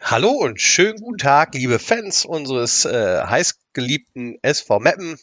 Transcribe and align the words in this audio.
Hallo 0.00 0.30
und 0.30 0.60
schönen 0.60 0.98
guten 1.00 1.18
Tag, 1.18 1.54
liebe 1.54 1.80
Fans 1.80 2.24
unseres 2.24 2.84
äh, 2.84 3.22
heißgeliebten 3.24 4.38
SV 4.42 4.78
Meppen. 4.78 5.18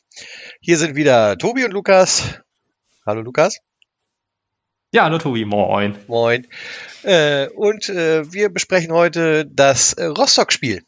Hier 0.59 0.77
sind 0.77 0.95
wieder 0.95 1.37
Tobi 1.37 1.63
und 1.63 1.71
Lukas. 1.71 2.41
Hallo 3.05 3.21
Lukas. 3.21 3.59
Ja, 4.91 5.05
hallo 5.05 5.17
Tobi, 5.17 5.45
moin. 5.45 5.97
Moin. 6.07 6.45
Äh, 7.03 7.47
und 7.49 7.87
äh, 7.87 8.31
wir 8.33 8.49
besprechen 8.49 8.91
heute 8.91 9.45
das 9.45 9.93
äh, 9.93 10.05
Rostock-Spiel. 10.05 10.83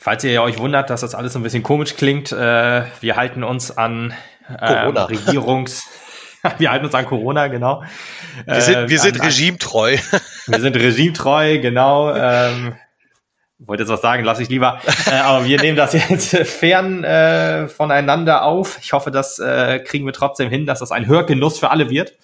Falls 0.00 0.24
ihr 0.24 0.42
euch 0.42 0.58
wundert, 0.58 0.90
dass 0.90 1.02
das 1.02 1.14
alles 1.14 1.34
so 1.34 1.38
ein 1.38 1.44
bisschen 1.44 1.62
komisch 1.62 1.94
klingt, 1.94 2.32
äh, 2.32 2.84
wir 3.00 3.16
halten 3.16 3.44
uns 3.44 3.76
an 3.76 4.12
ähm, 4.60 4.96
Regierungs... 4.96 5.84
wir 6.58 6.70
halten 6.70 6.86
uns 6.86 6.94
an 6.94 7.06
Corona, 7.06 7.48
genau. 7.48 7.82
Wir 8.44 8.60
sind, 8.60 8.88
wir 8.88 8.96
äh, 8.96 9.00
sind 9.00 9.20
an, 9.20 9.26
regimetreu. 9.26 9.96
wir 10.46 10.60
sind 10.60 10.76
regimetreu, 10.76 11.58
genau. 11.60 12.14
Ähm, 12.14 12.74
wollte 13.58 13.82
jetzt 13.82 13.90
was 13.90 14.00
sagen, 14.00 14.24
lasse 14.24 14.42
ich 14.42 14.48
lieber. 14.48 14.80
äh, 15.06 15.14
aber 15.14 15.44
wir 15.44 15.60
nehmen 15.60 15.76
das 15.76 15.92
jetzt 15.92 16.36
fern 16.46 17.04
äh, 17.04 17.68
voneinander 17.68 18.44
auf. 18.44 18.78
Ich 18.80 18.92
hoffe, 18.92 19.10
das 19.10 19.38
äh, 19.38 19.80
kriegen 19.80 20.06
wir 20.06 20.12
trotzdem 20.12 20.48
hin, 20.48 20.66
dass 20.66 20.78
das 20.78 20.92
ein 20.92 21.06
Hörgenuss 21.06 21.58
für 21.58 21.70
alle 21.70 21.90
wird. 21.90 22.14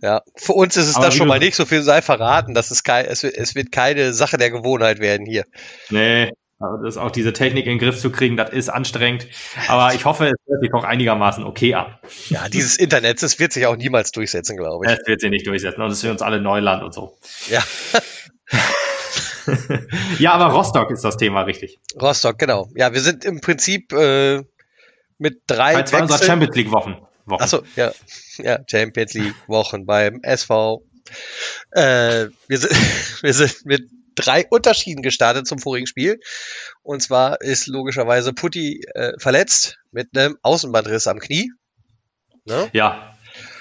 Ja, 0.00 0.22
für 0.36 0.52
uns 0.52 0.76
ist 0.76 0.88
es 0.88 0.96
aber 0.96 1.06
das 1.06 1.14
schon 1.14 1.28
mal 1.28 1.38
nicht 1.38 1.54
so 1.54 1.64
viel 1.64 1.82
sei 1.82 2.02
verraten, 2.02 2.52
dass 2.52 2.70
es 2.70 2.82
kein, 2.82 3.06
es, 3.06 3.24
es 3.24 3.54
wird 3.54 3.72
keine 3.72 4.12
Sache 4.12 4.36
der 4.36 4.50
Gewohnheit 4.50 4.98
werden 4.98 5.24
hier. 5.24 5.44
Nee, 5.88 6.32
das 6.82 6.96
auch 6.96 7.10
diese 7.10 7.32
Technik 7.32 7.66
in 7.66 7.72
den 7.72 7.78
Griff 7.78 7.98
zu 7.98 8.10
kriegen, 8.10 8.36
das 8.36 8.50
ist 8.50 8.68
anstrengend. 8.68 9.26
Aber 9.68 9.94
ich 9.94 10.04
hoffe, 10.04 10.26
es 10.26 10.34
wird 10.46 10.62
sich 10.62 10.74
auch 10.74 10.84
einigermaßen 10.84 11.44
okay 11.44 11.74
an. 11.74 11.98
Ja, 12.28 12.48
dieses 12.48 12.76
Internet, 12.76 13.22
das 13.22 13.38
wird 13.38 13.52
sich 13.52 13.66
auch 13.66 13.76
niemals 13.76 14.10
durchsetzen, 14.12 14.56
glaube 14.56 14.86
ich. 14.86 14.92
Es 14.92 15.06
wird 15.06 15.20
sich 15.20 15.30
nicht 15.30 15.46
durchsetzen. 15.46 15.80
Und 15.82 15.88
es 15.88 15.98
ist 15.98 16.02
für 16.02 16.10
uns 16.10 16.22
alle 16.22 16.40
Neuland 16.40 16.82
und 16.82 16.94
so. 16.94 17.16
Ja. 17.48 17.62
ja, 20.18 20.32
aber 20.32 20.54
Rostock 20.54 20.90
ist 20.90 21.04
das 21.04 21.16
Thema, 21.16 21.42
richtig. 21.42 21.78
Rostock, 22.00 22.38
genau. 22.38 22.68
Ja, 22.74 22.92
wir 22.92 23.00
sind 23.00 23.24
im 23.24 23.40
Prinzip 23.40 23.92
äh, 23.92 24.42
mit 25.18 25.42
drei. 25.46 25.74
Bei 25.74 25.82
zwei 25.84 26.02
unserer 26.02 26.22
Champions 26.22 26.56
League 26.56 26.72
Wochen. 26.72 26.96
Wochen. 27.26 27.42
Achso, 27.42 27.62
ja. 27.76 27.92
Ja, 28.38 28.58
Champions 28.66 29.14
League 29.14 29.34
Wochen 29.46 29.86
beim 29.86 30.20
SV. 30.22 30.82
Äh, 31.70 32.26
wir, 32.48 32.58
sind, 32.58 32.72
wir 33.22 33.32
sind 33.32 33.66
mit 33.66 33.88
drei 34.14 34.46
Unterschieden 34.48 35.02
gestartet 35.02 35.46
zum 35.46 35.58
vorigen 35.58 35.86
Spiel. 35.86 36.20
Und 36.82 37.02
zwar 37.02 37.40
ist 37.40 37.66
logischerweise 37.66 38.32
Putti 38.32 38.82
äh, 38.94 39.12
verletzt 39.18 39.78
mit 39.90 40.16
einem 40.16 40.36
Außenbandriss 40.42 41.06
am 41.06 41.18
Knie. 41.18 41.50
Ne? 42.44 42.68
Ja, 42.72 43.14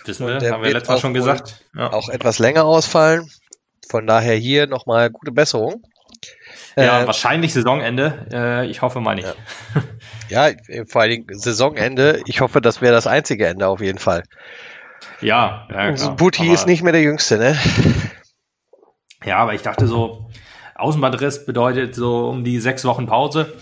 wissen 0.05 0.27
wir, 0.27 0.51
haben 0.51 0.63
wir 0.63 0.71
letztes 0.71 0.89
Mal 0.89 0.99
schon 0.99 1.13
gesagt. 1.13 1.63
Ja. 1.75 1.91
Auch 1.93 2.09
etwas 2.09 2.39
länger 2.39 2.65
ausfallen. 2.65 3.29
Von 3.89 4.07
daher 4.07 4.35
hier 4.35 4.67
nochmal 4.67 5.09
gute 5.09 5.31
Besserung. 5.31 5.83
Ja, 6.75 7.03
äh, 7.03 7.07
wahrscheinlich 7.07 7.53
Saisonende. 7.53 8.27
Äh, 8.31 8.67
ich 8.67 8.81
hoffe 8.81 8.99
mal 8.99 9.15
nicht. 9.15 9.33
Ja. 10.29 10.47
ja, 10.47 10.85
vor 10.87 11.01
allen 11.01 11.11
Dingen 11.11 11.27
Saisonende. 11.31 12.21
Ich 12.25 12.41
hoffe, 12.41 12.61
das 12.61 12.81
wäre 12.81 12.93
das 12.93 13.07
einzige 13.07 13.47
Ende 13.47 13.67
auf 13.67 13.81
jeden 13.81 13.99
Fall. 13.99 14.23
Ja, 15.21 15.67
ja. 15.71 16.11
Putti 16.11 16.51
ist 16.51 16.65
nicht 16.65 16.83
mehr 16.83 16.93
der 16.93 17.01
Jüngste, 17.01 17.37
ne? 17.37 17.57
Ja, 19.25 19.37
aber 19.37 19.53
ich 19.53 19.61
dachte 19.61 19.87
so, 19.87 20.29
Außenbandriss 20.75 21.45
bedeutet 21.45 21.95
so 21.95 22.29
um 22.29 22.43
die 22.43 22.59
sechs 22.59 22.85
Wochen 22.85 23.05
Pause. 23.05 23.53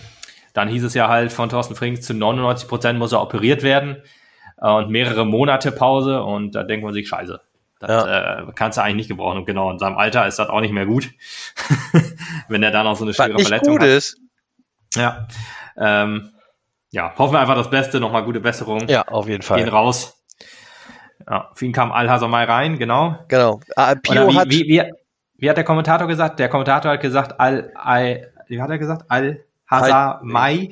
Dann 0.54 0.68
hieß 0.68 0.84
es 0.84 0.94
ja 0.94 1.08
halt 1.08 1.32
von 1.32 1.48
Thorsten 1.48 1.74
Frings 1.74 2.02
zu 2.02 2.14
99 2.14 2.68
Prozent 2.68 2.98
muss 2.98 3.12
er 3.12 3.22
operiert 3.22 3.62
werden 3.62 4.02
äh, 4.60 4.70
und 4.70 4.90
mehrere 4.90 5.24
Monate 5.24 5.72
Pause 5.72 6.22
und 6.22 6.54
da 6.54 6.62
denkt 6.62 6.84
man 6.84 6.92
sich, 6.92 7.08
scheiße, 7.08 7.40
das 7.78 7.90
ja. 7.90 8.40
äh, 8.40 8.52
kannst 8.54 8.78
du 8.78 8.82
eigentlich 8.82 8.96
nicht 8.96 9.08
gebrauchen. 9.08 9.38
Und 9.38 9.46
genau, 9.46 9.70
in 9.70 9.78
seinem 9.78 9.96
Alter 9.96 10.26
ist 10.26 10.38
das 10.38 10.48
auch 10.48 10.60
nicht 10.60 10.72
mehr 10.72 10.86
gut, 10.86 11.10
wenn 12.48 12.62
er 12.62 12.70
dann 12.70 12.86
auch 12.86 12.96
so 12.96 13.04
eine 13.04 13.14
schwere 13.14 13.38
Verletzung 13.38 13.74
gut 13.74 13.82
hat. 13.82 13.88
Ist. 13.88 14.18
Ja. 14.94 15.26
Ähm, 15.76 16.30
ja, 16.90 17.14
hoffen 17.16 17.34
wir 17.34 17.40
einfach 17.40 17.56
das 17.56 17.70
Beste, 17.70 18.00
nochmal 18.00 18.24
gute 18.24 18.40
Besserung. 18.40 18.86
Ja, 18.88 19.02
auf 19.08 19.26
jeden 19.26 19.42
Fall. 19.42 19.58
Gehen 19.58 19.70
raus. 19.70 20.22
Ja, 21.28 21.50
für 21.54 21.64
ihn 21.64 21.72
kam 21.72 21.92
Al-Hazamai 21.92 22.44
rein, 22.44 22.78
genau. 22.78 23.16
Genau. 23.28 23.60
Ah, 23.76 23.94
Pio 23.94 24.28
wie, 24.28 24.36
hat 24.36 24.50
wie, 24.50 24.68
wie, 24.68 24.82
wie 25.42 25.50
hat 25.50 25.56
der 25.56 25.64
Kommentator 25.64 26.06
gesagt? 26.06 26.38
Der 26.38 26.48
Kommentator 26.48 26.92
hat 26.92 27.00
gesagt, 27.00 27.40
al, 27.40 27.72
al 27.74 28.32
wie 28.46 28.62
hat 28.62 28.70
er 28.70 28.78
gesagt? 28.78 29.06
Al 29.08 29.44
Hazar 29.68 30.20
Mai. 30.22 30.68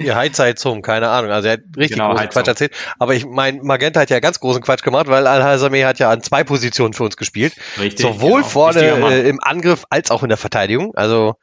Ja, 0.00 0.16
Heizheizung, 0.16 0.82
keine 0.82 1.08
Ahnung. 1.08 1.30
Also 1.30 1.46
er 1.46 1.52
hat 1.52 1.60
richtig 1.76 1.98
genau, 1.98 2.10
großen 2.10 2.30
Quatsch 2.30 2.48
erzählt. 2.48 2.72
Aber 2.98 3.14
ich 3.14 3.24
meine, 3.26 3.62
Magenta 3.62 4.00
hat 4.00 4.10
ja 4.10 4.18
ganz 4.18 4.40
großen 4.40 4.60
Quatsch 4.60 4.82
gemacht, 4.82 5.06
weil 5.06 5.28
Al 5.28 5.44
Hazameh 5.44 5.84
hat 5.84 6.00
ja 6.00 6.10
an 6.10 6.20
zwei 6.20 6.42
Positionen 6.42 6.94
für 6.94 7.04
uns 7.04 7.16
gespielt. 7.16 7.54
Richtig. 7.78 8.04
Sowohl 8.04 8.40
genau. 8.40 8.48
vorne 8.48 8.80
äh, 8.80 9.28
im 9.28 9.38
Angriff 9.40 9.84
als 9.88 10.10
auch 10.10 10.24
in 10.24 10.30
der 10.30 10.38
Verteidigung. 10.38 10.92
Also 10.96 11.36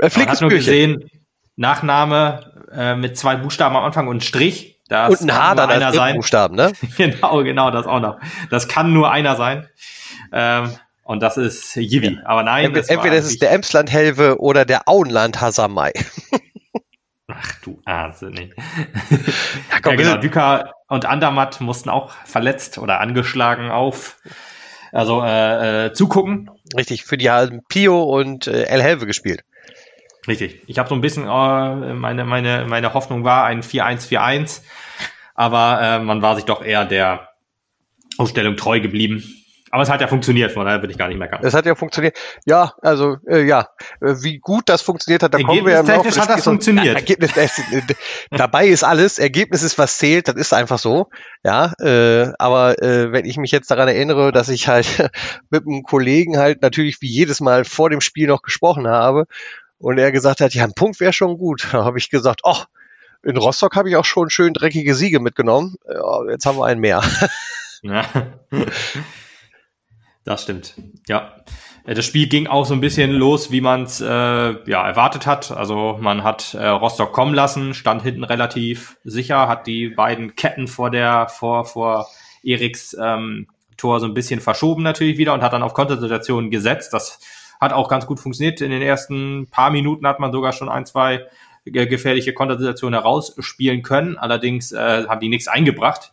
er 0.00 0.10
fliegt 0.10 0.30
hat 0.30 0.40
nur 0.42 0.50
gesehen, 0.50 1.10
Nachname 1.56 2.52
äh, 2.72 2.94
mit 2.94 3.18
zwei 3.18 3.34
Buchstaben 3.34 3.74
am 3.74 3.82
Anfang 3.82 4.06
und 4.06 4.22
Strich. 4.22 4.80
Das 4.88 5.20
und 5.20 5.28
ein 5.28 5.36
H 5.36 5.56
dann 5.56 5.70
als 5.82 5.96
sein. 5.96 6.14
Buchstaben, 6.14 6.54
ne? 6.54 6.72
genau, 6.96 7.42
genau, 7.42 7.72
das 7.72 7.86
auch 7.86 8.00
noch. 8.00 8.20
Das 8.48 8.68
kann 8.68 8.92
nur 8.92 9.10
einer 9.10 9.34
sein. 9.34 9.66
Ähm, 10.32 10.70
und 11.04 11.22
das 11.22 11.36
ist 11.36 11.76
Yivi. 11.76 12.14
Ja. 12.14 12.20
Aber 12.24 12.42
nein. 12.42 12.66
Entweder, 12.66 12.90
entweder 12.90 13.16
ist 13.16 13.26
es 13.26 13.38
der 13.38 13.52
Emsland-Helve 13.52 14.40
oder 14.40 14.64
der 14.64 14.88
Auenland 14.88 15.40
Hasamai. 15.40 15.92
Ach 17.28 17.52
du 17.62 17.80
Ahnsinnig. 17.84 18.54
ja, 19.70 19.80
komm, 19.82 19.92
ja, 19.92 19.96
genau. 19.96 20.16
Düker 20.18 20.74
und 20.88 21.06
Andermatt 21.06 21.60
mussten 21.60 21.88
auch 21.88 22.12
verletzt 22.24 22.78
oder 22.78 23.00
angeschlagen 23.00 23.70
auf. 23.70 24.18
Also 24.92 25.22
äh, 25.22 25.86
äh, 25.86 25.92
zugucken. 25.94 26.50
Richtig, 26.76 27.04
für 27.04 27.16
die 27.16 27.30
haben 27.30 27.62
Pio 27.68 28.02
und 28.02 28.46
äh, 28.46 28.64
El 28.64 28.82
Helve 28.82 29.06
gespielt. 29.06 29.42
Richtig. 30.28 30.62
Ich 30.66 30.78
habe 30.78 30.88
so 30.88 30.94
ein 30.94 31.00
bisschen, 31.00 31.24
äh, 31.24 31.94
meine, 31.94 32.24
meine, 32.24 32.66
meine 32.68 32.94
Hoffnung 32.94 33.24
war 33.24 33.44
ein 33.44 33.62
4-1-4-1, 33.62 34.60
aber 35.34 35.80
äh, 35.80 35.98
man 36.00 36.20
war 36.22 36.36
sich 36.36 36.44
doch 36.44 36.62
eher 36.62 36.84
der 36.84 37.30
Ausstellung 38.18 38.56
treu 38.56 38.80
geblieben. 38.80 39.24
Aber 39.72 39.84
es 39.84 39.88
hat 39.88 40.02
ja 40.02 40.06
funktioniert, 40.06 40.52
von 40.52 40.66
daher 40.66 40.80
bin 40.80 40.90
ich 40.90 40.98
gar 40.98 41.08
nicht 41.08 41.16
meckern. 41.16 41.40
Es 41.42 41.54
hat 41.54 41.64
ja 41.64 41.74
funktioniert. 41.74 42.18
Ja, 42.44 42.74
also 42.82 43.16
äh, 43.26 43.42
ja, 43.42 43.70
äh, 44.02 44.16
wie 44.20 44.38
gut 44.38 44.68
das 44.68 44.82
funktioniert 44.82 45.22
hat, 45.22 45.32
da 45.32 45.38
kommen 45.38 45.64
wir 45.64 45.80
im 45.80 45.86
Laufe 45.86 46.20
hat 46.20 46.28
das 46.28 46.44
funktioniert. 46.44 46.94
Ergebnis, 46.94 47.34
äh, 47.38 47.48
dabei 48.30 48.66
ist 48.66 48.84
alles. 48.84 49.18
Ergebnis 49.18 49.62
ist 49.62 49.78
was 49.78 49.96
zählt. 49.96 50.28
Das 50.28 50.34
ist 50.34 50.52
einfach 50.52 50.78
so. 50.78 51.08
Ja, 51.42 51.72
äh, 51.80 52.34
aber 52.38 52.82
äh, 52.82 53.12
wenn 53.12 53.24
ich 53.24 53.38
mich 53.38 53.50
jetzt 53.50 53.70
daran 53.70 53.88
erinnere, 53.88 54.30
dass 54.30 54.50
ich 54.50 54.68
halt 54.68 55.10
mit 55.48 55.66
einem 55.66 55.84
Kollegen 55.84 56.36
halt 56.36 56.60
natürlich 56.60 57.00
wie 57.00 57.08
jedes 57.08 57.40
Mal 57.40 57.64
vor 57.64 57.88
dem 57.88 58.02
Spiel 58.02 58.28
noch 58.28 58.42
gesprochen 58.42 58.86
habe 58.86 59.24
und 59.78 59.96
er 59.96 60.12
gesagt 60.12 60.42
hat, 60.42 60.52
ja, 60.52 60.64
ein 60.64 60.74
Punkt 60.74 61.00
wäre 61.00 61.14
schon 61.14 61.38
gut. 61.38 61.66
Da 61.72 61.82
habe 61.82 61.96
ich 61.96 62.10
gesagt, 62.10 62.42
ach, 62.44 62.66
in 63.22 63.38
Rostock 63.38 63.74
habe 63.74 63.88
ich 63.88 63.96
auch 63.96 64.04
schon 64.04 64.28
schön 64.28 64.52
dreckige 64.52 64.94
Siege 64.94 65.18
mitgenommen. 65.18 65.76
Ja, 65.88 66.30
jetzt 66.30 66.44
haben 66.44 66.58
wir 66.58 66.66
einen 66.66 66.82
mehr. 66.82 67.02
Ja. 67.80 68.04
Das 70.24 70.42
stimmt. 70.42 70.74
Ja. 71.08 71.34
Äh, 71.84 71.94
das 71.94 72.04
Spiel 72.04 72.28
ging 72.28 72.46
auch 72.46 72.64
so 72.64 72.74
ein 72.74 72.80
bisschen 72.80 73.10
los, 73.10 73.50
wie 73.50 73.60
man 73.60 73.84
es 73.84 74.00
äh, 74.00 74.06
ja, 74.06 74.86
erwartet 74.86 75.26
hat. 75.26 75.50
Also 75.50 75.98
man 76.00 76.22
hat 76.22 76.54
äh, 76.54 76.66
Rostock 76.66 77.12
kommen 77.12 77.34
lassen, 77.34 77.74
stand 77.74 78.02
hinten 78.02 78.24
relativ 78.24 78.96
sicher, 79.04 79.48
hat 79.48 79.66
die 79.66 79.88
beiden 79.88 80.36
Ketten 80.36 80.68
vor 80.68 80.90
der, 80.90 81.28
vor, 81.28 81.64
vor 81.64 82.08
Eriks 82.42 82.96
ähm, 83.00 83.48
Tor 83.76 84.00
so 84.00 84.06
ein 84.06 84.14
bisschen 84.14 84.40
verschoben 84.40 84.82
natürlich 84.82 85.18
wieder 85.18 85.34
und 85.34 85.42
hat 85.42 85.52
dann 85.52 85.62
auf 85.62 85.74
Kontersituationen 85.74 86.50
gesetzt. 86.50 86.92
Das 86.92 87.18
hat 87.60 87.72
auch 87.72 87.88
ganz 87.88 88.06
gut 88.06 88.20
funktioniert. 88.20 88.60
In 88.60 88.70
den 88.70 88.82
ersten 88.82 89.48
paar 89.50 89.70
Minuten 89.70 90.06
hat 90.06 90.20
man 90.20 90.32
sogar 90.32 90.52
schon 90.52 90.68
ein, 90.68 90.86
zwei 90.86 91.26
gefährliche 91.64 92.32
Kontersituationen 92.32 93.00
herausspielen 93.00 93.82
können. 93.82 94.18
Allerdings 94.18 94.72
äh, 94.72 95.06
haben 95.06 95.20
die 95.20 95.28
nichts 95.28 95.48
eingebracht. 95.48 96.12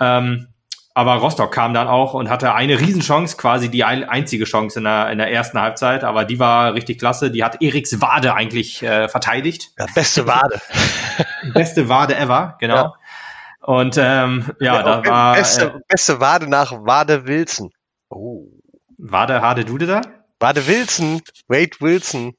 Ähm, 0.00 0.48
aber 0.96 1.16
Rostock 1.16 1.52
kam 1.52 1.74
dann 1.74 1.88
auch 1.88 2.14
und 2.14 2.30
hatte 2.30 2.54
eine 2.54 2.80
Riesenchance, 2.80 3.36
quasi 3.36 3.70
die 3.70 3.84
einzige 3.84 4.46
Chance 4.46 4.78
in 4.78 4.84
der, 4.84 5.10
in 5.10 5.18
der 5.18 5.30
ersten 5.30 5.60
Halbzeit. 5.60 6.04
Aber 6.04 6.24
die 6.24 6.38
war 6.38 6.72
richtig 6.72 6.98
klasse. 6.98 7.30
Die 7.30 7.44
hat 7.44 7.60
Eriks 7.60 8.00
Wade 8.00 8.32
eigentlich 8.32 8.82
äh, 8.82 9.06
verteidigt. 9.06 9.72
Ja, 9.78 9.84
beste 9.94 10.26
Wade. 10.26 10.58
beste 11.52 11.90
Wade 11.90 12.16
ever, 12.16 12.56
genau. 12.60 12.76
Ja. 12.76 12.94
Und 13.60 13.98
ähm, 13.98 14.50
ja, 14.58 14.76
ja 14.76 14.82
da 14.82 15.06
war. 15.06 15.34
Beste, 15.34 15.66
äh, 15.66 15.80
beste 15.86 16.18
Wade 16.18 16.48
nach 16.48 16.72
Wade 16.72 17.26
Wilson. 17.26 17.72
Oh. 18.08 18.46
Wade 18.96 19.42
Hade 19.42 19.66
Dude 19.66 19.86
da? 19.86 20.00
Wade 20.40 20.66
Wilson. 20.66 21.20
Wade 21.46 21.76
Wilson. 21.78 22.32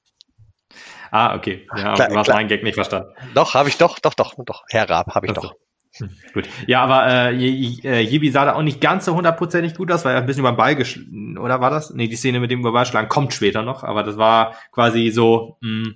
Ah, 1.11 1.35
okay. 1.35 1.67
Ja, 1.75 1.93
klar, 1.93 2.09
du 2.09 2.17
hast 2.17 2.29
meinen 2.29 2.47
Gag 2.47 2.63
nicht 2.63 2.73
verstanden. 2.73 3.13
Doch, 3.35 3.53
habe 3.53 3.69
ich 3.69 3.77
doch, 3.77 3.99
doch, 3.99 4.15
doch, 4.15 4.33
doch. 4.43 4.63
Herr 4.67 4.89
Raab, 4.89 5.13
habe 5.13 5.27
ich 5.27 5.35
also. 5.35 5.49
doch. 5.49 5.66
Gut. 6.33 6.47
Ja, 6.67 6.83
aber 6.83 7.31
äh, 7.31 7.31
Jibi 7.31 8.29
sah 8.29 8.45
da 8.45 8.55
auch 8.55 8.61
nicht 8.61 8.81
ganz 8.81 9.05
so 9.05 9.15
hundertprozentig 9.15 9.75
gut 9.75 9.91
aus, 9.91 10.05
weil 10.05 10.13
er 10.13 10.21
ein 10.21 10.25
bisschen 10.25 10.43
beim 10.43 10.57
Ball 10.57 10.75
geschlagen, 10.75 11.37
oder 11.37 11.61
war 11.61 11.69
das? 11.69 11.93
Nee, 11.93 12.07
die 12.07 12.15
Szene 12.15 12.39
mit 12.39 12.51
dem 12.51 12.61
Ballschlagen 12.61 13.09
kommt 13.09 13.33
später 13.33 13.63
noch, 13.63 13.83
aber 13.83 14.03
das 14.03 14.17
war 14.17 14.55
quasi 14.71 15.09
so, 15.09 15.57
mh, 15.61 15.85
hm, 15.85 15.95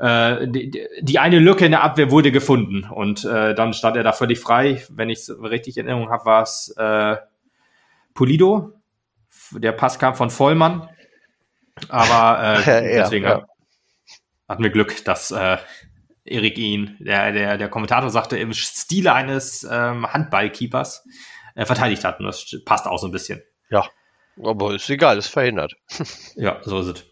äh, 0.00 0.48
die, 0.48 0.86
die 1.00 1.18
eine 1.18 1.38
Lücke 1.38 1.66
in 1.66 1.72
der 1.72 1.82
Abwehr 1.82 2.10
wurde 2.10 2.32
gefunden 2.32 2.84
und 2.84 3.24
äh, 3.24 3.54
dann 3.54 3.74
stand 3.74 3.96
er 3.96 4.02
da 4.02 4.12
völlig 4.12 4.40
frei. 4.40 4.82
Wenn 4.88 5.10
ich 5.10 5.18
es 5.18 5.42
richtig 5.42 5.76
in 5.76 5.86
Erinnerung 5.86 6.10
habe, 6.10 6.24
war 6.24 6.42
es 6.42 6.74
äh, 6.78 7.16
Pulido. 8.14 8.72
Der 9.52 9.72
Pass 9.72 9.98
kam 9.98 10.14
von 10.14 10.30
Vollmann. 10.30 10.88
Aber 11.88 12.64
äh, 12.66 12.94
ja, 12.94 13.02
deswegen 13.02 13.26
ja. 13.26 13.46
hatten 14.48 14.62
wir 14.62 14.70
Glück, 14.70 15.04
dass 15.04 15.30
äh, 15.32 15.58
Erik 16.24 16.58
ihn, 16.58 16.96
der, 17.00 17.32
der, 17.32 17.58
der 17.58 17.68
Kommentator 17.68 18.10
sagte, 18.10 18.38
im 18.38 18.52
Stile 18.52 19.12
eines 19.12 19.66
ähm, 19.70 20.06
Handballkeepers 20.06 21.04
äh, 21.54 21.64
verteidigt 21.64 22.04
hat. 22.04 22.20
Und 22.20 22.26
das 22.26 22.54
passt 22.64 22.86
auch 22.86 22.98
so 22.98 23.06
ein 23.06 23.12
bisschen. 23.12 23.42
Ja, 23.70 23.86
aber 24.42 24.74
ist 24.74 24.88
egal, 24.90 25.18
ist 25.18 25.28
verhindert. 25.28 25.74
ja, 26.36 26.58
so 26.62 26.80
ist 26.80 26.86
es. 26.86 27.06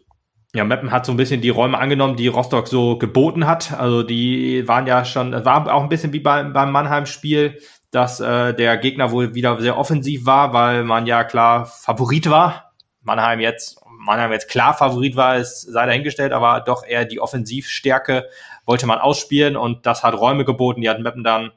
Ja, 0.55 0.65
Meppen 0.65 0.91
hat 0.91 1.05
so 1.05 1.13
ein 1.13 1.19
bisschen 1.19 1.43
die 1.43 1.51
Räume 1.51 1.79
angenommen, 1.79 2.17
die 2.17 2.29
Rostock 2.29 2.69
so 2.69 2.97
geboten 2.97 3.47
hat. 3.47 3.73
Also 3.73 4.03
die 4.03 4.67
waren 4.67 4.87
ja 4.87 5.05
schon, 5.05 5.35
es 5.35 5.45
war 5.45 5.73
auch 5.73 5.83
ein 5.83 5.91
bisschen 5.91 6.15
wie 6.15 6.21
beim, 6.21 6.55
beim 6.55 6.73
Mannheim-Spiel, 6.73 7.61
dass 7.91 8.21
äh, 8.21 8.55
der 8.55 8.79
Gegner 8.79 9.11
wohl 9.11 9.35
wieder 9.35 9.61
sehr 9.61 9.77
offensiv 9.77 10.25
war, 10.25 10.53
weil 10.55 10.85
man 10.85 11.07
ja 11.07 11.25
klar 11.25 11.67
Favorit 11.67 12.31
war. 12.31 12.73
Mannheim 13.03 13.41
jetzt, 13.41 13.81
Mannheim 13.99 14.33
jetzt 14.33 14.49
klar 14.49 14.75
Favorit 14.75 15.17
war, 15.17 15.37
ist 15.37 15.63
sei 15.63 15.87
dahingestellt, 15.87 16.33
aber 16.33 16.61
doch 16.61 16.85
eher 16.85 17.05
die 17.05 17.21
Offensivstärke 17.21 18.27
wollte 18.69 18.87
man 18.87 18.99
ausspielen 18.99 19.57
und 19.57 19.87
das 19.87 20.05
hat 20.05 20.15
Räume 20.15 20.45
geboten. 20.45 20.83
Die 20.83 20.89
hat 20.89 21.01
Meppen 21.01 21.25
dann 21.25 21.51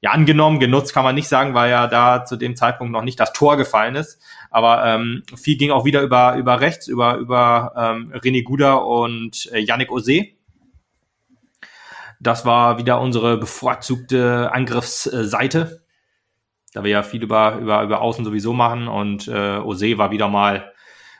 ja, 0.00 0.12
angenommen, 0.12 0.60
genutzt 0.60 0.94
kann 0.94 1.04
man 1.04 1.14
nicht 1.14 1.28
sagen, 1.28 1.54
weil 1.54 1.70
ja 1.70 1.86
da 1.88 2.24
zu 2.24 2.36
dem 2.36 2.56
Zeitpunkt 2.56 2.92
noch 2.92 3.02
nicht 3.02 3.18
das 3.18 3.32
Tor 3.32 3.56
gefallen 3.56 3.96
ist. 3.96 4.20
Aber 4.50 4.84
ähm, 4.86 5.22
viel 5.36 5.56
ging 5.56 5.70
auch 5.70 5.84
wieder 5.84 6.02
über, 6.02 6.36
über 6.36 6.60
rechts, 6.60 6.86
über, 6.86 7.16
über 7.16 7.72
ähm, 7.76 8.12
René 8.14 8.44
Guda 8.44 8.74
und 8.74 9.50
äh, 9.52 9.58
Yannick 9.58 9.90
Ose. 9.90 10.26
Das 12.20 12.46
war 12.46 12.78
wieder 12.78 13.00
unsere 13.00 13.36
bevorzugte 13.36 14.50
Angriffsseite, 14.52 15.82
da 16.72 16.82
wir 16.82 16.90
ja 16.90 17.02
viel 17.02 17.22
über, 17.22 17.56
über, 17.56 17.82
über 17.82 18.00
Außen 18.00 18.24
sowieso 18.24 18.52
machen 18.52 18.88
und 18.88 19.28
äh, 19.28 19.58
Ose 19.58 19.98
war 19.98 20.10
wieder 20.10 20.28
mal 20.28 20.72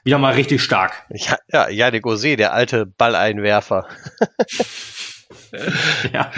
wieder 0.05 0.19
mal 0.19 0.35
richtig 0.35 0.63
stark. 0.63 1.05
Ja, 1.11 1.37
ja 1.53 1.69
Yannick 1.69 2.07
Ose, 2.07 2.37
der 2.37 2.53
alte 2.53 2.87
Balleinwerfer. 2.87 3.89
ja, 6.13 6.31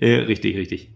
äh, 0.00 0.14
richtig, 0.20 0.56
richtig. 0.56 0.90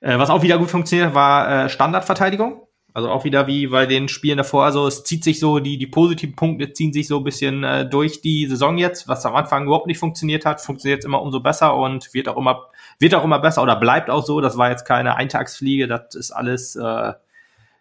Äh, 0.00 0.18
was 0.18 0.30
auch 0.30 0.42
wieder 0.42 0.58
gut 0.58 0.70
funktioniert, 0.70 1.14
war 1.14 1.64
äh, 1.64 1.68
Standardverteidigung. 1.68 2.66
Also 2.92 3.10
auch 3.10 3.24
wieder 3.24 3.48
wie 3.48 3.66
bei 3.66 3.86
den 3.86 4.08
Spielen 4.08 4.38
davor. 4.38 4.64
Also 4.64 4.86
es 4.86 5.02
zieht 5.02 5.24
sich 5.24 5.40
so, 5.40 5.58
die, 5.58 5.78
die 5.78 5.88
positiven 5.88 6.36
Punkte 6.36 6.72
ziehen 6.72 6.92
sich 6.92 7.08
so 7.08 7.18
ein 7.18 7.24
bisschen 7.24 7.64
äh, 7.64 7.88
durch 7.88 8.20
die 8.20 8.46
Saison 8.46 8.78
jetzt, 8.78 9.08
was 9.08 9.26
am 9.26 9.34
Anfang 9.34 9.64
überhaupt 9.64 9.88
nicht 9.88 9.98
funktioniert 9.98 10.46
hat, 10.46 10.60
funktioniert 10.60 10.98
jetzt 10.98 11.04
immer 11.04 11.20
umso 11.20 11.40
besser 11.40 11.74
und 11.74 12.14
wird 12.14 12.28
auch 12.28 12.36
immer, 12.36 12.68
wird 13.00 13.16
auch 13.16 13.24
immer 13.24 13.40
besser 13.40 13.64
oder 13.64 13.74
bleibt 13.74 14.10
auch 14.10 14.24
so. 14.24 14.40
Das 14.40 14.56
war 14.56 14.70
jetzt 14.70 14.84
keine 14.84 15.16
Eintagsfliege, 15.16 15.88
das 15.88 16.14
ist 16.14 16.30
alles, 16.30 16.76
äh, 16.76 17.12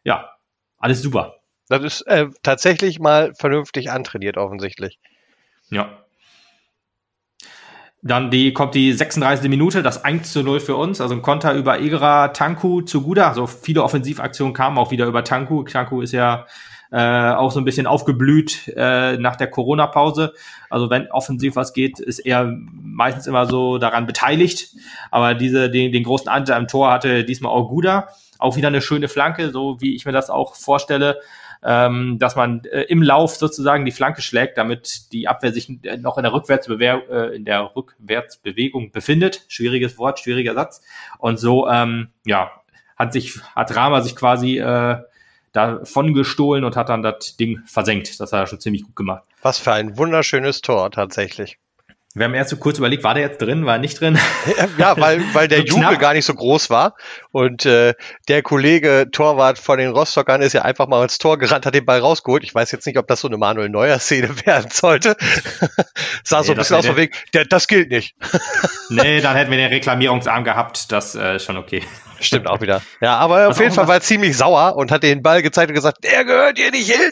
ja, 0.03 0.31
alles 0.79 1.03
super. 1.03 1.35
Das 1.69 1.83
ist 1.83 2.01
äh, 2.07 2.29
tatsächlich 2.41 2.99
mal 2.99 3.35
vernünftig 3.35 3.91
antrainiert, 3.91 4.37
offensichtlich. 4.37 4.99
Ja. 5.69 6.03
Dann 8.05 8.31
die, 8.31 8.51
kommt 8.51 8.75
die 8.75 8.91
36. 8.91 9.49
Minute, 9.49 9.81
das 9.81 10.03
1 10.03 10.33
zu 10.33 10.43
0 10.43 10.59
für 10.59 10.75
uns. 10.75 10.99
Also 10.99 11.15
ein 11.15 11.21
Konter 11.21 11.53
über 11.53 11.79
Egerer, 11.79 12.33
Tanku 12.33 12.81
zu 12.81 13.01
Guda. 13.01 13.29
Also 13.29 13.47
viele 13.47 13.81
Offensivaktionen 13.81 14.53
kamen 14.53 14.77
auch 14.77 14.91
wieder 14.91 15.05
über 15.05 15.23
Tanku. 15.23 15.63
Tanku 15.63 16.01
ist 16.01 16.11
ja 16.11 16.45
äh, 16.91 17.31
auch 17.31 17.51
so 17.51 17.61
ein 17.61 17.65
bisschen 17.65 17.87
aufgeblüht 17.87 18.67
äh, 18.75 19.15
nach 19.17 19.37
der 19.37 19.49
Corona-Pause. 19.49 20.33
Also 20.69 20.89
wenn 20.89 21.09
offensiv 21.11 21.55
was 21.55 21.71
geht, 21.71 21.99
ist 21.99 22.19
er 22.19 22.53
meistens 22.73 23.25
immer 23.25 23.45
so 23.45 23.77
daran 23.77 24.05
beteiligt. 24.05 24.75
Aber 25.09 25.33
diese, 25.33 25.69
den, 25.69 25.93
den 25.93 26.03
großen 26.03 26.27
Anteil 26.27 26.57
am 26.57 26.67
Tor 26.67 26.91
hatte 26.91 27.23
diesmal 27.23 27.53
auch 27.53 27.69
Guda. 27.69 28.09
Auch 28.37 28.57
wieder 28.57 28.67
eine 28.67 28.81
schöne 28.81 29.07
Flanke, 29.07 29.49
so 29.51 29.79
wie 29.79 29.95
ich 29.95 30.05
mir 30.05 30.11
das 30.11 30.29
auch 30.29 30.55
vorstelle 30.55 31.21
ähm, 31.65 32.17
dass 32.19 32.35
man 32.35 32.63
äh, 32.65 32.81
im 32.83 33.01
Lauf 33.01 33.35
sozusagen 33.35 33.85
die 33.85 33.91
Flanke 33.91 34.21
schlägt, 34.21 34.57
damit 34.57 35.11
die 35.13 35.27
Abwehr 35.27 35.53
sich 35.53 35.69
noch 35.69 36.17
in 36.17 36.23
der, 36.23 36.33
Rückwärtsbewehr, 36.33 37.03
äh, 37.09 37.35
in 37.35 37.45
der 37.45 37.75
Rückwärtsbewegung 37.75 38.91
befindet. 38.91 39.45
Schwieriges 39.47 39.97
Wort, 39.97 40.19
schwieriger 40.19 40.53
Satz. 40.53 40.81
Und 41.19 41.37
so, 41.37 41.69
ähm, 41.69 42.09
ja, 42.25 42.51
hat 42.97 43.13
sich, 43.13 43.39
hat 43.55 43.75
Rama 43.75 44.01
sich 44.01 44.15
quasi 44.15 44.57
äh, 44.59 44.97
davon 45.53 46.13
gestohlen 46.13 46.63
und 46.63 46.75
hat 46.75 46.89
dann 46.89 47.03
das 47.03 47.37
Ding 47.37 47.61
versenkt. 47.65 48.19
Das 48.19 48.33
hat 48.33 48.39
er 48.41 48.47
schon 48.47 48.59
ziemlich 48.59 48.83
gut 48.83 48.95
gemacht. 48.95 49.23
Was 49.41 49.59
für 49.59 49.71
ein 49.73 49.97
wunderschönes 49.97 50.61
Tor 50.61 50.91
tatsächlich. 50.91 51.59
Wir 52.15 52.25
haben 52.25 52.35
erst 52.35 52.51
so 52.51 52.57
kurz 52.57 52.77
überlegt, 52.77 53.03
war 53.03 53.15
der 53.15 53.23
jetzt 53.23 53.41
drin, 53.41 53.65
war 53.65 53.73
er 53.73 53.79
nicht 53.79 53.99
drin? 53.99 54.19
Ja, 54.77 54.95
weil, 54.99 55.23
weil 55.33 55.47
der 55.47 55.59
so 55.67 55.77
Jubel 55.77 55.97
gar 55.97 56.13
nicht 56.13 56.25
so 56.25 56.35
groß 56.35 56.69
war. 56.69 56.95
Und 57.31 57.65
äh, 57.65 57.95
der 58.27 58.43
Kollege 58.43 59.07
Torwart 59.11 59.57
von 59.57 59.79
den 59.79 59.89
Rostockern 59.89 60.43
ist 60.43 60.53
ja 60.53 60.61
einfach 60.61 60.87
mal 60.87 61.01
ins 61.01 61.17
Tor 61.17 61.39
gerannt, 61.39 61.65
hat 61.65 61.73
den 61.73 61.85
Ball 61.85 62.01
rausgeholt. 62.01 62.43
Ich 62.43 62.53
weiß 62.53 62.71
jetzt 62.71 62.85
nicht, 62.85 62.99
ob 62.99 63.07
das 63.07 63.21
so 63.21 63.27
eine 63.27 63.37
Manuel 63.37 63.69
Neuer-Szene 63.69 64.29
werden 64.45 64.69
sollte. 64.69 65.17
Sah 66.23 66.41
nee, 66.41 66.45
so 66.45 66.51
ein 66.51 66.57
bisschen 66.59 66.75
aus, 66.75 66.85
von 66.85 66.97
wegen, 66.97 67.15
der, 67.33 67.45
das 67.45 67.67
gilt 67.67 67.89
nicht. 67.89 68.15
nee, 68.89 69.19
dann 69.19 69.35
hätten 69.35 69.49
wir 69.49 69.57
den 69.57 69.69
Reklamierungsarm 69.69 70.43
gehabt, 70.43 70.91
das 70.91 71.15
äh, 71.15 71.37
ist 71.37 71.45
schon 71.45 71.57
okay. 71.57 71.81
Stimmt 72.23 72.47
auch 72.47 72.61
wieder. 72.61 72.81
Ja, 73.01 73.17
aber 73.17 73.49
auf 73.49 73.59
jeden 73.59 73.73
Fall 73.73 73.87
war 73.87 73.95
er 73.95 74.01
ziemlich 74.01 74.37
sauer 74.37 74.75
und 74.75 74.91
hat 74.91 75.03
den 75.03 75.21
Ball 75.21 75.41
gezeigt 75.41 75.69
und 75.69 75.75
gesagt, 75.75 76.03
der 76.03 76.25
gehört 76.25 76.57
hier 76.57 76.71
nicht 76.71 76.91
hin. 76.91 77.11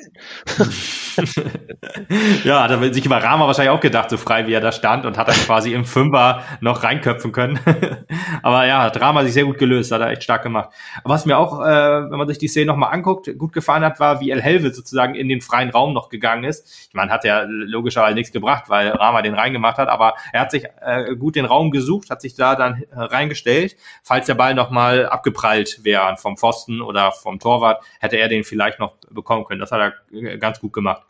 ja, 2.43 2.67
da 2.67 2.79
hat 2.79 2.93
sich 2.93 3.05
über 3.05 3.21
Rama 3.21 3.45
wahrscheinlich 3.47 3.71
auch 3.71 3.79
gedacht, 3.79 4.09
so 4.09 4.17
frei 4.17 4.47
wie 4.47 4.53
er 4.53 4.61
da 4.61 4.71
stand 4.71 5.05
und 5.05 5.17
hat 5.17 5.27
dann 5.27 5.35
quasi 5.35 5.73
im 5.73 5.85
Fünfer 5.85 6.43
noch 6.61 6.83
reinköpfen 6.83 7.31
können. 7.31 7.59
aber 8.43 8.65
ja, 8.65 8.83
hat 8.83 8.99
Rama 9.01 9.23
sich 9.23 9.33
sehr 9.33 9.45
gut 9.45 9.57
gelöst, 9.57 9.91
hat 9.91 10.01
er 10.01 10.09
echt 10.11 10.23
stark 10.23 10.43
gemacht. 10.43 10.69
Aber 11.03 11.13
was 11.13 11.25
mir 11.25 11.37
auch, 11.37 11.61
äh, 11.61 11.65
wenn 12.09 12.17
man 12.17 12.27
sich 12.27 12.37
die 12.37 12.47
Szene 12.47 12.67
nochmal 12.67 12.93
anguckt, 12.93 13.29
gut 13.37 13.53
gefallen 13.53 13.83
hat, 13.83 13.99
war, 13.99 14.21
wie 14.21 14.31
El 14.31 14.41
Helve 14.41 14.73
sozusagen 14.73 15.15
in 15.15 15.27
den 15.27 15.41
freien 15.41 15.69
Raum 15.69 15.93
noch 15.93 16.09
gegangen 16.09 16.43
ist. 16.43 16.87
Ich 16.87 16.93
meine, 16.93 17.11
hat 17.11 17.25
ja 17.25 17.43
logischerweise 17.47 18.15
nichts 18.15 18.31
gebracht, 18.31 18.65
weil 18.67 18.89
Rama 18.89 19.21
den 19.21 19.33
reingemacht 19.33 19.77
hat, 19.77 19.89
aber 19.89 20.15
er 20.31 20.41
hat 20.41 20.51
sich 20.51 20.65
äh, 20.81 21.15
gut 21.15 21.35
den 21.35 21.45
Raum 21.45 21.71
gesucht, 21.71 22.09
hat 22.09 22.21
sich 22.21 22.35
da 22.35 22.55
dann 22.55 22.83
äh, 22.91 22.99
reingestellt, 22.99 23.75
falls 24.03 24.25
der 24.25 24.35
Ball 24.35 24.53
nochmal 24.53 25.00
abgeprallt 25.05 25.83
wäre 25.83 26.15
vom 26.17 26.37
Pfosten 26.37 26.81
oder 26.81 27.11
vom 27.11 27.39
Torwart, 27.39 27.83
hätte 27.99 28.17
er 28.17 28.27
den 28.27 28.43
vielleicht 28.43 28.79
noch 28.79 28.97
bekommen 29.09 29.45
können. 29.45 29.59
Das 29.59 29.71
hat 29.71 29.93
er 30.11 30.37
ganz 30.37 30.59
gut 30.59 30.73
gemacht. 30.73 31.03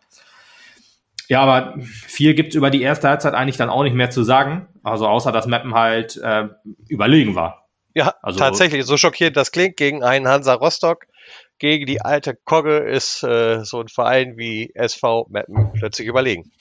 Ja, 1.27 1.41
aber 1.41 1.75
viel 1.79 2.33
gibt's 2.33 2.55
über 2.55 2.69
die 2.69 2.81
erste 2.81 3.07
Halbzeit 3.07 3.33
eigentlich 3.33 3.55
dann 3.55 3.69
auch 3.69 3.83
nicht 3.83 3.95
mehr 3.95 4.09
zu 4.09 4.23
sagen. 4.23 4.67
Also 4.83 5.07
außer, 5.07 5.31
dass 5.31 5.47
Meppen 5.47 5.73
halt 5.73 6.17
äh, 6.17 6.49
überlegen 6.89 7.35
war. 7.35 7.69
Ja, 7.93 8.15
also, 8.21 8.39
tatsächlich, 8.39 8.85
so 8.85 8.97
schockierend 8.97 9.38
das 9.38 9.51
klingt 9.51 9.77
gegen 9.77 10.03
einen 10.03 10.27
Hansa 10.27 10.53
Rostock. 10.53 11.05
Gegen 11.57 11.85
die 11.85 12.01
alte 12.01 12.35
Kogge 12.35 12.80
ist 12.80 13.23
äh, 13.23 13.63
so 13.63 13.80
ein 13.80 13.87
Verein 13.87 14.37
wie 14.37 14.71
SV 14.73 15.27
Meppen 15.30 15.71
plötzlich 15.73 16.07
überlegen. 16.07 16.51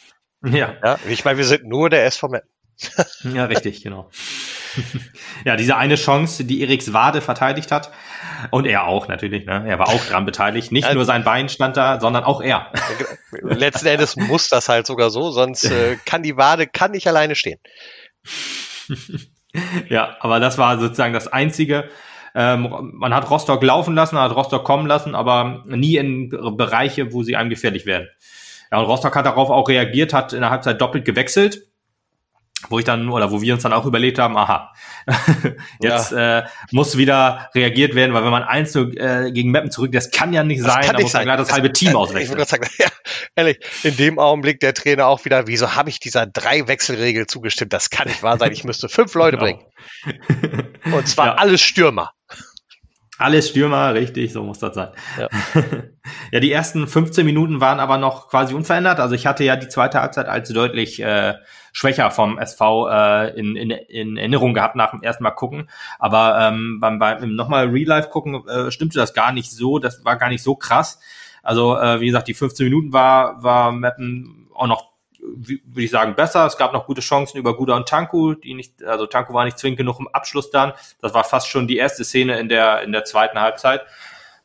Ja. 0.44 0.74
ja 0.82 0.98
ich 1.08 1.24
meine, 1.24 1.38
wir 1.38 1.44
sind 1.44 1.64
nur 1.64 1.90
der 1.90 2.04
SV 2.04 2.28
Meppen. 2.28 2.50
ja, 3.34 3.46
richtig, 3.46 3.82
genau. 3.82 4.08
ja, 5.44 5.56
diese 5.56 5.76
eine 5.76 5.96
Chance, 5.96 6.44
die 6.44 6.62
Eriks 6.62 6.92
Wade 6.92 7.20
verteidigt 7.20 7.70
hat. 7.70 7.90
Und 8.50 8.66
er 8.66 8.86
auch 8.86 9.08
natürlich, 9.08 9.46
ne? 9.46 9.64
Er 9.66 9.78
war 9.78 9.88
auch 9.88 10.04
dran 10.06 10.24
beteiligt. 10.24 10.72
Nicht 10.72 10.92
nur 10.92 11.04
sein 11.04 11.24
Bein 11.24 11.48
stand 11.48 11.76
da, 11.76 12.00
sondern 12.00 12.24
auch 12.24 12.40
er. 12.40 12.72
Letzten 13.42 13.86
Endes 13.86 14.16
muss 14.16 14.48
das 14.48 14.68
halt 14.68 14.86
sogar 14.86 15.10
so, 15.10 15.30
sonst 15.30 15.64
äh, 15.64 15.96
kann 16.04 16.22
die 16.22 16.36
Wade 16.36 16.66
kann 16.66 16.92
nicht 16.92 17.06
alleine 17.06 17.34
stehen. 17.34 17.58
ja, 19.88 20.16
aber 20.20 20.40
das 20.40 20.58
war 20.58 20.78
sozusagen 20.78 21.14
das 21.14 21.28
Einzige. 21.28 21.88
Ähm, 22.34 22.92
man 22.94 23.14
hat 23.14 23.28
Rostock 23.30 23.62
laufen 23.62 23.94
lassen, 23.94 24.18
hat 24.18 24.34
Rostock 24.34 24.64
kommen 24.64 24.86
lassen, 24.86 25.14
aber 25.14 25.64
nie 25.66 25.96
in 25.96 26.28
Bereiche, 26.28 27.12
wo 27.12 27.22
sie 27.22 27.36
einem 27.36 27.50
gefährlich 27.50 27.86
werden. 27.86 28.08
Ja, 28.70 28.78
und 28.78 28.86
Rostock 28.86 29.16
hat 29.16 29.26
darauf 29.26 29.50
auch 29.50 29.68
reagiert, 29.68 30.14
hat 30.14 30.32
in 30.32 30.40
der 30.40 30.50
Halbzeit 30.50 30.80
doppelt 30.80 31.04
gewechselt 31.04 31.69
wo 32.68 32.78
ich 32.78 32.84
dann 32.84 33.08
oder 33.08 33.30
wo 33.30 33.40
wir 33.40 33.54
uns 33.54 33.62
dann 33.62 33.72
auch 33.72 33.86
überlegt 33.86 34.18
haben, 34.18 34.36
aha, 34.36 34.72
jetzt 35.80 36.12
ja. 36.12 36.40
äh, 36.40 36.46
muss 36.72 36.96
wieder 36.96 37.48
reagiert 37.54 37.94
werden, 37.94 38.12
weil 38.12 38.24
wenn 38.24 38.30
man 38.30 38.42
eins 38.42 38.74
äh, 38.76 39.30
gegen 39.32 39.50
Mappen 39.50 39.70
zurück, 39.70 39.92
das 39.92 40.10
kann 40.10 40.32
ja 40.32 40.44
nicht 40.44 40.64
das 40.64 40.72
sein, 40.72 40.92
da 40.92 41.00
muss 41.00 41.12
man 41.12 41.24
gleich 41.24 41.36
das 41.38 41.52
halbe 41.52 41.72
Team 41.72 41.96
auswechseln. 41.96 42.38
Ich 42.38 42.48
sagen, 42.48 42.68
ja, 42.78 42.88
ehrlich, 43.34 43.58
in 43.82 43.96
dem 43.96 44.18
Augenblick 44.18 44.60
der 44.60 44.74
Trainer 44.74 45.06
auch 45.06 45.24
wieder, 45.24 45.46
wieso 45.46 45.74
habe 45.74 45.88
ich 45.88 46.00
dieser 46.00 46.26
drei 46.26 46.68
Wechselregel 46.68 47.26
zugestimmt? 47.26 47.72
Das 47.72 47.90
kann 47.90 48.08
nicht 48.08 48.22
wahr 48.22 48.38
sein. 48.38 48.52
Ich 48.52 48.64
müsste 48.64 48.88
fünf 48.88 49.14
Leute 49.14 49.38
genau. 49.38 49.58
bringen. 50.04 50.72
Und 50.92 51.08
zwar 51.08 51.26
ja. 51.26 51.34
alles 51.34 51.62
Stürmer. 51.62 52.12
Alles 53.18 53.50
Stürmer, 53.50 53.92
richtig, 53.92 54.32
so 54.32 54.42
muss 54.42 54.60
das 54.60 54.74
sein. 54.74 54.88
Ja. 55.18 55.28
ja, 56.32 56.40
die 56.40 56.50
ersten 56.50 56.88
15 56.88 57.26
Minuten 57.26 57.60
waren 57.60 57.78
aber 57.78 57.98
noch 57.98 58.30
quasi 58.30 58.54
unverändert. 58.54 58.98
Also 58.98 59.14
ich 59.14 59.26
hatte 59.26 59.44
ja 59.44 59.56
die 59.56 59.68
zweite 59.68 60.00
Halbzeit 60.00 60.26
als 60.26 60.48
deutlich 60.48 61.02
äh, 61.02 61.34
schwächer 61.72 62.10
vom 62.10 62.38
SV 62.38 62.88
äh, 62.88 63.38
in, 63.38 63.56
in, 63.56 63.70
in 63.70 64.16
Erinnerung 64.16 64.54
gehabt 64.54 64.76
nach 64.76 64.90
dem 64.90 65.02
ersten 65.02 65.24
Mal 65.24 65.30
gucken. 65.30 65.68
Aber 65.98 66.38
ähm, 66.40 66.78
beim, 66.80 66.98
beim 66.98 67.34
nochmal 67.34 67.68
Real 67.68 67.88
Life 67.88 68.08
gucken 68.08 68.46
äh, 68.48 68.70
stimmte 68.70 68.98
das 68.98 69.14
gar 69.14 69.32
nicht 69.32 69.50
so. 69.50 69.78
Das 69.78 70.04
war 70.04 70.16
gar 70.16 70.28
nicht 70.28 70.42
so 70.42 70.54
krass. 70.54 71.00
Also 71.42 71.76
äh, 71.76 72.00
wie 72.00 72.06
gesagt, 72.06 72.28
die 72.28 72.34
15 72.34 72.64
Minuten 72.64 72.92
war 72.92 73.42
war 73.42 73.72
Mappen 73.72 74.48
auch 74.54 74.66
noch 74.66 74.90
würde 75.22 75.82
ich 75.82 75.90
sagen, 75.90 76.14
besser. 76.14 76.46
Es 76.46 76.56
gab 76.56 76.72
noch 76.72 76.86
gute 76.86 77.00
Chancen 77.00 77.38
über 77.38 77.56
Guda 77.56 77.76
und 77.76 77.88
Tanku, 77.88 78.34
die 78.34 78.54
nicht, 78.54 78.82
also 78.82 79.06
Tanku 79.06 79.32
war 79.32 79.44
nicht 79.44 79.58
zwingend 79.58 79.78
genug 79.78 80.00
im 80.00 80.08
Abschluss 80.08 80.50
dann. 80.50 80.72
Das 81.00 81.14
war 81.14 81.24
fast 81.24 81.48
schon 81.48 81.68
die 81.68 81.76
erste 81.76 82.04
Szene 82.04 82.38
in 82.38 82.48
der, 82.48 82.82
in 82.82 82.92
der 82.92 83.04
zweiten 83.04 83.38
Halbzeit. 83.38 83.82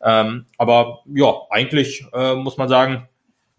Ähm, 0.01 0.45
aber 0.57 1.01
ja, 1.05 1.33
eigentlich 1.49 2.05
äh, 2.13 2.35
muss 2.35 2.57
man 2.57 2.69
sagen, 2.69 3.07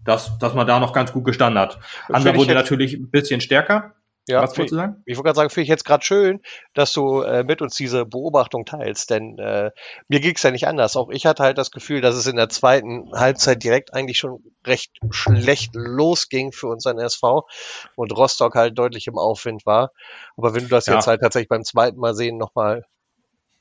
dass, 0.07 0.39
dass 0.39 0.55
man 0.55 0.67
da 0.67 0.81
noch 0.81 0.93
ganz 0.93 1.13
gut 1.13 1.25
gestanden 1.25 1.61
hat. 1.61 1.79
Hansa 2.13 2.35
wurde 2.35 2.55
natürlich 2.55 2.95
ein 2.95 3.11
bisschen 3.11 3.41
stärker. 3.41 3.95
Ja, 4.29 4.43
Was 4.43 4.59
wolltest 4.59 4.73
du 4.73 4.77
sagen? 4.77 5.03
Ich 5.07 5.17
wollte 5.17 5.27
gerade 5.27 5.37
sagen, 5.37 5.51
finde 5.51 5.63
ich 5.63 5.69
jetzt 5.69 5.85
gerade 5.85 6.05
schön, 6.05 6.41
dass 6.75 6.93
du 6.93 7.21
äh, 7.21 7.45
mit 7.45 7.63
uns 7.63 7.77
diese 7.77 8.05
Beobachtung 8.07 8.65
teilst, 8.65 9.11
denn 9.11 9.39
äh, 9.39 9.71
mir 10.09 10.19
ging 10.19 10.35
es 10.35 10.43
ja 10.43 10.51
nicht 10.51 10.67
anders. 10.67 10.97
Auch 10.97 11.11
ich 11.11 11.27
hatte 11.27 11.45
halt 11.45 11.59
das 11.59 11.71
Gefühl, 11.71 12.01
dass 12.01 12.17
es 12.17 12.27
in 12.27 12.35
der 12.35 12.49
zweiten 12.49 13.13
Halbzeit 13.13 13.63
direkt 13.63 13.95
eigentlich 13.95 14.19
schon 14.19 14.43
recht 14.67 14.91
schlecht 15.11 15.77
losging 15.77 16.51
für 16.51 16.67
unseren 16.67 16.99
SV 16.99 17.47
und 17.95 18.17
Rostock 18.17 18.57
halt 18.57 18.77
deutlich 18.77 19.07
im 19.07 19.17
Aufwind 19.17 19.65
war. 19.65 19.93
Aber 20.37 20.55
wenn 20.55 20.65
du 20.65 20.69
das 20.69 20.87
ja. 20.87 20.95
jetzt 20.95 21.07
halt 21.07 21.21
tatsächlich 21.21 21.49
beim 21.49 21.63
zweiten 21.63 22.01
Mal 22.01 22.15
sehen 22.15 22.37
nochmal 22.37 22.85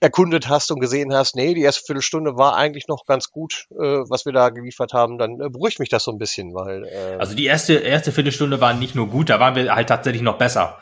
erkundet 0.05 0.47
hast 0.49 0.71
und 0.71 0.79
gesehen 0.79 1.13
hast, 1.13 1.35
nee, 1.35 1.55
die 1.55 1.63
erste 1.63 1.83
Viertelstunde 1.83 2.37
war 2.37 2.55
eigentlich 2.55 2.87
noch 2.87 3.05
ganz 3.07 3.31
gut, 3.31 3.65
äh, 3.71 4.03
was 4.07 4.25
wir 4.25 4.33
da 4.33 4.49
geliefert 4.49 4.93
haben, 4.93 5.17
dann 5.17 5.41
äh, 5.41 5.49
beruhigt 5.49 5.79
mich 5.79 5.89
das 5.89 6.03
so 6.03 6.11
ein 6.11 6.19
bisschen, 6.19 6.53
weil. 6.53 6.85
Äh, 6.85 7.17
also 7.17 7.35
die 7.35 7.45
erste, 7.45 7.73
erste 7.73 8.11
Viertelstunde 8.11 8.61
war 8.61 8.75
nicht 8.75 8.93
nur 8.93 9.07
gut, 9.07 9.31
da 9.31 9.39
waren 9.39 9.55
wir 9.55 9.75
halt 9.75 9.89
tatsächlich 9.89 10.21
noch 10.21 10.37
besser. 10.37 10.77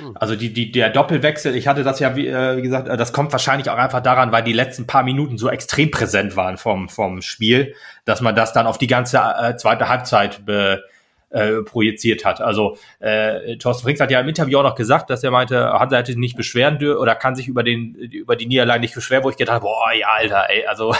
Hm. 0.00 0.16
Also 0.16 0.34
die, 0.34 0.52
die, 0.52 0.72
der 0.72 0.90
Doppelwechsel, 0.90 1.54
ich 1.54 1.68
hatte 1.68 1.84
das 1.84 2.00
ja, 2.00 2.16
wie, 2.16 2.26
äh, 2.26 2.60
gesagt, 2.60 2.88
das 2.88 3.12
kommt 3.12 3.30
wahrscheinlich 3.30 3.70
auch 3.70 3.76
einfach 3.76 4.02
daran, 4.02 4.32
weil 4.32 4.42
die 4.42 4.52
letzten 4.52 4.88
paar 4.88 5.04
Minuten 5.04 5.38
so 5.38 5.48
extrem 5.48 5.92
präsent 5.92 6.34
waren 6.34 6.56
vom, 6.56 6.88
vom 6.88 7.22
Spiel, 7.22 7.74
dass 8.04 8.20
man 8.20 8.34
das 8.34 8.52
dann 8.52 8.66
auf 8.66 8.78
die 8.78 8.88
ganze 8.88 9.18
äh, 9.18 9.56
zweite 9.56 9.88
Halbzeit 9.88 10.44
be, 10.44 10.82
äh, 11.30 11.62
projiziert 11.62 12.24
hat. 12.24 12.40
Also 12.40 12.76
äh, 13.00 13.56
Thorsten 13.56 13.84
Frings 13.84 14.00
hat 14.00 14.10
ja 14.10 14.20
im 14.20 14.28
Interview 14.28 14.58
auch 14.58 14.62
noch 14.62 14.74
gesagt, 14.74 15.10
dass 15.10 15.24
er 15.24 15.30
meinte, 15.30 15.72
Hansa 15.72 15.96
hätte 15.96 16.12
sich 16.12 16.18
nicht 16.18 16.36
beschweren 16.36 16.78
dürfen 16.78 17.00
oder 17.00 17.14
kann 17.14 17.34
sich 17.34 17.48
über 17.48 17.62
den 17.62 17.94
über 17.94 18.36
die 18.36 18.46
Niederlage 18.46 18.80
nicht 18.80 18.94
beschweren, 18.94 19.24
wo 19.24 19.30
ich 19.30 19.36
gedacht 19.36 19.56
habe, 19.56 19.64
boah, 19.64 19.92
ja, 19.92 20.08
Alter, 20.08 20.48
ey, 20.48 20.66
also 20.66 20.94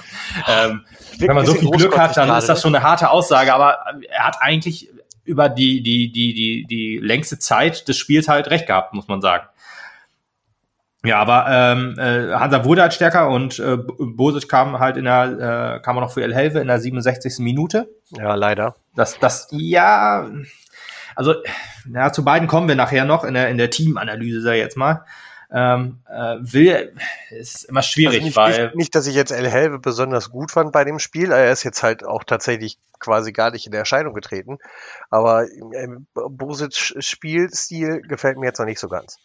ähm, 0.48 0.84
wenn 1.18 1.34
man 1.34 1.46
so 1.46 1.54
viel 1.54 1.70
Glück 1.70 1.98
hat, 1.98 2.16
dann 2.16 2.28
ist 2.36 2.48
das 2.48 2.58
ne? 2.58 2.62
schon 2.62 2.74
eine 2.74 2.84
harte 2.84 3.10
Aussage, 3.10 3.54
aber 3.54 3.78
er 4.08 4.26
hat 4.26 4.36
eigentlich 4.40 4.90
über 5.24 5.48
die, 5.48 5.82
die, 5.82 6.12
die, 6.12 6.34
die, 6.34 6.66
die 6.68 6.98
längste 6.98 7.38
Zeit 7.38 7.88
des 7.88 7.96
Spiels 7.96 8.28
halt 8.28 8.50
recht 8.50 8.66
gehabt, 8.66 8.92
muss 8.92 9.08
man 9.08 9.20
sagen. 9.20 9.46
Ja, 11.04 11.18
aber 11.18 11.46
ähm, 11.48 11.98
äh, 11.98 12.32
Hansa 12.32 12.64
wurde 12.64 12.82
halt 12.82 12.94
stärker 12.94 13.28
und 13.28 13.58
äh, 13.58 13.76
Bosic 13.76 14.48
kam 14.48 14.78
halt 14.78 14.96
in 14.96 15.04
der, 15.04 15.76
äh, 15.76 15.82
kam 15.82 15.98
auch 15.98 16.02
noch 16.02 16.12
für 16.12 16.22
El 16.22 16.34
Helve 16.34 16.60
in 16.60 16.66
der 16.66 16.80
67. 16.80 17.38
Minute. 17.40 17.88
Ja, 18.10 18.34
leider. 18.34 18.74
Das, 18.94 19.18
das, 19.18 19.48
ja, 19.50 20.28
also, 21.14 21.34
ja, 21.92 22.12
zu 22.12 22.24
beiden 22.24 22.48
kommen 22.48 22.68
wir 22.68 22.74
nachher 22.74 23.04
noch 23.04 23.24
in 23.24 23.34
der, 23.34 23.48
in 23.48 23.58
der 23.58 23.70
Teamanalyse, 23.70 24.40
sag 24.40 24.54
ich 24.54 24.60
jetzt 24.60 24.76
mal. 24.76 25.04
Ähm, 25.52 26.00
äh, 26.08 26.36
will, 26.40 26.94
ist 27.30 27.64
immer 27.64 27.82
schwierig, 27.82 28.14
also 28.14 28.26
nicht, 28.26 28.36
weil. 28.36 28.64
Nicht, 28.64 28.76
nicht, 28.76 28.94
dass 28.94 29.06
ich 29.06 29.14
jetzt 29.14 29.30
El 29.30 29.48
Helve 29.48 29.78
besonders 29.78 30.30
gut 30.30 30.50
fand 30.50 30.72
bei 30.72 30.84
dem 30.84 30.98
Spiel. 30.98 31.30
Er 31.30 31.52
ist 31.52 31.62
jetzt 31.62 31.82
halt 31.82 32.04
auch 32.04 32.24
tatsächlich 32.24 32.78
quasi 32.98 33.32
gar 33.32 33.50
nicht 33.50 33.66
in 33.66 33.72
Erscheinung 33.72 34.14
getreten. 34.14 34.58
Aber 35.10 35.44
äh, 35.44 35.88
Bosic 36.14 36.74
Spielstil 36.74 38.00
gefällt 38.00 38.38
mir 38.38 38.46
jetzt 38.46 38.58
noch 38.58 38.66
nicht 38.66 38.80
so 38.80 38.88
ganz. 38.88 39.18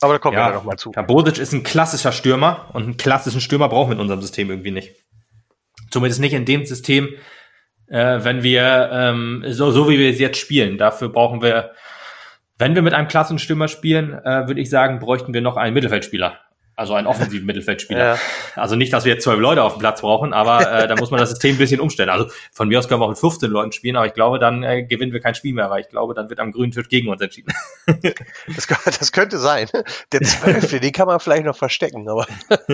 Aber 0.00 0.14
da 0.14 0.18
kommen 0.18 0.36
ja, 0.36 0.48
wir 0.48 0.54
noch 0.54 0.64
mal 0.64 0.76
zu. 0.76 0.92
Ja, 0.94 1.02
Bodic 1.02 1.38
ist 1.38 1.52
ein 1.52 1.62
klassischer 1.62 2.12
Stürmer 2.12 2.70
und 2.72 2.82
einen 2.82 2.96
klassischen 2.96 3.40
Stürmer 3.40 3.68
brauchen 3.68 3.90
wir 3.90 3.94
in 3.94 4.00
unserem 4.00 4.20
System 4.20 4.50
irgendwie 4.50 4.70
nicht. 4.70 4.94
Zumindest 5.90 6.20
nicht 6.20 6.34
in 6.34 6.44
dem 6.44 6.66
System, 6.66 7.14
äh, 7.88 8.18
wenn 8.22 8.42
wir 8.42 8.90
ähm, 8.92 9.44
so, 9.48 9.70
so 9.70 9.88
wie 9.88 9.98
wir 9.98 10.10
es 10.10 10.18
jetzt 10.18 10.38
spielen. 10.38 10.78
Dafür 10.78 11.08
brauchen 11.08 11.42
wir, 11.42 11.72
wenn 12.58 12.74
wir 12.74 12.82
mit 12.82 12.94
einem 12.94 13.08
klassischen 13.08 13.38
Stürmer 13.38 13.68
spielen, 13.68 14.12
äh, 14.12 14.46
würde 14.46 14.60
ich 14.60 14.68
sagen, 14.68 14.98
bräuchten 14.98 15.32
wir 15.32 15.40
noch 15.40 15.56
einen 15.56 15.74
Mittelfeldspieler. 15.74 16.40
Also 16.78 16.92
einen 16.92 17.06
offensiven 17.06 17.46
Mittelfeldspieler. 17.46 18.04
Ja. 18.04 18.18
Also 18.54 18.76
nicht, 18.76 18.92
dass 18.92 19.06
wir 19.06 19.14
jetzt 19.14 19.24
zwölf 19.24 19.40
Leute 19.40 19.62
auf 19.62 19.72
dem 19.74 19.78
Platz 19.78 20.02
brauchen, 20.02 20.34
aber 20.34 20.60
äh, 20.70 20.86
da 20.86 20.94
muss 20.96 21.10
man 21.10 21.18
das 21.18 21.30
System 21.30 21.54
ein 21.54 21.58
bisschen 21.58 21.80
umstellen. 21.80 22.10
Also 22.10 22.26
von 22.52 22.68
mir 22.68 22.78
aus 22.78 22.86
können 22.86 23.00
wir 23.00 23.06
auch 23.06 23.10
mit 23.10 23.18
15 23.18 23.50
Leuten 23.50 23.72
spielen, 23.72 23.96
aber 23.96 24.06
ich 24.06 24.12
glaube, 24.12 24.38
dann 24.38 24.62
äh, 24.62 24.82
gewinnen 24.84 25.14
wir 25.14 25.20
kein 25.20 25.34
Spiel 25.34 25.54
mehr, 25.54 25.70
weil 25.70 25.80
ich 25.80 25.88
glaube, 25.88 26.12
dann 26.12 26.28
wird 26.28 26.38
am 26.38 26.52
grünen 26.52 26.72
Tisch 26.72 26.90
gegen 26.90 27.08
uns 27.08 27.22
entschieden. 27.22 27.54
das, 28.54 28.66
das 28.66 29.10
könnte 29.12 29.38
sein. 29.38 29.68
Der 30.12 30.20
Zwölfte, 30.20 30.78
den 30.78 30.92
kann 30.92 31.06
man 31.06 31.18
vielleicht 31.18 31.46
noch 31.46 31.56
verstecken, 31.56 32.10
aber. 32.10 32.26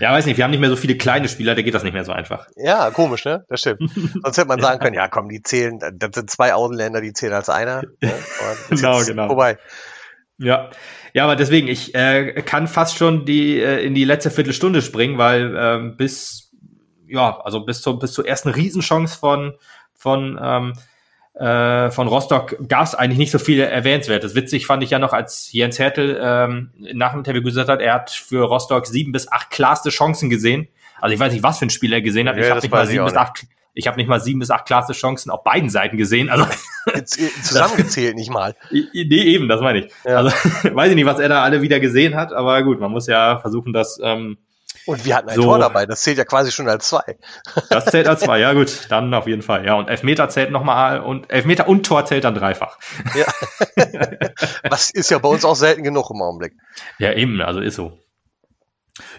ja, 0.00 0.10
weiß 0.10 0.24
nicht, 0.24 0.38
wir 0.38 0.44
haben 0.44 0.52
nicht 0.52 0.60
mehr 0.60 0.70
so 0.70 0.76
viele 0.76 0.96
kleine 0.96 1.28
Spieler, 1.28 1.54
da 1.54 1.60
geht 1.60 1.74
das 1.74 1.82
nicht 1.82 1.92
mehr 1.92 2.06
so 2.06 2.12
einfach. 2.12 2.48
Ja, 2.56 2.90
komisch, 2.92 3.26
ne? 3.26 3.44
Das 3.50 3.60
stimmt. 3.60 3.80
Sonst 4.22 4.38
hätte 4.38 4.48
man 4.48 4.62
sagen 4.62 4.80
können, 4.80 4.94
ja 4.94 5.08
komm, 5.08 5.28
die 5.28 5.42
zählen, 5.42 5.78
das 5.78 6.10
sind 6.14 6.30
zwei 6.30 6.54
Außenländer, 6.54 7.02
die 7.02 7.12
zählen 7.12 7.34
als 7.34 7.50
einer. 7.50 7.82
Ne? 8.00 8.14
genau, 8.70 9.04
genau. 9.04 9.26
Vorbei. 9.26 9.58
Ja, 10.42 10.70
ja, 11.12 11.24
aber 11.24 11.36
deswegen, 11.36 11.68
ich 11.68 11.94
äh, 11.94 12.42
kann 12.42 12.66
fast 12.66 12.96
schon 12.96 13.26
die 13.26 13.60
äh, 13.60 13.84
in 13.84 13.94
die 13.94 14.04
letzte 14.04 14.30
Viertelstunde 14.30 14.80
springen, 14.80 15.18
weil 15.18 15.54
ähm, 15.56 15.96
bis 15.96 16.52
ja, 17.06 17.40
also 17.40 17.60
bis 17.60 17.82
zur 17.82 17.98
bis 17.98 18.12
zur 18.12 18.26
ersten 18.26 18.48
Riesenchance 18.48 19.18
von 19.18 19.54
von 19.92 20.38
ähm, 20.42 20.72
äh, 21.34 21.90
von 21.90 22.08
Rostock 22.08 22.56
gab 22.68 22.84
es 22.84 22.94
eigentlich 22.94 23.18
nicht 23.18 23.30
so 23.30 23.38
viele 23.38 23.66
erwähnenswertes. 23.66 24.34
Witzig 24.34 24.66
fand 24.66 24.82
ich 24.82 24.90
ja 24.90 24.98
noch, 24.98 25.12
als 25.12 25.52
Jens 25.52 25.78
Hertel 25.78 26.18
ähm, 26.22 26.70
nach 26.94 27.12
dem 27.12 27.18
Interview 27.18 27.42
gesagt 27.42 27.68
hat, 27.68 27.80
er 27.80 27.94
hat 27.94 28.10
für 28.10 28.44
Rostock 28.44 28.86
sieben 28.86 29.12
bis 29.12 29.30
acht 29.30 29.50
klarste 29.50 29.90
Chancen 29.90 30.30
gesehen. 30.30 30.68
Also 31.00 31.14
ich 31.14 31.20
weiß 31.20 31.32
nicht, 31.32 31.42
was 31.42 31.58
für 31.58 31.66
ein 31.66 31.70
Spiel 31.70 31.92
er 31.92 32.02
gesehen 32.02 32.28
hat. 32.28 32.36
Ja, 32.36 32.42
ich 32.42 32.50
habe 32.50 32.60
nicht 32.60 32.70
mal 32.70 32.86
sieben 32.86 33.04
bis 33.04 33.14
acht 33.14 33.46
ich 33.74 33.86
habe 33.86 33.96
nicht 33.96 34.08
mal 34.08 34.20
sieben 34.20 34.40
bis 34.40 34.50
acht 34.50 34.66
klasse 34.66 34.92
Chancen 34.92 35.30
auf 35.30 35.44
beiden 35.44 35.70
Seiten 35.70 35.96
gesehen. 35.96 36.28
Also 36.28 36.46
zusammengezählt 37.04 38.16
nicht 38.16 38.30
mal. 38.30 38.54
Nee, 38.70 39.22
eben, 39.22 39.48
das 39.48 39.60
meine 39.60 39.80
ich. 39.80 39.92
Ja. 40.04 40.18
Also 40.18 40.30
weiß 40.74 40.90
ich 40.90 40.94
nicht, 40.94 41.06
was 41.06 41.18
er 41.18 41.28
da 41.28 41.42
alle 41.42 41.62
wieder 41.62 41.80
gesehen 41.80 42.14
hat, 42.14 42.32
aber 42.32 42.62
gut, 42.62 42.80
man 42.80 42.90
muss 42.90 43.06
ja 43.06 43.38
versuchen, 43.38 43.72
das. 43.72 43.98
Ähm, 44.02 44.38
und 44.86 45.04
wir 45.04 45.16
hatten 45.16 45.28
ein 45.28 45.36
so, 45.36 45.42
Tor 45.42 45.58
dabei, 45.58 45.84
das 45.84 46.02
zählt 46.02 46.16
ja 46.16 46.24
quasi 46.24 46.50
schon 46.52 46.68
als 46.68 46.88
zwei. 46.88 47.18
Das 47.68 47.86
zählt 47.86 48.08
als 48.08 48.20
zwei, 48.20 48.38
ja 48.38 48.52
gut, 48.54 48.86
dann 48.88 49.12
auf 49.12 49.26
jeden 49.26 49.42
Fall. 49.42 49.66
Ja, 49.66 49.74
und 49.74 49.88
Elfmeter 49.88 50.28
zählt 50.28 50.50
nochmal 50.50 51.00
und 51.00 51.30
Elfmeter 51.30 51.68
und 51.68 51.84
Tor 51.84 52.06
zählt 52.06 52.24
dann 52.24 52.34
dreifach. 52.34 52.78
Ja. 53.14 53.26
Was 54.68 54.90
ist 54.90 55.10
ja 55.10 55.18
bei 55.18 55.28
uns 55.28 55.44
auch 55.44 55.56
selten 55.56 55.82
genug 55.82 56.10
im 56.10 56.22
Augenblick. 56.22 56.54
Ja, 56.98 57.12
eben, 57.12 57.40
also 57.40 57.60
ist 57.60 57.74
so. 57.74 57.98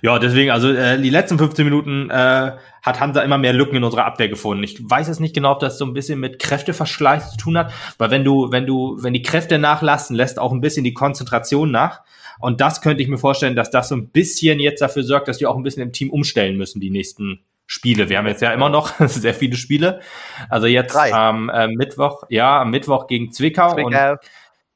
Ja, 0.02 0.20
deswegen, 0.20 0.52
also 0.52 0.70
äh, 0.72 1.00
die 1.02 1.10
letzten 1.10 1.38
15 1.38 1.66
Minuten 1.66 2.10
äh, 2.10 2.52
hat 2.82 3.00
Hansa 3.00 3.22
immer 3.22 3.38
mehr 3.38 3.54
Lücken 3.54 3.76
in 3.76 3.84
unserer 3.84 4.06
Abwehr 4.06 4.30
gefunden. 4.30 4.64
Ich 4.64 4.78
weiß 4.82 5.08
jetzt 5.08 5.20
nicht 5.20 5.36
genau, 5.36 5.52
ob 5.52 5.60
das 5.60 5.78
so 5.78 5.86
ein 5.86 5.94
bisschen 5.94 6.20
mit 6.20 6.40
Kräfteverschleiß 6.40 7.32
zu 7.32 7.38
tun 7.38 7.58
hat, 7.58 7.74
weil 7.98 8.12
wenn 8.12 8.24
du, 8.24 8.52
wenn 8.52 8.66
du, 8.66 8.98
wenn 9.02 9.14
die 9.14 9.22
Kräfte 9.22 9.60
nachlassen, 9.60 10.16
lässt 10.16 10.40
auch 10.40 10.52
ein 10.52 10.62
bisschen 10.62 10.84
die 10.84 10.94
Konzentration 10.94 11.72
nach. 11.72 12.02
Und 12.40 12.60
das 12.60 12.82
könnte 12.82 13.04
ich 13.04 13.10
mir 13.10 13.20
vorstellen, 13.20 13.56
dass 13.56 13.70
das 13.70 13.90
so 13.90 13.96
ein 13.96 14.10
bisschen 14.10 14.60
jetzt 14.60 14.82
dafür 14.82 15.04
sorgt, 15.04 15.28
dass 15.28 15.40
wir 15.40 15.50
auch 15.50 15.56
ein 15.56 15.64
bisschen 15.64 15.84
im 15.84 15.92
Team 15.92 16.10
umstellen 16.10 16.58
müssen, 16.58 16.82
die 16.82 16.90
nächsten 16.90 17.44
Spiele. 17.68 18.10
Wir 18.10 18.18
haben 18.18 18.28
jetzt 18.28 18.42
ja 18.42 18.52
immer 18.52 18.70
noch 18.70 19.00
sehr 19.08 19.34
viele 19.34 19.56
Spiele. 19.56 20.02
Also 20.50 20.68
jetzt 20.68 20.96
am 20.96 21.50
äh, 21.50 21.68
Mittwoch, 21.68 22.24
ja, 22.30 22.62
am 22.62 22.72
Mittwoch 22.72 23.08
gegen 23.08 23.32
Zwickau, 23.32 23.74
Zwickau. 23.74 24.12
und 24.12 24.20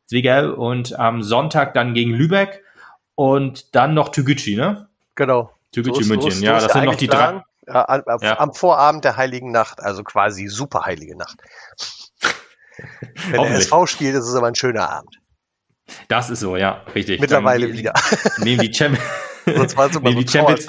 Zwickau 0.06 0.54
und 0.54 0.98
am 0.98 1.22
Sonntag 1.24 1.74
dann 1.74 1.94
gegen 1.94 2.12
Lübeck 2.12 2.64
und 3.16 3.76
dann 3.76 3.94
noch 3.94 4.10
Tügücü, 4.10 4.56
ne? 4.56 4.88
Genau. 5.16 5.52
Tügücü 5.72 6.04
so 6.04 6.14
München, 6.14 6.42
ja, 6.42 6.60
das 6.60 6.72
sind 6.72 6.86
noch 6.86 6.96
die 6.96 7.08
drei. 7.08 7.42
Ja, 7.68 7.88
am, 7.90 8.04
ja. 8.22 8.40
am 8.40 8.54
Vorabend 8.54 9.04
der 9.04 9.18
Heiligen 9.18 9.52
Nacht, 9.52 9.82
also 9.82 10.04
quasi 10.04 10.48
super 10.48 10.86
Heilige 10.86 11.18
Nacht. 11.18 11.38
Wenn 13.30 13.42
der 13.42 13.56
SV 13.56 13.88
spielt, 13.88 14.16
ist 14.16 14.26
es 14.26 14.36
aber 14.36 14.48
ein 14.48 14.56
schöner 14.56 14.90
Abend. 14.90 15.20
Das 16.08 16.30
ist 16.30 16.40
so, 16.40 16.58
ja, 16.58 16.84
richtig. 16.94 17.20
Mittlerweile 17.20 17.68
Dann, 17.68 17.78
wieder. 17.78 17.94
Nehmen 18.38 18.62
die 18.62 18.74
Champions. 18.74 19.06
Sonst 19.46 19.78
war 19.78 19.90
es 19.90 19.96
immer 19.96 20.12
so 20.12 20.20
die 20.20 20.28
Champions. 20.28 20.68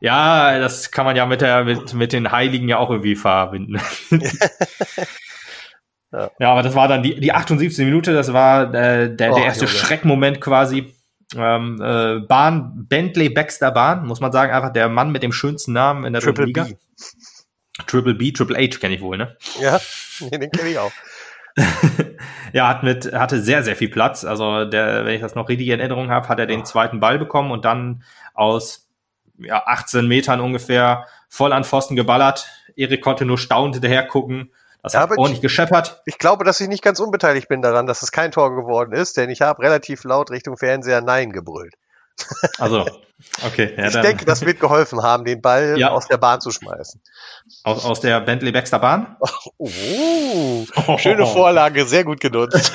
Ja, 0.00 0.58
das 0.58 0.90
kann 0.90 1.06
man 1.06 1.16
ja 1.16 1.24
mit 1.26 1.40
der 1.40 1.64
mit, 1.64 1.94
mit 1.94 2.12
den 2.12 2.30
Heiligen 2.30 2.68
ja 2.68 2.78
auch 2.78 2.90
irgendwie 2.90 3.16
verbinden. 3.16 3.80
ja. 6.12 6.30
ja. 6.38 6.50
aber 6.50 6.62
das 6.62 6.74
war 6.74 6.88
dann 6.88 7.02
die, 7.02 7.18
die 7.20 7.32
78. 7.32 7.84
Minute, 7.86 8.12
das 8.12 8.32
war 8.32 8.74
äh, 8.74 9.14
der, 9.14 9.32
oh, 9.32 9.36
der 9.36 9.44
erste 9.44 9.64
Junge. 9.64 9.78
Schreckmoment 9.78 10.40
quasi 10.40 10.93
ähm, 11.36 11.80
äh, 11.80 12.20
Bahn, 12.26 12.86
Bentley 12.88 13.28
Baxter 13.28 13.70
Bahn, 13.70 14.06
muss 14.06 14.20
man 14.20 14.32
sagen, 14.32 14.52
einfach 14.52 14.72
der 14.72 14.88
Mann 14.88 15.12
mit 15.12 15.22
dem 15.22 15.32
schönsten 15.32 15.72
Namen 15.72 16.04
in 16.04 16.12
der 16.12 16.22
Triple 16.22 16.46
Liga. 16.46 16.64
B. 16.64 16.74
Triple 17.86 18.14
B, 18.14 18.32
Triple 18.32 18.56
H 18.56 18.78
kenne 18.78 18.94
ich 18.94 19.00
wohl, 19.00 19.16
ne? 19.16 19.36
Ja, 19.60 19.80
den 20.20 20.50
kenne 20.50 20.70
ich 20.70 20.78
auch. 20.78 20.92
ja, 22.52 22.68
hat 22.68 22.82
mit, 22.82 23.12
hatte 23.12 23.40
sehr, 23.40 23.62
sehr 23.62 23.76
viel 23.76 23.88
Platz. 23.88 24.24
Also, 24.24 24.64
der, 24.64 25.04
wenn 25.04 25.14
ich 25.14 25.20
das 25.20 25.34
noch 25.34 25.48
richtig 25.48 25.68
in 25.68 25.80
Erinnerung 25.80 26.10
habe, 26.10 26.28
hat 26.28 26.38
er 26.38 26.46
den 26.46 26.64
zweiten 26.64 27.00
Ball 27.00 27.18
bekommen 27.18 27.52
und 27.52 27.64
dann 27.64 28.02
aus 28.34 28.88
ja, 29.38 29.62
18 29.66 30.06
Metern 30.06 30.40
ungefähr 30.40 31.06
voll 31.28 31.52
an 31.52 31.64
Pfosten 31.64 31.96
geballert. 31.96 32.48
Erik 32.76 33.02
konnte 33.02 33.24
nur 33.24 33.38
staunend 33.38 33.76
hinterher 33.76 34.04
gucken 34.06 34.50
das 34.84 34.92
ja, 34.92 35.00
hat 35.00 35.10
ordentlich 35.12 35.38
ich, 35.38 35.40
gescheppert. 35.40 36.02
Ich 36.04 36.18
glaube, 36.18 36.44
dass 36.44 36.60
ich 36.60 36.68
nicht 36.68 36.82
ganz 36.82 37.00
unbeteiligt 37.00 37.48
bin 37.48 37.62
daran, 37.62 37.86
dass 37.86 38.02
es 38.02 38.12
kein 38.12 38.30
Tor 38.30 38.54
geworden 38.54 38.92
ist, 38.92 39.16
denn 39.16 39.30
ich 39.30 39.40
habe 39.40 39.62
relativ 39.62 40.04
laut 40.04 40.30
Richtung 40.30 40.58
Fernseher 40.58 41.00
Nein 41.00 41.32
gebrüllt. 41.32 41.74
Also, 42.58 42.84
Okay, 43.44 43.72
ja, 43.76 43.88
ich 43.88 43.94
denke, 43.94 44.24
das 44.24 44.44
wird 44.44 44.60
geholfen 44.60 45.02
haben, 45.02 45.24
den 45.24 45.40
Ball 45.40 45.78
ja. 45.78 45.90
aus 45.90 46.08
der 46.08 46.18
Bahn 46.18 46.40
zu 46.40 46.50
schmeißen. 46.50 47.00
Aus, 47.62 47.84
aus 47.84 48.00
der 48.00 48.20
Bentley 48.20 48.52
Baxter 48.52 48.78
Bahn? 48.78 49.16
Oh, 49.58 50.64
oh, 50.86 50.98
schöne 50.98 51.26
Vorlage, 51.26 51.84
sehr 51.84 52.04
gut 52.04 52.20
genutzt. 52.20 52.72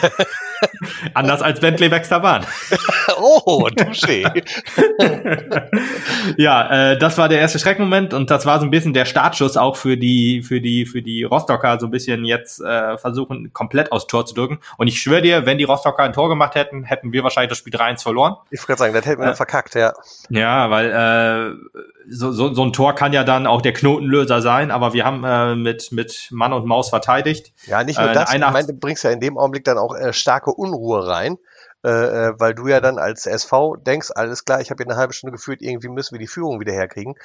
Anders 1.14 1.42
als 1.42 1.60
Bentley 1.60 1.90
Baxter 1.90 2.20
Bahn. 2.20 2.46
oh, 3.18 3.68
touché. 3.70 4.26
ja, 6.38 6.92
äh, 6.92 6.98
das 6.98 7.18
war 7.18 7.30
der 7.30 7.40
erste 7.40 7.60
Schreckmoment 7.60 8.14
und 8.14 8.30
das 8.30 8.46
war 8.46 8.60
so 8.60 8.66
ein 8.66 8.72
bisschen 8.72 8.94
der 8.94 9.06
Startschuss 9.06 9.58
auch 9.58 9.76
für 9.76 9.98
die, 9.98 10.44
für 10.44 10.62
die, 10.62 10.86
für 10.86 11.02
die 11.02 11.24
Rostocker, 11.24 11.80
so 11.80 11.88
ein 11.88 11.92
bisschen 11.92 12.26
jetzt 12.26 12.62
äh, 12.62 12.98
versuchen, 12.98 13.52
komplett 13.54 13.92
aus 13.92 14.08
Tor 14.08 14.26
zu 14.26 14.36
drücken. 14.36 14.60
Und 14.78 14.88
ich 14.88 15.02
schwöre 15.02 15.22
dir, 15.22 15.46
wenn 15.46 15.58
die 15.58 15.64
Rostocker 15.64 16.04
ein 16.04 16.14
Tor 16.14 16.30
gemacht 16.30 16.56
hätten, 16.56 16.84
hätten 16.84 17.12
wir 17.12 17.24
wahrscheinlich 17.24 17.50
das 17.50 17.58
Spiel 17.58 17.74
3-1 17.74 18.04
verloren. 18.04 18.36
Ich 18.52 18.68
würde 18.68 18.80
sagen, 18.80 18.94
das 18.94 19.06
hätten 19.06 19.22
wir 19.22 19.32
äh, 19.32 19.36
verkackt, 19.36 19.76
ja. 19.76 19.94
Ja, 20.30 20.70
weil 20.70 20.92
äh, 20.92 21.82
so, 22.10 22.32
so, 22.32 22.54
so 22.54 22.64
ein 22.64 22.74
Tor 22.74 22.96
kann 22.96 23.14
ja 23.14 23.24
dann 23.24 23.48
auch 23.48 23.62
der 23.62 23.74
Knotenlöser 23.74 24.42
sein, 24.42 24.72
aber 24.72 24.94
wir 24.94 25.06
haben 25.06 25.24
äh, 25.24 25.56
mit, 25.56 25.92
mit 25.92 26.30
Mann 26.32 26.54
und 26.54 26.66
Maus 26.66 26.90
verteidigt. 26.90 27.54
Ja, 27.66 27.84
nicht 27.84 28.00
nur 28.00 28.10
äh, 28.10 28.14
das, 28.14 28.34
ich 28.34 28.40
meine, 28.40 28.68
du 28.68 28.74
bringst 28.74 29.04
ja 29.04 29.10
in 29.10 29.20
dem 29.20 29.38
Augenblick 29.38 29.64
dann 29.64 29.78
auch 29.78 29.96
äh, 29.96 30.14
starke 30.14 30.52
Unruhe 30.52 31.08
rein, 31.08 31.38
äh, 31.84 31.90
äh 31.90 32.34
weil 32.38 32.54
du 32.54 32.68
ja 32.68 32.80
dann 32.80 32.98
als 32.98 33.26
SV 33.26 33.78
denkst, 33.78 34.12
alles 34.14 34.46
klar, 34.46 34.62
ich 34.62 34.70
habe 34.70 34.84
hier 34.84 34.92
eine 34.92 35.00
halbe 35.00 35.14
Stunde 35.14 35.32
geführt, 35.36 35.62
irgendwie 35.62 35.90
müssen 35.90 36.14
wir 36.14 36.20
die 36.20 36.28
Führung 36.28 36.60
wieder 36.60 36.74
herkriegen. 36.74 37.16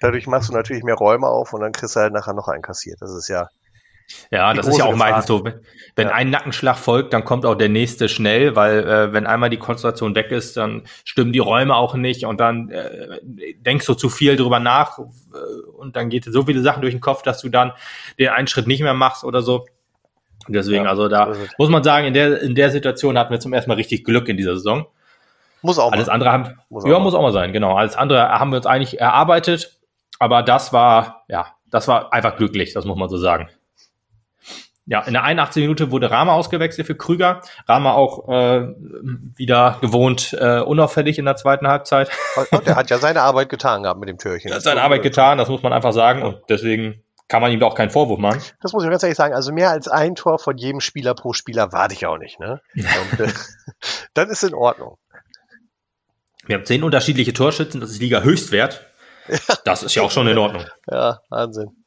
Dadurch 0.00 0.26
machst 0.26 0.48
du 0.48 0.54
natürlich 0.54 0.84
mehr 0.84 0.96
Räume 0.96 1.26
auf 1.26 1.52
und 1.52 1.60
dann 1.60 1.72
kriegst 1.72 1.96
du 1.96 2.00
halt 2.00 2.12
nachher 2.12 2.34
noch 2.34 2.48
einen 2.48 2.62
kassiert. 2.62 3.00
Das 3.00 3.12
ist 3.12 3.28
ja 3.28 3.48
ja, 4.30 4.52
das 4.52 4.66
ist 4.66 4.78
ja 4.78 4.84
auch 4.84 4.96
meistens 4.96 5.26
so. 5.26 5.44
Wenn 5.96 6.08
ja. 6.08 6.14
ein 6.14 6.30
Nackenschlag 6.30 6.76
folgt, 6.76 7.12
dann 7.12 7.24
kommt 7.24 7.46
auch 7.46 7.54
der 7.54 7.68
nächste 7.68 8.08
schnell, 8.08 8.56
weil 8.56 8.80
äh, 8.80 9.12
wenn 9.12 9.26
einmal 9.26 9.50
die 9.50 9.58
Konzentration 9.58 10.14
weg 10.14 10.30
ist, 10.30 10.56
dann 10.56 10.82
stimmen 11.04 11.32
die 11.32 11.38
Räume 11.38 11.76
auch 11.76 11.94
nicht 11.94 12.24
und 12.24 12.40
dann 12.40 12.70
äh, 12.70 13.20
denkst 13.58 13.86
du 13.86 13.94
zu 13.94 14.08
viel 14.08 14.36
drüber 14.36 14.60
nach 14.60 14.98
äh, 14.98 15.02
und 15.76 15.96
dann 15.96 16.10
geht 16.10 16.24
so 16.24 16.44
viele 16.44 16.62
Sachen 16.62 16.82
durch 16.82 16.94
den 16.94 17.00
Kopf, 17.00 17.22
dass 17.22 17.40
du 17.40 17.48
dann 17.48 17.72
den 18.18 18.28
einen 18.28 18.46
Schritt 18.46 18.66
nicht 18.66 18.82
mehr 18.82 18.94
machst 18.94 19.24
oder 19.24 19.42
so. 19.42 19.66
Deswegen, 20.48 20.84
ja, 20.84 20.90
also 20.90 21.08
da 21.08 21.32
muss 21.56 21.70
man 21.70 21.82
sagen, 21.82 22.06
in 22.06 22.14
der, 22.14 22.42
in 22.42 22.54
der 22.54 22.70
Situation 22.70 23.18
hatten 23.18 23.32
wir 23.32 23.40
zum 23.40 23.52
ersten 23.52 23.70
Mal 23.70 23.76
richtig 23.76 24.04
Glück 24.04 24.28
in 24.28 24.36
dieser 24.36 24.56
Saison. 24.56 24.86
Muss 25.62 25.78
auch 25.78 25.92
Alles 25.92 26.08
mal. 26.08 26.14
andere 26.14 26.32
haben, 26.32 26.60
muss 26.68 26.84
ja, 26.84 26.98
muss 26.98 27.14
auch 27.14 27.22
mal 27.22 27.32
sein, 27.32 27.52
genau. 27.54 27.74
Alles 27.74 27.96
andere 27.96 28.28
haben 28.28 28.50
wir 28.50 28.58
uns 28.58 28.66
eigentlich 28.66 29.00
erarbeitet, 29.00 29.78
aber 30.18 30.42
das 30.42 30.74
war, 30.74 31.24
ja, 31.28 31.46
das 31.70 31.88
war 31.88 32.12
einfach 32.12 32.36
glücklich, 32.36 32.74
das 32.74 32.84
muss 32.84 32.98
man 32.98 33.08
so 33.08 33.16
sagen. 33.16 33.48
Ja, 34.86 35.00
in 35.00 35.14
der 35.14 35.22
81. 35.24 35.62
Minute 35.62 35.90
wurde 35.90 36.10
Rama 36.10 36.34
ausgewechselt 36.34 36.86
für 36.86 36.94
Krüger. 36.94 37.40
Rama 37.66 37.92
auch 37.92 38.28
äh, 38.28 38.68
wieder 39.34 39.78
gewohnt 39.80 40.36
äh, 40.38 40.60
unauffällig 40.60 41.18
in 41.18 41.24
der 41.24 41.36
zweiten 41.36 41.66
Halbzeit. 41.66 42.10
Und 42.50 42.66
er 42.66 42.76
hat 42.76 42.90
ja 42.90 42.98
seine 42.98 43.22
Arbeit 43.22 43.48
getan 43.48 43.82
gehabt 43.82 43.98
mit 43.98 44.08
dem 44.08 44.18
Türchen. 44.18 44.50
Er 44.54 44.56
hat 44.56 44.62
seine 44.62 44.82
Arbeit 44.82 45.02
getan, 45.02 45.38
das 45.38 45.48
muss 45.48 45.62
man 45.62 45.72
einfach 45.72 45.92
sagen. 45.92 46.22
Und 46.22 46.38
deswegen 46.50 47.02
kann 47.28 47.40
man 47.40 47.50
ihm 47.50 47.60
doch 47.60 47.74
keinen 47.74 47.90
Vorwurf 47.90 48.18
machen. 48.18 48.42
Das 48.60 48.74
muss 48.74 48.84
ich 48.84 48.90
ganz 48.90 49.02
ehrlich 49.02 49.16
sagen. 49.16 49.34
Also 49.34 49.52
mehr 49.52 49.70
als 49.70 49.88
ein 49.88 50.14
Tor 50.14 50.38
von 50.38 50.58
jedem 50.58 50.80
Spieler 50.80 51.14
pro 51.14 51.32
Spieler 51.32 51.72
warte 51.72 51.94
ich 51.94 52.06
auch 52.06 52.18
nicht. 52.18 52.38
Ne? 52.38 52.60
Und, 52.74 53.20
äh, 53.20 53.32
dann 54.14 54.28
ist 54.28 54.44
in 54.44 54.54
Ordnung. 54.54 54.98
Wir 56.46 56.56
haben 56.56 56.66
zehn 56.66 56.82
unterschiedliche 56.82 57.32
Torschützen, 57.32 57.80
das 57.80 57.90
ist 57.90 58.00
Liga 58.00 58.20
Höchstwert. 58.20 58.86
Das 59.64 59.82
ist 59.82 59.94
ja 59.94 60.02
auch 60.02 60.10
schon 60.10 60.28
in 60.28 60.36
Ordnung. 60.36 60.64
Ja, 60.90 61.20
Wahnsinn. 61.30 61.83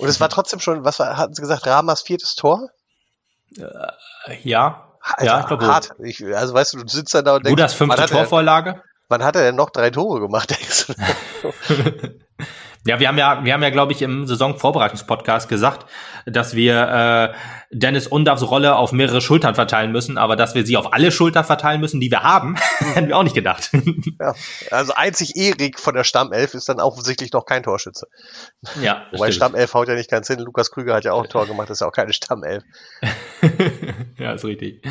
Und 0.00 0.08
es 0.08 0.20
war 0.20 0.28
trotzdem 0.28 0.60
schon, 0.60 0.84
was 0.84 0.98
war, 0.98 1.16
hatten 1.16 1.34
Sie 1.34 1.42
gesagt, 1.42 1.66
Ramas 1.66 2.02
viertes 2.02 2.34
Tor? 2.34 2.68
Äh, 3.56 4.36
ja. 4.42 4.86
Also 5.02 5.26
ja, 5.26 5.40
ich 5.40 5.46
glaube. 5.46 5.66
Hart. 5.66 5.92
Ich, 5.98 6.24
also 6.24 6.54
weißt 6.54 6.74
du, 6.74 6.78
du 6.78 6.88
sitzt 6.88 7.14
da 7.14 7.18
und 7.18 7.26
denkst. 7.26 7.50
Gut, 7.50 7.58
das 7.60 7.74
fünfte 7.74 8.06
Torvorlage? 8.06 8.82
wann 9.10 9.24
hat 9.24 9.36
er 9.36 9.42
denn 9.42 9.56
noch 9.56 9.68
drei 9.68 9.90
Tore 9.90 10.20
gemacht, 10.20 10.50
denkst 10.58 10.86
du? 10.86 10.94
Ja, 12.86 12.98
wir 12.98 13.08
haben 13.08 13.18
ja, 13.18 13.44
wir 13.44 13.52
haben 13.52 13.62
ja, 13.62 13.68
glaube 13.68 13.92
ich, 13.92 14.00
im 14.00 14.26
Saisonvorbereitungspodcast 14.26 15.50
gesagt, 15.50 15.84
dass 16.24 16.54
wir 16.54 17.34
äh, 17.34 17.34
Dennis 17.70 18.06
Undavs 18.06 18.42
Rolle 18.42 18.74
auf 18.74 18.92
mehrere 18.92 19.20
Schultern 19.20 19.54
verteilen 19.54 19.92
müssen, 19.92 20.16
aber 20.16 20.34
dass 20.34 20.54
wir 20.54 20.64
sie 20.64 20.78
auf 20.78 20.94
alle 20.94 21.12
Schultern 21.12 21.44
verteilen 21.44 21.80
müssen, 21.80 22.00
die 22.00 22.10
wir 22.10 22.22
haben, 22.22 22.56
hätten 22.94 23.08
wir 23.08 23.18
auch 23.18 23.22
nicht 23.22 23.34
gedacht. 23.34 23.70
ja, 24.18 24.34
also 24.70 24.94
einzig 24.94 25.36
Erik 25.36 25.78
von 25.78 25.94
der 25.94 26.04
Stammelf 26.04 26.54
ist 26.54 26.70
dann 26.70 26.80
offensichtlich 26.80 27.32
noch 27.32 27.44
kein 27.44 27.62
Torschütze. 27.62 28.06
Ja. 28.80 29.06
Wobei 29.12 29.30
stimmt. 29.30 29.34
Stammelf 29.34 29.74
haut 29.74 29.88
ja 29.88 29.94
nicht 29.94 30.10
ganz 30.10 30.28
hin. 30.28 30.38
Lukas 30.38 30.70
Krüger 30.70 30.94
hat 30.94 31.04
ja 31.04 31.12
auch 31.12 31.24
ein 31.24 31.28
Tor 31.28 31.46
gemacht, 31.46 31.68
das 31.68 31.76
ist 31.76 31.80
ja 31.82 31.86
auch 31.88 31.92
keine 31.92 32.14
Stammelf. 32.14 32.64
ja, 34.18 34.32
ist 34.32 34.44
richtig. 34.44 34.82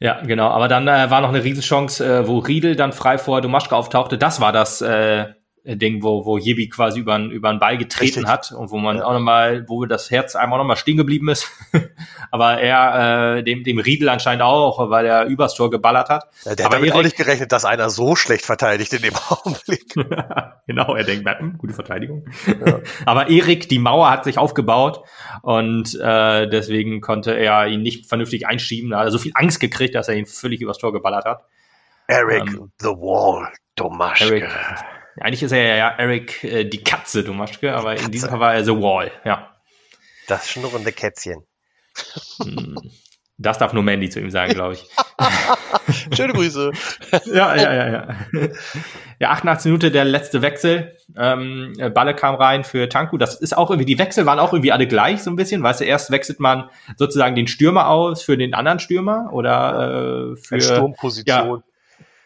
Ja, 0.00 0.20
genau. 0.22 0.48
Aber 0.48 0.66
dann 0.66 0.88
äh, 0.88 1.08
war 1.10 1.20
noch 1.20 1.28
eine 1.28 1.44
Riesenchance, 1.44 2.04
äh, 2.04 2.26
wo 2.26 2.38
Riedel 2.38 2.74
dann 2.74 2.92
frei 2.92 3.16
vor 3.16 3.40
Domaschka 3.40 3.76
auftauchte. 3.76 4.18
Das 4.18 4.40
war 4.40 4.52
das 4.52 4.82
äh, 4.82 5.26
Ding, 5.66 6.02
wo, 6.02 6.26
wo 6.26 6.36
Jebi 6.36 6.68
quasi 6.68 7.00
über, 7.00 7.18
über 7.18 7.48
einen 7.48 7.58
Ball 7.58 7.78
getreten 7.78 8.26
Richtig. 8.26 8.26
hat 8.26 8.52
und 8.52 8.70
wo 8.70 8.76
man 8.76 8.98
ja. 8.98 9.04
auch 9.04 9.14
nochmal, 9.14 9.64
wo 9.66 9.86
das 9.86 10.10
Herz 10.10 10.36
einmal 10.36 10.58
nochmal 10.58 10.76
stehen 10.76 10.98
geblieben 10.98 11.30
ist. 11.30 11.50
Aber 12.30 12.60
er, 12.60 13.38
äh, 13.38 13.42
dem, 13.42 13.64
dem 13.64 13.78
Riedel 13.78 14.10
anscheinend 14.10 14.42
auch, 14.42 14.90
weil 14.90 15.06
er 15.06 15.24
übers 15.24 15.54
Tor 15.54 15.70
geballert 15.70 16.10
hat. 16.10 16.28
Ja, 16.44 16.54
der 16.54 16.66
Aber 16.66 16.74
hat 16.76 16.80
damit 16.80 16.88
Erik, 16.90 16.98
auch 16.98 17.02
nicht 17.02 17.16
gerechnet, 17.16 17.50
dass 17.50 17.64
einer 17.64 17.88
so 17.88 18.14
schlecht 18.14 18.44
verteidigt 18.44 18.92
in 18.92 19.00
dem 19.00 19.14
Augenblick. 19.30 19.94
genau, 20.66 20.94
er 20.94 21.04
denkt, 21.04 21.26
hm, 21.26 21.56
gute 21.56 21.72
Verteidigung. 21.72 22.26
Ja. 22.46 22.80
Aber 23.06 23.30
Erik, 23.30 23.68
die 23.70 23.78
Mauer 23.78 24.10
hat 24.10 24.24
sich 24.24 24.36
aufgebaut 24.36 25.02
und 25.40 25.98
äh, 25.98 26.46
deswegen 26.46 27.00
konnte 27.00 27.34
er 27.34 27.68
ihn 27.68 27.80
nicht 27.80 28.06
vernünftig 28.06 28.46
einschieben. 28.46 28.90
Da 28.90 28.98
hat 28.98 29.06
er 29.06 29.12
so 29.12 29.18
viel 29.18 29.32
Angst 29.34 29.60
gekriegt, 29.60 29.94
dass 29.94 30.08
er 30.08 30.14
ihn 30.14 30.26
völlig 30.26 30.60
übers 30.60 30.76
Tor 30.76 30.92
geballert 30.92 31.24
hat. 31.24 31.44
Eric 32.06 32.48
ähm, 32.48 32.70
the 32.80 32.88
Wall, 32.88 33.50
Domaschke. 33.76 34.42
Eric, 34.42 34.50
eigentlich 35.20 35.42
ist 35.42 35.52
er 35.52 35.76
ja 35.76 35.88
Eric 35.90 36.44
äh, 36.44 36.64
die 36.64 36.82
Katze, 36.82 37.24
Domaschke, 37.24 37.74
aber 37.74 37.90
Katze. 37.94 38.06
in 38.06 38.12
diesem 38.12 38.30
Fall 38.30 38.40
war 38.40 38.54
er 38.54 38.64
The 38.64 38.72
Wall, 38.72 39.10
ja. 39.24 39.54
Das 40.26 40.48
schnurrende 40.50 40.92
Kätzchen. 40.92 41.44
Hm. 42.42 42.76
Das 43.36 43.58
darf 43.58 43.72
nur 43.72 43.82
Mandy 43.82 44.08
zu 44.10 44.20
ihm 44.20 44.30
sagen, 44.30 44.54
glaube 44.54 44.74
ich. 44.74 44.86
Schöne 46.16 46.32
Grüße. 46.34 46.70
ja, 47.26 47.56
ja, 47.56 47.74
ja, 47.74 47.88
ja. 47.88 48.08
Ja, 49.18 49.30
88 49.30 49.66
Minute 49.66 49.90
der 49.90 50.04
letzte 50.04 50.40
Wechsel. 50.40 50.96
Ähm, 51.16 51.72
Balle 51.94 52.14
kam 52.14 52.36
rein 52.36 52.62
für 52.62 52.88
Tanku. 52.88 53.18
Das 53.18 53.34
ist 53.40 53.56
auch 53.56 53.70
irgendwie, 53.70 53.86
die 53.86 53.98
Wechsel 53.98 54.24
waren 54.24 54.38
auch 54.38 54.52
irgendwie 54.52 54.70
alle 54.70 54.86
gleich 54.86 55.22
so 55.24 55.30
ein 55.30 55.36
bisschen. 55.36 55.64
Weißt 55.64 55.80
du, 55.80 55.84
erst 55.84 56.12
wechselt 56.12 56.38
man 56.38 56.70
sozusagen 56.96 57.34
den 57.34 57.48
Stürmer 57.48 57.88
aus 57.88 58.22
für 58.22 58.36
den 58.36 58.54
anderen 58.54 58.78
Stürmer 58.78 59.30
oder 59.32 60.34
äh, 60.34 60.36
für 60.36 60.60
Sturmposition. 60.60 61.58
Ja, 61.58 61.73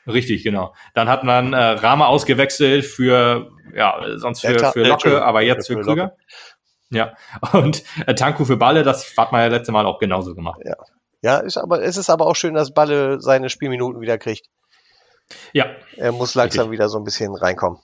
Richtig, 0.08 0.42
genau. 0.42 0.74
Dann 0.94 1.08
hat 1.08 1.24
man 1.24 1.52
äh, 1.52 1.56
Rama 1.56 2.06
ausgewechselt 2.06 2.84
für, 2.84 3.50
ja, 3.74 4.00
sonst 4.16 4.40
für, 4.40 4.60
ja, 4.60 4.72
für 4.72 4.82
Locke, 4.82 5.22
aber 5.22 5.42
jetzt 5.42 5.66
für, 5.66 5.74
für 5.74 5.82
Krüger. 5.82 6.16
Ja, 6.90 7.14
und 7.52 7.82
äh, 8.06 8.14
Tanku 8.14 8.44
für 8.44 8.56
Balle, 8.56 8.82
das 8.82 9.14
hat 9.16 9.32
man 9.32 9.42
ja 9.42 9.46
letzte 9.48 9.72
Mal 9.72 9.86
auch 9.86 9.98
genauso 9.98 10.34
gemacht. 10.34 10.60
Ja, 10.64 10.76
ja 11.22 11.38
ist 11.38 11.58
aber, 11.58 11.82
es 11.82 11.96
ist 11.96 12.10
aber 12.10 12.26
auch 12.26 12.36
schön, 12.36 12.54
dass 12.54 12.72
Balle 12.72 13.20
seine 13.20 13.50
Spielminuten 13.50 14.00
wieder 14.00 14.18
kriegt. 14.18 14.46
Ja. 15.52 15.66
Er 15.96 16.12
muss 16.12 16.34
langsam 16.34 16.68
richtig. 16.68 16.72
wieder 16.72 16.88
so 16.88 16.98
ein 16.98 17.04
bisschen 17.04 17.34
reinkommen. 17.34 17.78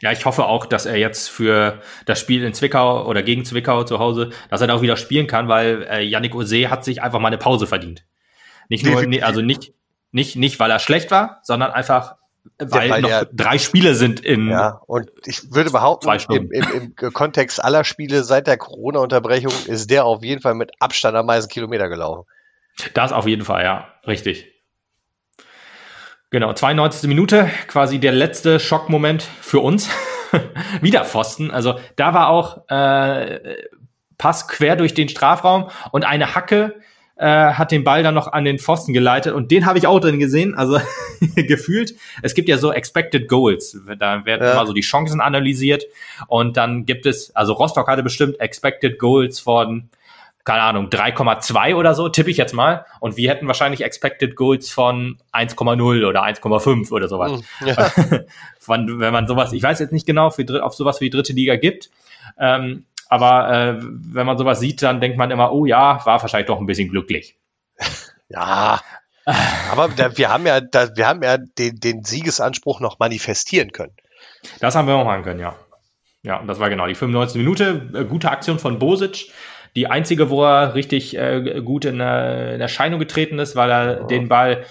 Ja, 0.00 0.12
ich 0.12 0.24
hoffe 0.24 0.46
auch, 0.46 0.66
dass 0.66 0.86
er 0.86 0.96
jetzt 0.96 1.28
für 1.28 1.80
das 2.06 2.18
Spiel 2.18 2.42
in 2.42 2.54
Zwickau 2.54 3.06
oder 3.06 3.22
gegen 3.22 3.44
Zwickau 3.44 3.84
zu 3.84 3.98
Hause, 3.98 4.30
dass 4.48 4.60
er 4.60 4.68
da 4.68 4.74
auch 4.74 4.82
wieder 4.82 4.96
spielen 4.96 5.26
kann, 5.26 5.48
weil 5.48 5.82
äh, 5.90 6.02
Yannick 6.02 6.34
Ose 6.34 6.70
hat 6.70 6.84
sich 6.84 7.02
einfach 7.02 7.18
mal 7.18 7.28
eine 7.28 7.38
Pause 7.38 7.66
verdient. 7.66 8.06
Nicht 8.68 8.86
nur, 8.86 9.02
nee, 9.04 9.20
also 9.20 9.42
nicht, 9.42 9.74
nicht, 10.14 10.36
nicht, 10.36 10.60
weil 10.60 10.70
er 10.70 10.78
schlecht 10.78 11.10
war, 11.10 11.40
sondern 11.42 11.72
einfach, 11.72 12.14
weil, 12.58 12.88
weil 12.88 13.02
noch 13.02 13.08
der, 13.08 13.24
drei 13.26 13.58
Spiele 13.58 13.94
sind 13.94 14.20
in. 14.20 14.48
Ja, 14.48 14.80
und 14.86 15.10
ich 15.26 15.52
würde 15.52 15.70
behaupten, 15.70 16.08
im, 16.30 16.52
im, 16.52 16.94
im 17.00 17.12
Kontext 17.12 17.62
aller 17.62 17.82
Spiele 17.82 18.22
seit 18.22 18.46
der 18.46 18.56
Corona-Unterbrechung 18.56 19.52
ist 19.66 19.90
der 19.90 20.04
auf 20.04 20.22
jeden 20.22 20.40
Fall 20.40 20.54
mit 20.54 20.70
Abstand 20.78 21.16
am 21.16 21.26
meisten 21.26 21.50
Kilometer 21.50 21.88
gelaufen. 21.88 22.28
Das 22.94 23.12
auf 23.12 23.26
jeden 23.26 23.44
Fall, 23.44 23.64
ja, 23.64 23.88
richtig. 24.06 24.46
Genau, 26.30 26.52
92. 26.52 27.08
Minute, 27.08 27.50
quasi 27.66 27.98
der 27.98 28.12
letzte 28.12 28.60
Schockmoment 28.60 29.22
für 29.22 29.60
uns. 29.60 29.88
Wieder 30.80 31.04
Pfosten. 31.04 31.50
Also 31.50 31.78
da 31.96 32.14
war 32.14 32.28
auch 32.28 32.68
äh, 32.68 33.56
Pass 34.18 34.46
quer 34.46 34.76
durch 34.76 34.94
den 34.94 35.08
Strafraum 35.08 35.70
und 35.90 36.04
eine 36.04 36.34
Hacke, 36.34 36.80
äh, 37.16 37.26
hat 37.26 37.70
den 37.70 37.84
Ball 37.84 38.02
dann 38.02 38.14
noch 38.14 38.32
an 38.32 38.44
den 38.44 38.58
Pfosten 38.58 38.92
geleitet 38.92 39.34
und 39.34 39.50
den 39.50 39.66
habe 39.66 39.78
ich 39.78 39.86
auch 39.86 40.00
drin 40.00 40.18
gesehen, 40.18 40.54
also 40.54 40.80
gefühlt. 41.36 41.94
Es 42.22 42.34
gibt 42.34 42.48
ja 42.48 42.58
so 42.58 42.72
Expected 42.72 43.28
Goals, 43.28 43.78
da 43.98 44.24
werden 44.24 44.42
ja. 44.44 44.52
immer 44.52 44.66
so 44.66 44.72
die 44.72 44.80
Chancen 44.80 45.20
analysiert 45.20 45.84
und 46.26 46.56
dann 46.56 46.86
gibt 46.86 47.06
es, 47.06 47.34
also 47.36 47.52
Rostock 47.52 47.86
hatte 47.86 48.02
bestimmt 48.02 48.40
Expected 48.40 48.98
Goals 48.98 49.40
von 49.40 49.90
keine 50.44 50.60
Ahnung, 50.60 50.88
3,2 50.90 51.74
oder 51.74 51.94
so, 51.94 52.10
tippe 52.10 52.30
ich 52.30 52.36
jetzt 52.36 52.52
mal. 52.52 52.84
Und 53.00 53.16
wir 53.16 53.30
hätten 53.30 53.46
wahrscheinlich 53.46 53.80
Expected 53.80 54.36
Goals 54.36 54.70
von 54.70 55.16
1,0 55.32 56.06
oder 56.06 56.22
1,5 56.22 56.92
oder 56.92 57.08
sowas. 57.08 57.40
Hm, 57.60 57.66
ja. 57.68 57.90
wenn 58.66 59.12
man 59.12 59.26
sowas, 59.26 59.54
ich 59.54 59.62
weiß 59.62 59.78
jetzt 59.78 59.92
nicht 59.92 60.06
genau, 60.06 60.28
für, 60.28 60.44
ob 60.62 60.74
sowas 60.74 60.98
die 60.98 61.08
dritte 61.08 61.32
Liga 61.32 61.56
gibt. 61.56 61.88
Ähm, 62.38 62.84
aber 63.08 63.50
äh, 63.50 63.78
wenn 63.80 64.26
man 64.26 64.38
sowas 64.38 64.60
sieht, 64.60 64.82
dann 64.82 65.00
denkt 65.00 65.16
man 65.18 65.30
immer, 65.30 65.52
oh 65.52 65.66
ja, 65.66 66.04
war 66.04 66.20
wahrscheinlich 66.22 66.48
doch 66.48 66.58
ein 66.58 66.66
bisschen 66.66 66.88
glücklich. 66.88 67.36
Ja. 68.28 68.80
Aber 69.70 69.88
da, 69.88 70.16
wir 70.16 70.28
haben 70.28 70.46
ja, 70.46 70.60
da, 70.60 70.96
wir 70.96 71.06
haben 71.06 71.22
ja 71.22 71.38
den, 71.38 71.76
den 71.76 72.04
Siegesanspruch 72.04 72.80
noch 72.80 72.98
manifestieren 72.98 73.72
können. 73.72 73.92
Das 74.60 74.74
haben 74.74 74.86
wir 74.86 74.94
auch 74.94 75.04
machen 75.04 75.22
können, 75.22 75.40
ja. 75.40 75.56
Ja, 76.22 76.38
und 76.38 76.46
das 76.46 76.58
war 76.58 76.70
genau 76.70 76.86
die 76.86 76.94
95. 76.94 77.36
Minute. 77.38 77.90
Äh, 77.94 78.04
gute 78.04 78.30
Aktion 78.30 78.58
von 78.58 78.78
Bosic. 78.78 79.30
Die 79.76 79.88
einzige, 79.88 80.30
wo 80.30 80.44
er 80.44 80.74
richtig 80.74 81.16
äh, 81.16 81.60
gut 81.62 81.84
in, 81.84 82.00
äh, 82.00 82.54
in 82.54 82.60
Erscheinung 82.60 82.98
getreten 82.98 83.38
ist, 83.38 83.56
weil 83.56 83.70
er 83.70 84.00
oh. 84.04 84.06
den 84.06 84.28
Ball 84.28 84.64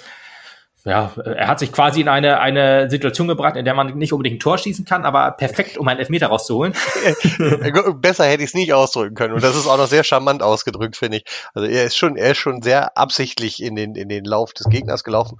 ja, 0.85 1.13
er 1.15 1.47
hat 1.47 1.59
sich 1.59 1.71
quasi 1.71 2.01
in 2.01 2.09
eine, 2.09 2.41
eine 2.41 2.89
Situation 2.89 3.29
gebracht, 3.29 3.55
in 3.55 3.63
der 3.63 3.73
man 3.73 3.97
nicht 3.97 4.11
unbedingt 4.11 4.37
ein 4.37 4.39
Tor 4.39 4.57
schießen 4.57 4.83
kann, 4.83 5.05
aber 5.05 5.31
perfekt, 5.31 5.77
um 5.77 5.87
einen 5.87 5.99
Elfmeter 5.99 6.27
rauszuholen. 6.27 6.73
Besser 8.01 8.25
hätte 8.25 8.43
ich 8.43 8.49
es 8.49 8.53
nicht 8.53 8.73
ausdrücken 8.73 9.15
können. 9.15 9.33
Und 9.33 9.43
das 9.43 9.55
ist 9.55 9.67
auch 9.67 9.77
noch 9.77 9.87
sehr 9.87 10.03
charmant 10.03 10.43
ausgedrückt, 10.43 10.97
finde 10.97 11.17
ich. 11.19 11.25
Also 11.53 11.69
er 11.69 11.85
ist 11.85 11.95
schon, 11.95 12.17
er 12.17 12.31
ist 12.31 12.39
schon 12.39 12.61
sehr 12.61 12.97
absichtlich 12.97 13.63
in 13.63 13.75
den, 13.77 13.95
in 13.95 14.09
den 14.09 14.25
Lauf 14.25 14.51
des 14.51 14.67
Gegners 14.67 15.05
gelaufen 15.05 15.37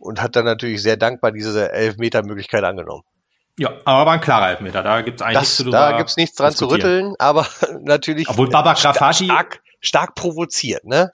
und 0.00 0.20
hat 0.20 0.34
dann 0.34 0.44
natürlich 0.44 0.82
sehr 0.82 0.96
dankbar 0.96 1.30
diese 1.30 1.70
Elfmeter-Möglichkeit 1.70 2.64
angenommen. 2.64 3.02
Ja, 3.56 3.74
aber 3.84 4.10
ein 4.10 4.20
klarer 4.20 4.50
Elfmeter. 4.50 4.82
Da 4.82 5.02
gibt's 5.02 5.22
eigentlich 5.22 5.34
das, 5.34 5.42
nichts 5.42 5.56
zu 5.56 5.70
Da 5.70 5.96
gibt's 5.96 6.16
nichts 6.16 6.36
dran 6.36 6.52
zu 6.52 6.66
rütteln, 6.66 7.14
aber 7.20 7.46
natürlich 7.82 8.28
Obwohl 8.28 8.48
Baba 8.48 8.74
Grafati 8.74 9.26
stark, 9.26 9.62
stark 9.80 10.14
provoziert, 10.16 10.84
ne? 10.84 11.12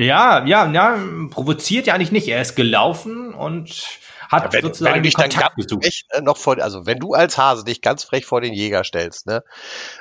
Ja, 0.00 0.46
ja, 0.46 0.70
ja, 0.72 0.98
provoziert 1.28 1.86
ja 1.86 1.94
eigentlich 1.94 2.10
nicht. 2.10 2.26
Er 2.26 2.40
ist 2.40 2.56
gelaufen 2.56 3.34
und 3.34 3.98
hat 4.30 4.44
ja, 4.44 4.52
wenn, 4.54 4.62
sozusagen 4.62 4.94
wenn 4.94 5.02
du 5.02 5.08
dich 5.08 5.14
Kontakt 5.14 5.34
dann 5.34 5.42
ganz 5.42 5.66
gesucht. 5.66 5.84
Frech, 5.84 6.04
äh, 6.10 6.22
noch 6.22 6.38
vor, 6.38 6.58
also 6.58 6.86
wenn 6.86 6.98
du 6.98 7.12
als 7.12 7.36
Hase 7.36 7.64
dich 7.64 7.82
ganz 7.82 8.04
frech 8.04 8.24
vor 8.24 8.40
den 8.40 8.54
Jäger 8.54 8.82
stellst, 8.82 9.26
ne? 9.26 9.44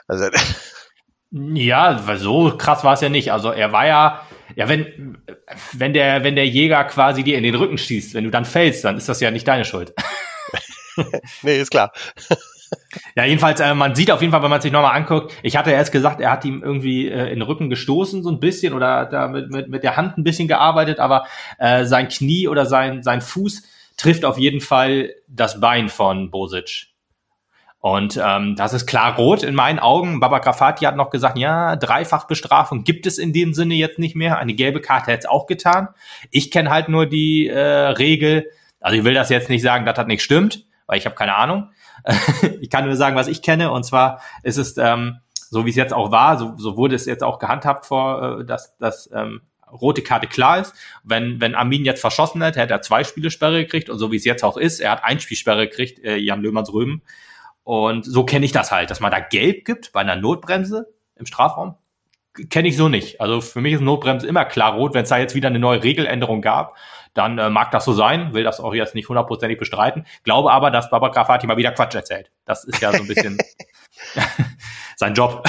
Also 0.08 0.30
ja, 1.32 2.02
so 2.16 2.56
krass 2.58 2.86
war 2.86 2.94
es 2.94 3.02
ja 3.02 3.10
nicht. 3.10 3.34
Also 3.34 3.52
er 3.52 3.74
war 3.74 3.88
ja, 3.88 4.26
ja, 4.56 4.70
wenn, 4.70 5.18
wenn 5.74 5.92
der, 5.92 6.24
wenn 6.24 6.36
der 6.36 6.48
Jäger 6.48 6.86
quasi 6.86 7.26
dir 7.26 7.38
in 7.38 7.44
den 7.44 7.56
Rücken 7.56 7.78
schießt, 7.78 8.14
wenn 8.14 8.24
du 8.24 8.32
dann 8.32 8.46
fällst, 8.46 8.86
dann 8.86 8.96
ist 8.96 9.10
das 9.10 9.20
ja 9.20 9.32
nicht 9.32 9.50
deine 9.50 9.66
Schuld. 9.66 9.94
nee, 11.42 11.60
ist 11.60 11.72
klar. 11.72 11.92
Ja, 13.16 13.26
jedenfalls, 13.26 13.60
äh, 13.60 13.74
man 13.76 13.96
sieht 13.96 14.12
auf 14.12 14.22
jeden 14.22 14.32
Fall, 14.32 14.42
wenn 14.42 14.50
man 14.50 14.62
sich 14.62 14.72
nochmal 14.72 14.96
anguckt, 14.96 15.34
ich 15.44 15.58
hatte 15.58 15.72
erst 15.72 15.92
gesagt, 15.92 16.22
er 16.22 16.32
hat 16.32 16.46
ihm 16.46 16.64
irgendwie 16.64 17.08
äh, 17.08 17.26
in 17.26 17.40
den 17.40 17.42
Rücken 17.44 17.70
gestoßen, 17.70 18.24
so 18.24 18.30
ein 18.30 18.40
bisschen, 18.40 18.74
oder 18.74 19.06
da 19.06 19.28
mit, 19.28 19.52
mit, 19.52 19.70
mit 19.70 19.84
der 19.84 19.96
Hand 19.98 20.18
ein 20.18 20.24
bisschen 20.24 20.48
gearbeitet, 20.48 21.00
aber 21.00 21.26
äh, 21.60 21.86
sein 21.86 22.08
Knie 22.08 22.48
oder 22.48 22.66
sein, 22.66 23.04
sein 23.04 23.22
Fuß 23.22 23.64
trifft 23.98 24.26
auf 24.26 24.38
jeden 24.38 24.62
Fall 24.62 25.14
das 25.28 25.60
Bein 25.60 25.90
von 25.90 26.32
Bosic. 26.32 26.88
Und 27.82 28.20
ähm, 28.22 28.56
das 28.58 28.74
ist 28.74 28.88
klar 28.88 29.16
rot 29.16 29.44
in 29.44 29.56
meinen 29.56 29.80
Augen. 29.80 30.20
Baba 30.20 30.40
Grafati 30.40 30.84
hat 30.84 30.98
noch 30.98 31.12
gesagt, 31.12 31.38
ja, 31.38 31.78
Dreifachbestrafung 31.78 32.84
gibt 32.84 33.06
es 33.06 33.18
in 33.18 33.32
dem 33.32 33.54
Sinne 33.54 33.76
jetzt 33.76 34.00
nicht 34.00 34.16
mehr. 34.16 34.38
Eine 34.38 34.54
gelbe 34.54 34.82
Karte 34.82 35.12
hätte 35.12 35.20
es 35.20 35.30
auch 35.30 35.48
getan. 35.48 35.88
Ich 36.30 36.52
kenne 36.52 36.72
halt 36.72 36.90
nur 36.90 37.06
die 37.06 37.48
äh, 37.48 37.60
Regel, 37.60 38.50
also 38.82 38.98
ich 38.98 39.06
will 39.06 39.14
das 39.14 39.30
jetzt 39.30 39.50
nicht 39.50 39.62
sagen, 39.62 39.86
dass 39.86 39.96
das 39.96 40.08
nicht 40.08 40.24
stimmt, 40.24 40.66
weil 40.88 40.98
ich 40.98 41.06
habe 41.06 41.16
keine 41.16 41.36
Ahnung. 41.36 41.70
ich 42.62 42.70
kann 42.70 42.86
nur 42.86 42.96
sagen, 42.96 43.16
was 43.16 43.28
ich 43.28 43.42
kenne. 43.42 43.72
Und 43.72 43.84
zwar 43.84 44.22
ist 44.44 44.58
es, 44.58 44.78
ähm, 44.78 45.20
so 45.34 45.66
wie 45.66 45.70
es 45.70 45.76
jetzt 45.76 45.94
auch 45.94 46.12
war, 46.12 46.38
so, 46.38 46.54
so 46.58 46.78
wurde 46.78 46.96
es 46.96 47.06
jetzt 47.06 47.24
auch 47.24 47.40
gehandhabt 47.40 47.86
vor, 47.86 48.40
äh, 48.40 48.46
dass, 48.46 48.78
dass 48.78 49.10
ähm, 49.14 49.42
rote 49.72 50.02
Karte 50.02 50.28
klar 50.28 50.60
ist. 50.60 50.74
Wenn, 51.04 51.40
wenn 51.42 51.56
Armin 51.56 51.86
jetzt 51.86 52.02
verschossen 52.02 52.42
hätte, 52.42 52.60
hätte 52.60 52.74
er 52.74 52.82
zwei 52.82 53.04
Spielesperre 53.04 53.64
gekriegt. 53.64 53.90
Und 53.90 54.00
so 54.00 54.12
wie 54.12 54.18
es 54.18 54.26
jetzt 54.26 54.44
auch 54.44 54.58
ist, 54.58 54.80
er 54.80 54.92
hat 54.92 55.04
ein 55.04 55.20
Spielsperre 55.20 55.68
gekriegt, 55.68 56.04
äh, 56.04 56.18
Jan 56.18 56.42
Löhmanns 56.42 56.74
Röben. 56.74 57.02
Und 57.64 58.06
so 58.06 58.24
kenne 58.24 58.46
ich 58.46 58.52
das 58.52 58.72
halt, 58.72 58.90
dass 58.90 59.00
man 59.00 59.12
da 59.12 59.20
gelb 59.20 59.66
gibt 59.66 59.92
bei 59.92 60.02
einer 60.02 60.16
Notbremse 60.16 60.88
im 61.16 61.26
Strafraum. 61.26 61.76
Kenne 62.50 62.68
ich 62.68 62.78
so 62.78 62.90
nicht. 62.90 63.20
Also 63.20 63.42
für 63.42 63.60
mich 63.60 63.74
ist 63.74 63.82
Notbremse 63.82 64.28
immer 64.28 64.46
klar 64.46 64.74
rot. 64.74 64.94
Wenn 64.94 65.04
es 65.04 65.10
da 65.10 65.18
jetzt 65.18 65.36
wieder 65.36 65.50
eine 65.50 65.60
neue 65.60 65.84
Regeländerung 65.84 66.42
gab, 66.42 66.76
dann 67.14 67.38
äh, 67.38 67.50
mag 67.50 67.72
das 67.72 67.86
so 67.86 67.94
sein, 67.94 68.34
will 68.34 68.44
das 68.44 68.60
auch 68.60 68.74
jetzt 68.74 68.96
nicht 68.96 69.10
hundertprozentig 69.10 69.58
bestreiten, 69.58 70.06
glaube 70.24 70.52
aber, 70.52 70.72
dass 70.72 70.90
Baba 70.90 71.10
Grafati 71.10 71.48
mal 71.48 71.58
wieder 71.58 71.72
Quatsch 71.72 71.96
erzählt. 71.96 72.32
Das 72.46 72.64
ist 72.64 72.82
ja 72.82 72.92
so 72.92 73.02
ein 73.02 73.08
bisschen 73.08 73.38
sein 74.96 75.14
Job. 75.14 75.44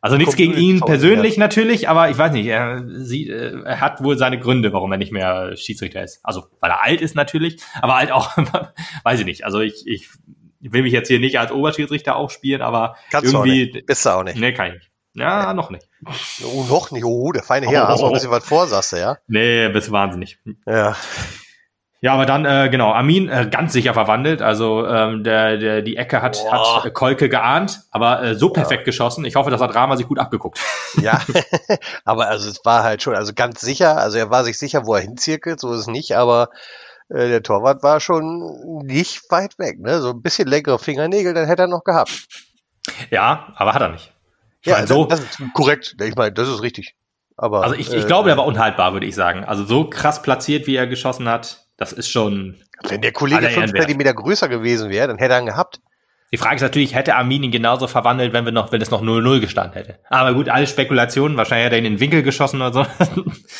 Also 0.00 0.16
nichts 0.16 0.36
gegen 0.36 0.54
ihn 0.54 0.80
persönlich 0.80 1.36
ja. 1.36 1.40
natürlich, 1.40 1.88
aber 1.88 2.08
ich 2.08 2.16
weiß 2.16 2.32
nicht, 2.32 2.46
er, 2.46 2.84
sie, 2.86 3.28
äh, 3.28 3.62
er 3.64 3.80
hat 3.80 4.02
wohl 4.02 4.16
seine 4.16 4.38
Gründe, 4.38 4.72
warum 4.72 4.92
er 4.92 4.98
nicht 4.98 5.12
mehr 5.12 5.56
Schiedsrichter 5.56 6.02
ist. 6.02 6.20
Also 6.22 6.46
weil 6.60 6.70
er 6.70 6.84
alt 6.84 7.00
ist 7.00 7.16
natürlich, 7.16 7.60
aber 7.80 7.96
halt 7.96 8.12
auch, 8.12 8.36
weiß 9.02 9.20
ich 9.20 9.26
nicht. 9.26 9.44
Also 9.44 9.60
ich, 9.60 9.86
ich 9.86 10.08
will 10.60 10.82
mich 10.82 10.92
jetzt 10.92 11.08
hier 11.08 11.20
nicht 11.20 11.38
als 11.38 11.52
Oberschiedsrichter 11.52 12.16
aufspielen, 12.16 12.62
aber 12.62 12.96
Kannst 13.10 13.32
irgendwie. 13.32 13.66
Du 13.66 13.70
auch 13.70 13.74
nicht. 13.74 13.86
Bist 13.86 14.06
du 14.06 14.10
auch 14.10 14.22
nicht. 14.22 14.38
Nee, 14.38 14.52
kann 14.52 14.68
ich 14.68 14.74
nicht. 14.74 14.90
Ja, 15.14 15.44
ja, 15.44 15.54
noch 15.54 15.70
nicht. 15.70 15.88
Oh, 16.44 16.64
noch 16.68 16.90
nicht. 16.90 17.04
Oh, 17.04 17.32
der 17.32 17.42
feine 17.42 17.66
Herr. 17.68 17.84
Oh, 17.84 17.88
Hast 17.88 18.02
du 18.02 18.06
ein 18.06 18.12
bisschen 18.12 18.30
was 18.30 18.44
vor, 18.44 18.66
sagst 18.66 18.92
du, 18.92 18.96
ja? 18.96 19.18
Nee, 19.26 19.68
bist 19.68 19.90
wahnsinnig. 19.90 20.38
Ja. 20.66 20.94
Ja, 22.00 22.14
aber 22.14 22.26
dann, 22.26 22.44
äh, 22.44 22.68
genau, 22.70 22.92
Armin 22.92 23.28
äh, 23.28 23.48
ganz 23.50 23.72
sicher 23.72 23.92
verwandelt. 23.92 24.40
Also 24.40 24.86
ähm, 24.86 25.24
der, 25.24 25.56
der, 25.56 25.82
die 25.82 25.96
Ecke 25.96 26.22
hat, 26.22 26.38
hat 26.48 26.94
Kolke 26.94 27.28
geahnt, 27.28 27.80
aber 27.90 28.22
äh, 28.22 28.34
so 28.36 28.50
perfekt 28.50 28.82
ja. 28.82 28.84
geschossen. 28.84 29.24
Ich 29.24 29.34
hoffe, 29.34 29.50
das 29.50 29.60
hat 29.60 29.74
Rama 29.74 29.96
sich 29.96 30.06
gut 30.06 30.18
abgeguckt. 30.18 30.60
Ja, 31.02 31.20
aber 32.04 32.28
also 32.28 32.48
es 32.48 32.64
war 32.64 32.82
halt 32.82 33.02
schon, 33.02 33.14
also 33.14 33.32
ganz 33.34 33.60
sicher, 33.60 33.98
also 33.98 34.16
er 34.16 34.30
war 34.30 34.42
sich 34.42 34.58
sicher, 34.58 34.86
wo 34.86 34.94
er 34.94 35.02
hinzirkelt, 35.02 35.60
so 35.60 35.72
ist 35.72 35.80
es 35.80 35.86
nicht, 35.86 36.16
aber 36.16 36.48
äh, 37.08 37.28
der 37.28 37.42
Torwart 37.42 37.82
war 37.82 38.00
schon 38.00 38.84
nicht 38.84 39.30
weit 39.30 39.58
weg. 39.58 39.80
Ne? 39.80 40.00
So 40.00 40.10
ein 40.10 40.22
bisschen 40.22 40.48
längere 40.48 40.78
Fingernägel, 40.78 41.34
dann 41.34 41.46
hätte 41.46 41.62
er 41.62 41.68
noch 41.68 41.84
gehabt. 41.84 42.28
Ja, 43.10 43.52
aber 43.56 43.74
hat 43.74 43.82
er 43.82 43.88
nicht. 43.90 44.12
Ich 44.60 44.68
ja, 44.68 44.74
meine, 44.74 44.86
so, 44.86 45.04
das 45.04 45.20
ist 45.20 45.40
korrekt. 45.54 45.96
Ich 46.00 46.16
meine, 46.16 46.32
das 46.32 46.48
ist 46.48 46.62
richtig. 46.62 46.94
Aber, 47.36 47.62
also 47.62 47.74
ich, 47.76 47.92
ich 47.92 48.04
äh, 48.04 48.06
glaube, 48.06 48.28
der 48.28 48.36
war 48.36 48.46
unhaltbar, 48.46 48.92
würde 48.92 49.06
ich 49.06 49.14
sagen. 49.14 49.44
Also 49.44 49.64
so 49.64 49.88
krass 49.88 50.22
platziert, 50.22 50.66
wie 50.66 50.74
er 50.74 50.86
geschossen 50.86 51.28
hat, 51.28 51.66
das 51.76 51.92
ist 51.92 52.10
schon. 52.10 52.56
Wenn 52.88 53.00
der 53.00 53.12
Kollege 53.12 53.48
fünf 53.50 53.72
Zentimeter 53.72 54.14
größer 54.14 54.48
gewesen 54.48 54.90
wäre, 54.90 55.08
dann 55.08 55.18
hätte 55.18 55.34
er 55.34 55.40
ihn 55.40 55.46
gehabt. 55.46 55.80
Die 56.30 56.36
Frage 56.36 56.56
ist 56.56 56.62
natürlich, 56.62 56.94
hätte 56.94 57.14
Armin 57.14 57.44
ihn 57.44 57.50
genauso 57.50 57.86
verwandelt, 57.86 58.34
wenn 58.34 58.44
wir 58.44 58.52
noch, 58.52 58.70
wenn 58.70 58.82
es 58.82 58.90
noch 58.90 59.02
0-0 59.02 59.40
gestanden 59.40 59.74
hätte. 59.74 59.98
Aber 60.10 60.34
gut, 60.34 60.50
alle 60.50 60.66
Spekulationen, 60.66 61.38
wahrscheinlich 61.38 61.66
hätte 61.66 61.76
er 61.76 61.78
ihn 61.78 61.86
in 61.86 61.94
den 61.94 62.00
Winkel 62.00 62.22
geschossen 62.22 62.60
oder 62.60 62.72
so. 62.72 62.86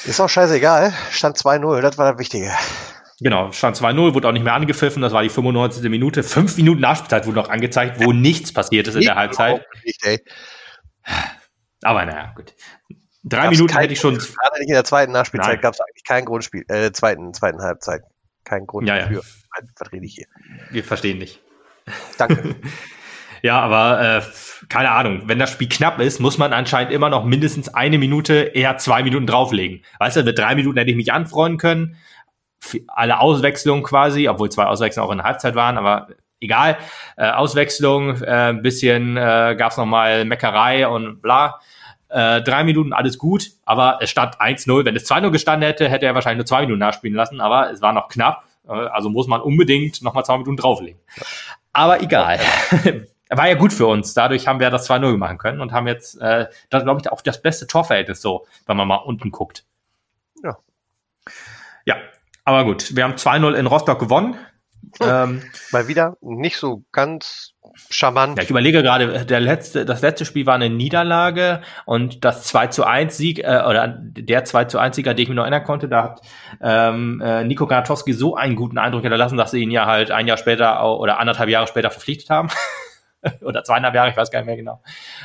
Ist 0.04 0.20
auch 0.20 0.28
scheißegal. 0.28 0.92
Stand 1.10 1.38
2-0, 1.38 1.80
das 1.80 1.96
war 1.96 2.12
das 2.12 2.20
Wichtige. 2.20 2.52
Genau, 3.20 3.50
stand 3.50 3.76
2-0, 3.76 4.14
wurde 4.14 4.28
auch 4.28 4.32
nicht 4.32 4.44
mehr 4.44 4.54
angepfiffen, 4.54 5.02
das 5.02 5.12
war 5.12 5.22
die 5.22 5.28
95. 5.28 5.82
Minute. 5.90 6.22
Fünf 6.22 6.56
Minuten 6.56 6.80
Nachspielzeit 6.80 7.26
wurde 7.26 7.36
noch 7.36 7.48
angezeigt, 7.48 8.00
wo 8.00 8.12
nichts 8.12 8.52
passiert 8.52 8.86
ist 8.86 8.94
in 8.94 9.02
der 9.02 9.16
Halbzeit. 9.16 9.66
Nicht. 9.84 10.22
Aber 11.82 12.04
naja, 12.04 12.32
gut. 12.36 12.54
Drei 13.24 13.44
gab's 13.44 13.56
Minuten 13.56 13.76
hätte 13.76 13.92
ich 13.92 14.00
schon. 14.00 14.16
Gerade 14.16 14.58
nicht 14.60 14.68
in 14.68 14.74
der 14.74 14.84
zweiten 14.84 15.12
Nachspielzeit 15.12 15.60
gab 15.60 15.74
es 15.74 15.80
eigentlich 15.80 16.04
kein 16.04 16.24
Grundspiel, 16.24 16.64
äh, 16.68 16.92
zweiten, 16.92 17.34
zweiten 17.34 17.60
Halbzeit. 17.60 18.02
Kein 18.44 18.66
Grund 18.66 18.88
ja, 18.88 18.96
ja. 18.96 19.02
dafür. 19.02 19.22
Was 19.78 19.92
rede 19.92 20.06
ich 20.06 20.14
hier? 20.14 20.26
Wir 20.70 20.84
verstehen 20.84 21.18
nicht. 21.18 21.40
Danke. 22.16 22.54
ja, 23.42 23.60
aber 23.60 24.00
äh, 24.00 24.22
keine 24.68 24.92
Ahnung. 24.92 25.22
Wenn 25.26 25.38
das 25.38 25.50
Spiel 25.50 25.68
knapp 25.68 26.00
ist, 26.00 26.20
muss 26.20 26.38
man 26.38 26.52
anscheinend 26.52 26.92
immer 26.92 27.10
noch 27.10 27.24
mindestens 27.24 27.68
eine 27.68 27.98
Minute, 27.98 28.34
eher 28.54 28.78
zwei 28.78 29.02
Minuten 29.02 29.26
drauflegen. 29.26 29.84
Weißt 29.98 30.16
du, 30.16 30.22
mit 30.22 30.38
drei 30.38 30.54
Minuten 30.54 30.78
hätte 30.78 30.90
ich 30.90 30.96
mich 30.96 31.12
anfreuen 31.12 31.58
können. 31.58 31.96
Alle 32.88 33.20
Auswechslungen 33.20 33.82
quasi, 33.82 34.28
obwohl 34.28 34.50
zwei 34.50 34.64
Auswechslungen 34.64 35.08
auch 35.08 35.12
in 35.12 35.18
der 35.18 35.26
Halbzeit 35.26 35.54
waren, 35.54 35.78
aber 35.78 36.08
egal. 36.40 36.78
Äh, 37.16 37.30
Auswechslung, 37.30 38.20
äh, 38.22 38.54
bisschen 38.60 39.16
äh, 39.16 39.56
gab 39.56 39.72
es 39.72 39.76
nochmal 39.76 40.24
Meckerei 40.24 40.86
und 40.88 41.20
bla. 41.22 41.60
Äh, 42.08 42.40
drei 42.42 42.64
Minuten, 42.64 42.92
alles 42.92 43.18
gut, 43.18 43.50
aber 43.64 43.98
es 44.00 44.10
stand 44.10 44.40
1-0. 44.40 44.84
Wenn 44.84 44.96
es 44.96 45.08
2-0 45.10 45.30
gestanden 45.30 45.66
hätte, 45.66 45.88
hätte 45.88 46.06
er 46.06 46.14
wahrscheinlich 46.14 46.38
nur 46.38 46.46
zwei 46.46 46.62
Minuten 46.62 46.78
nachspielen 46.78 47.16
lassen, 47.16 47.40
aber 47.40 47.70
es 47.70 47.82
war 47.82 47.92
noch 47.92 48.08
knapp. 48.08 48.44
Äh, 48.66 48.72
also 48.72 49.10
muss 49.10 49.26
man 49.26 49.40
unbedingt 49.40 50.02
nochmal 50.02 50.24
zwei 50.24 50.38
Minuten 50.38 50.56
drauflegen. 50.56 51.00
Aber 51.72 52.02
egal. 52.02 52.40
War 53.30 53.46
ja 53.46 53.56
gut 53.56 53.74
für 53.74 53.86
uns. 53.86 54.14
Dadurch 54.14 54.48
haben 54.48 54.58
wir 54.58 54.70
das 54.70 54.88
2-0 54.88 55.18
machen 55.18 55.36
können 55.36 55.60
und 55.60 55.72
haben 55.72 55.86
jetzt, 55.86 56.18
äh, 56.18 56.46
das 56.70 56.84
glaube 56.84 57.02
ich, 57.02 57.12
auch 57.12 57.20
das 57.20 57.42
beste 57.42 57.66
Torverhältnis 57.66 58.22
so, 58.22 58.46
wenn 58.64 58.78
man 58.78 58.88
mal 58.88 58.96
unten 58.96 59.30
guckt. 59.30 59.64
Aber 62.48 62.64
gut. 62.64 62.96
Wir 62.96 63.04
haben 63.04 63.12
2-0 63.12 63.52
in 63.52 63.66
Rostock 63.66 63.98
gewonnen. 63.98 64.34
Ähm, 65.02 65.42
Mal 65.70 65.86
wieder 65.86 66.16
nicht 66.22 66.56
so 66.56 66.82
ganz 66.92 67.52
charmant. 67.90 68.38
Ja, 68.38 68.42
ich 68.42 68.48
überlege 68.48 68.82
gerade, 68.82 69.26
der 69.26 69.40
letzte, 69.40 69.84
das 69.84 70.00
letzte 70.00 70.24
Spiel 70.24 70.46
war 70.46 70.54
eine 70.54 70.70
Niederlage 70.70 71.60
und 71.84 72.24
das 72.24 72.44
2 72.44 72.68
zu 72.68 72.84
1 72.84 73.14
Sieg, 73.14 73.40
äh, 73.40 73.64
oder 73.68 73.86
der 73.98 74.46
2 74.46 74.64
zu 74.64 74.78
1 74.78 74.96
Sieger, 74.96 75.12
den 75.12 75.24
ich 75.24 75.28
mir 75.28 75.34
noch 75.34 75.42
erinnern 75.42 75.64
konnte, 75.64 75.90
da 75.90 76.04
hat 76.04 76.22
ähm, 76.62 77.20
äh, 77.22 77.44
Nico 77.44 77.66
Granatowski 77.66 78.14
so 78.14 78.34
einen 78.34 78.56
guten 78.56 78.78
Eindruck 78.78 79.02
hinterlassen, 79.02 79.36
dass 79.36 79.50
sie 79.50 79.60
ihn 79.60 79.70
ja 79.70 79.84
halt 79.84 80.10
ein 80.10 80.26
Jahr 80.26 80.38
später 80.38 80.98
oder 80.98 81.20
anderthalb 81.20 81.50
Jahre 81.50 81.66
später 81.66 81.90
verpflichtet 81.90 82.30
haben. 82.30 82.48
oder 83.42 83.62
zweieinhalb 83.62 83.94
Jahre, 83.94 84.08
ich 84.08 84.16
weiß 84.16 84.30
gar 84.30 84.38
nicht 84.38 84.46
mehr 84.46 84.56
genau. 84.56 84.80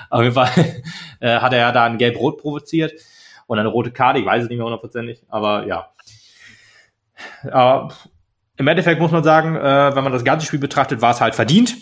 Auf 0.10 0.24
jeden 0.24 0.36
Fall 0.36 0.52
äh, 1.22 1.40
hat 1.40 1.54
er 1.54 1.60
ja 1.60 1.72
da 1.72 1.86
ein 1.86 1.98
Gelb-Rot 1.98 2.42
provoziert 2.42 2.92
und 3.48 3.60
eine 3.60 3.70
rote 3.70 3.92
Karte, 3.92 4.20
ich 4.20 4.26
weiß 4.26 4.44
es 4.44 4.50
nicht 4.50 4.58
mehr 4.58 4.66
hundertprozentig, 4.66 5.24
aber 5.30 5.66
ja. 5.68 5.93
Aber 7.44 7.94
im 8.58 8.68
Endeffekt 8.68 9.00
muss 9.00 9.12
man 9.12 9.24
sagen, 9.24 9.56
äh, 9.56 9.96
wenn 9.96 10.04
man 10.04 10.14
das 10.14 10.24
ganze 10.24 10.46
Spiel 10.46 10.60
betrachtet, 10.60 11.02
war 11.02 11.12
es 11.12 11.22
halt 11.22 11.36
verdient, 11.36 11.76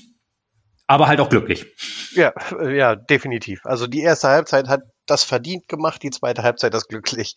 aber 0.87 1.07
halt 1.07 1.19
auch 1.19 1.29
glücklich. 1.29 1.65
Ja, 2.13 2.33
äh, 2.59 2.75
ja, 2.77 2.95
definitiv. 2.95 3.65
Also 3.65 3.87
die 3.87 4.01
erste 4.01 4.29
Halbzeit 4.29 4.67
hat 4.67 4.81
das 5.05 5.23
verdient 5.23 5.67
gemacht, 5.67 6.03
die 6.03 6.11
zweite 6.11 6.43
Halbzeit 6.43 6.73
das 6.73 6.87
glücklich. 6.87 7.35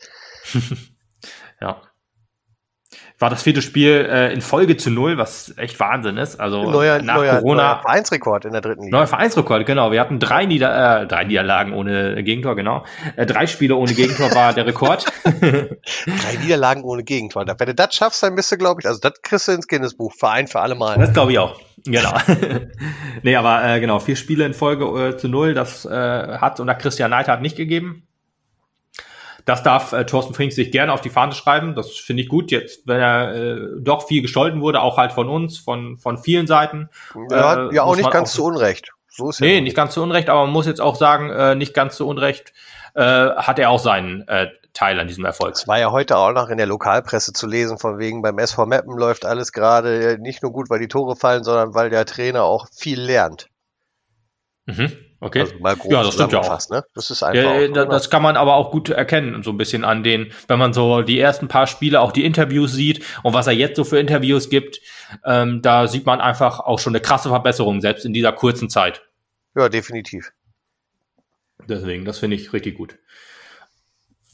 Ja. 1.61 1.81
War 3.21 3.31
das 3.31 3.45
vierte 3.45 3.63
Spiel 3.63 4.09
äh, 4.11 4.33
in 4.33 4.41
Folge 4.41 4.77
zu 4.77 4.91
null, 4.91 5.19
was 5.19 5.55
echt 5.57 5.79
Wahnsinn 5.79 6.17
ist. 6.17 6.41
Also 6.41 6.69
neuer, 6.69 7.01
nach 7.01 7.17
neuer, 7.17 7.37
Corona. 7.37 7.63
Neuer 7.63 7.83
Vereinsrekord 7.83 8.45
in 8.45 8.53
der 8.53 8.61
dritten 8.61 8.83
Liga. 8.83 8.97
Neuer 8.97 9.07
Vereinsrekord, 9.07 9.67
genau. 9.67 9.93
Wir 9.93 10.01
hatten 10.01 10.19
drei, 10.19 10.47
Nieder 10.47 11.03
äh, 11.03 11.07
drei 11.07 11.23
Niederlagen 11.23 11.73
ohne 11.75 12.25
Gegentor, 12.25 12.57
genau. 12.57 12.85
Äh, 13.15 13.25
drei 13.27 13.47
Spiele 13.47 13.77
ohne 13.77 13.95
Gegentor 13.95 14.35
war 14.35 14.53
der 14.53 14.67
Rekord. 14.67 15.07
drei 15.25 16.37
Niederlagen 16.43 16.83
ohne 16.83 17.05
Gegentor. 17.05 17.47
Wenn 17.47 17.67
du 17.67 17.75
das 17.75 17.95
schaffst, 17.95 18.21
dann 18.25 18.35
bist 18.35 18.51
du, 18.51 18.59
glaube 18.59 18.81
ich, 18.81 18.87
also 18.89 18.99
das 19.01 19.23
kriegst 19.23 19.47
du 19.47 19.53
ins 19.53 19.69
Guinness-Buch. 19.69 20.13
Verein 20.13 20.49
für 20.49 20.61
alle 20.61 20.75
Mal. 20.75 20.99
Das 20.99 21.13
glaube 21.13 21.31
ich 21.31 21.39
auch. 21.39 21.61
Genau. 21.87 22.15
nee, 23.23 23.37
aber 23.37 23.65
äh, 23.65 23.81
genau, 23.81 24.01
vier 24.01 24.17
Spiele 24.17 24.45
in 24.45 24.55
Folge 24.55 24.85
äh, 24.87 25.17
zu 25.17 25.29
null, 25.29 25.55
das 25.55 25.85
äh, 25.85 25.91
hat 26.39 26.59
unter 26.59 26.75
Christian 26.75 27.11
Neidhardt 27.11 27.43
nicht 27.43 27.57
gegeben. 27.57 28.07
Das 29.45 29.63
darf 29.63 29.93
äh, 29.93 30.07
Thorsten 30.07 30.35
Frings 30.35 30.55
sich 30.55 30.71
gerne 30.71 30.93
auf 30.93 31.01
die 31.01 31.11
Fahne 31.11 31.33
schreiben. 31.33 31.75
Das 31.75 31.91
finde 31.91 32.23
ich 32.23 32.29
gut. 32.29 32.51
Jetzt, 32.51 32.87
wenn 32.87 33.01
er 33.01 33.35
äh, 33.35 33.59
doch 33.79 34.07
viel 34.07 34.23
gescholten 34.23 34.61
wurde, 34.61 34.81
auch 34.81 34.97
halt 34.97 35.13
von 35.13 35.29
uns, 35.29 35.59
von, 35.59 35.99
von 35.99 36.19
vielen 36.19 36.47
Seiten. 36.47 36.89
Ja, 37.31 37.69
äh, 37.69 37.75
ja 37.75 37.83
auch 37.83 37.97
nicht 37.97 38.11
ganz 38.11 38.31
auch, 38.31 38.37
zu 38.37 38.45
Unrecht. 38.45 38.93
So 39.09 39.31
ist 39.31 39.41
nee, 39.41 39.57
ja 39.57 39.61
nicht 39.61 39.77
ganz 39.77 39.95
zu 39.95 40.03
Unrecht, 40.03 40.29
aber 40.29 40.43
man 40.43 40.51
muss 40.51 40.67
jetzt 40.67 40.81
auch 40.81 40.97
sagen, 40.97 41.31
äh, 41.31 41.55
nicht 41.55 41.75
ganz 41.75 41.97
zu 41.97 42.09
Unrecht 42.09 42.53
äh, 42.95 43.03
hat 43.03 43.59
er 43.59 43.71
auch 43.71 43.79
seinen 43.79 44.27
äh, 44.27 44.49
Teil 44.73 44.99
an 44.99 45.07
diesem 45.07 45.25
Erfolg. 45.25 45.55
Es 45.55 45.69
war 45.69 45.79
ja 45.79 45.93
heute 45.93 46.17
auch 46.17 46.33
noch 46.33 46.49
in 46.49 46.57
der 46.57 46.67
Lokalpresse 46.67 47.33
zu 47.33 47.47
lesen, 47.47 47.79
von 47.79 47.99
wegen 47.99 48.23
beim 48.23 48.39
SV 48.39 48.67
Meppen 48.67 48.99
läuft 48.99 49.25
alles 49.25 49.53
gerade 49.53 50.19
nicht 50.21 50.43
nur 50.43 50.53
gut, 50.53 50.69
weil 50.69 50.81
die 50.81 50.89
Tore 50.89 51.15
fallen, 51.15 51.45
sondern 51.45 51.75
weil 51.75 51.91
der 51.91 52.07
Trainer 52.07 52.43
auch 52.43 52.67
viel 52.73 53.01
lernt. 53.01 53.49
Mhm. 54.67 54.93
Okay. 55.25 55.41
Also 55.41 55.55
mal 55.59 55.75
grob 55.75 55.91
ja, 55.91 56.03
das 56.03 56.13
stimmt 56.13 56.33
ja 56.33 56.41
auch. 56.41 56.69
Ne? 56.69 56.85
Das 56.95 57.11
ist 57.11 57.23
einfach. 57.23 57.43
Ja, 57.43 57.83
auch, 57.83 57.89
das 57.89 58.11
kann 58.11 58.23
man 58.23 58.37
aber 58.37 58.57
auch 58.57 58.71
gut 58.71 58.91
erkennen, 58.91 59.43
so 59.43 59.53
ein 59.53 59.57
bisschen 59.57 59.83
an 59.83 60.03
den, 60.03 60.33
wenn 60.49 60.59
man 60.59 60.75
so 60.75 61.01
die 61.01 61.19
ersten 61.19 61.49
paar 61.49 61.67
Spiele, 61.67 62.03
auch 62.03 62.13
die 62.13 62.27
Interviews 62.27 62.75
sieht 62.75 63.03
und 63.23 63.33
was 63.33 63.47
er 63.47 63.55
jetzt 63.55 63.77
so 63.77 63.85
für 63.85 63.99
Interviews 63.99 64.51
gibt, 64.51 64.83
ähm, 65.25 65.63
da 65.63 65.87
sieht 65.87 66.05
man 66.05 66.21
einfach 66.21 66.61
auch 66.61 66.79
schon 66.79 66.95
eine 66.95 67.01
krasse 67.01 67.31
Verbesserung, 67.31 67.81
selbst 67.81 68.05
in 68.05 68.13
dieser 68.13 68.33
kurzen 68.33 68.69
Zeit. 68.69 69.01
Ja, 69.57 69.71
definitiv. 69.71 70.31
Deswegen, 71.67 72.05
das 72.05 72.19
finde 72.19 72.37
ich 72.37 72.53
richtig 72.53 72.77
gut. 72.77 72.99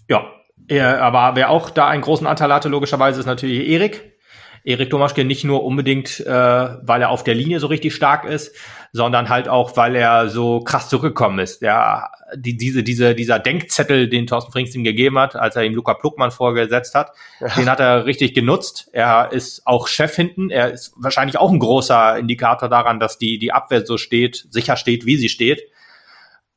Ja, 0.09 0.29
er, 0.66 1.00
aber 1.03 1.37
wer 1.37 1.50
auch 1.50 1.70
da 1.70 1.87
einen 1.87 2.03
großen 2.03 2.26
Anteil 2.26 2.53
hatte, 2.53 2.68
logischerweise, 2.68 3.20
ist 3.20 3.26
natürlich 3.26 3.68
Erik. 3.68 4.18
Erik 4.64 4.90
Domaschke 4.90 5.25
nicht 5.25 5.44
nur 5.44 5.64
unbedingt, 5.64 6.20
äh, 6.20 6.31
weil 6.31 7.03
er 7.03 7.11
auf 7.11 7.25
der 7.25 7.35
Linie 7.35 7.61
so 7.61 7.66
richtig 7.66 7.94
stark 7.94 8.25
ist, 8.25 8.55
sondern 8.92 9.29
halt 9.29 9.49
auch, 9.49 9.77
weil 9.77 9.94
er 9.94 10.29
so 10.29 10.61
krass 10.61 10.88
zurückgekommen 10.88 11.38
ist. 11.38 11.62
Ja, 11.62 12.11
die, 12.35 12.57
diese, 12.57 12.83
diese, 12.83 13.14
dieser 13.14 13.38
Denkzettel, 13.38 14.09
den 14.09 14.27
Thorsten 14.27 14.53
Frings 14.53 14.75
ihm 14.75 14.85
gegeben 14.85 15.18
hat, 15.18 15.37
als 15.37 15.57
er 15.57 15.64
ihm 15.64 15.75
Luca 15.75 15.94
Pluckmann 15.94 16.31
vorgesetzt 16.31 16.94
hat, 16.94 17.12
ja. 17.40 17.49
den 17.49 17.70
hat 17.70 17.81
er 17.81 18.05
richtig 18.07 18.35
genutzt. 18.35 18.90
Er 18.92 19.33
ist 19.33 19.66
auch 19.66 19.87
Chef 19.87 20.14
hinten. 20.14 20.51
Er 20.51 20.73
ist 20.73 20.92
wahrscheinlich 20.96 21.38
auch 21.38 21.51
ein 21.51 21.59
großer 21.59 22.18
Indikator 22.18 22.68
daran, 22.68 23.01
dass 23.01 23.18
die, 23.18 23.38
die 23.38 23.53
Abwehr 23.53 23.87
so 23.87 23.96
steht, 23.96 24.46
sicher 24.51 24.77
steht, 24.77 25.07
wie 25.07 25.16
sie 25.16 25.29
steht. 25.29 25.62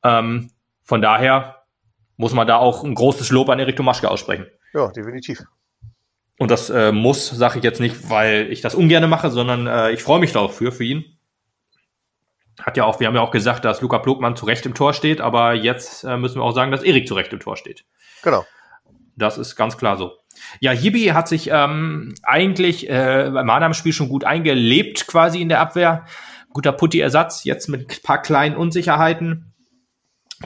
Ähm, 0.03 0.51
von 0.83 1.01
daher 1.01 1.63
muss 2.17 2.33
man 2.33 2.47
da 2.47 2.57
auch 2.57 2.83
ein 2.83 2.95
großes 2.95 3.31
Lob 3.31 3.49
an 3.49 3.59
Erik 3.59 3.75
Tomaschke 3.75 4.09
aussprechen. 4.09 4.47
Ja, 4.73 4.87
definitiv. 4.91 5.43
Und 6.39 6.49
das 6.49 6.69
äh, 6.69 6.91
muss, 6.91 7.29
sage 7.29 7.59
ich 7.59 7.63
jetzt 7.63 7.79
nicht, 7.79 8.09
weil 8.09 8.51
ich 8.51 8.61
das 8.61 8.75
ungern 8.75 9.07
mache, 9.09 9.29
sondern 9.29 9.67
äh, 9.67 9.91
ich 9.91 10.01
freue 10.01 10.19
mich 10.19 10.31
da 10.31 10.39
auch 10.39 10.51
für, 10.51 10.71
für 10.71 10.83
ihn. 10.83 11.05
Hat 12.61 12.77
ja 12.77 12.85
auch, 12.85 12.99
wir 12.99 13.07
haben 13.07 13.15
ja 13.15 13.21
auch 13.21 13.31
gesagt, 13.31 13.65
dass 13.65 13.81
Luca 13.81 13.99
Plogmann 13.99 14.35
zu 14.35 14.45
Recht 14.45 14.65
im 14.65 14.73
Tor 14.73 14.93
steht, 14.93 15.21
aber 15.21 15.53
jetzt 15.53 16.03
äh, 16.03 16.17
müssen 16.17 16.37
wir 16.39 16.43
auch 16.43 16.53
sagen, 16.53 16.71
dass 16.71 16.83
Erik 16.83 17.07
zu 17.07 17.13
Recht 17.13 17.33
im 17.33 17.39
Tor 17.39 17.57
steht. 17.57 17.85
Genau. 18.23 18.45
Das 19.15 19.37
ist 19.37 19.55
ganz 19.55 19.77
klar 19.77 19.97
so. 19.97 20.13
Ja, 20.59 20.71
Hibi 20.71 21.05
hat 21.07 21.27
sich 21.27 21.49
ähm, 21.51 22.15
eigentlich 22.23 22.89
äh, 22.89 23.29
beim 23.31 23.45
Mannheim-Spiel 23.45 23.93
schon 23.93 24.09
gut 24.09 24.23
eingelebt, 24.23 25.07
quasi 25.07 25.41
in 25.41 25.49
der 25.49 25.59
Abwehr. 25.59 26.05
Guter 26.51 26.71
Putti-Ersatz, 26.71 27.43
jetzt 27.45 27.67
mit 27.67 27.91
ein 27.91 28.03
paar 28.03 28.21
kleinen 28.21 28.55
Unsicherheiten 28.55 29.52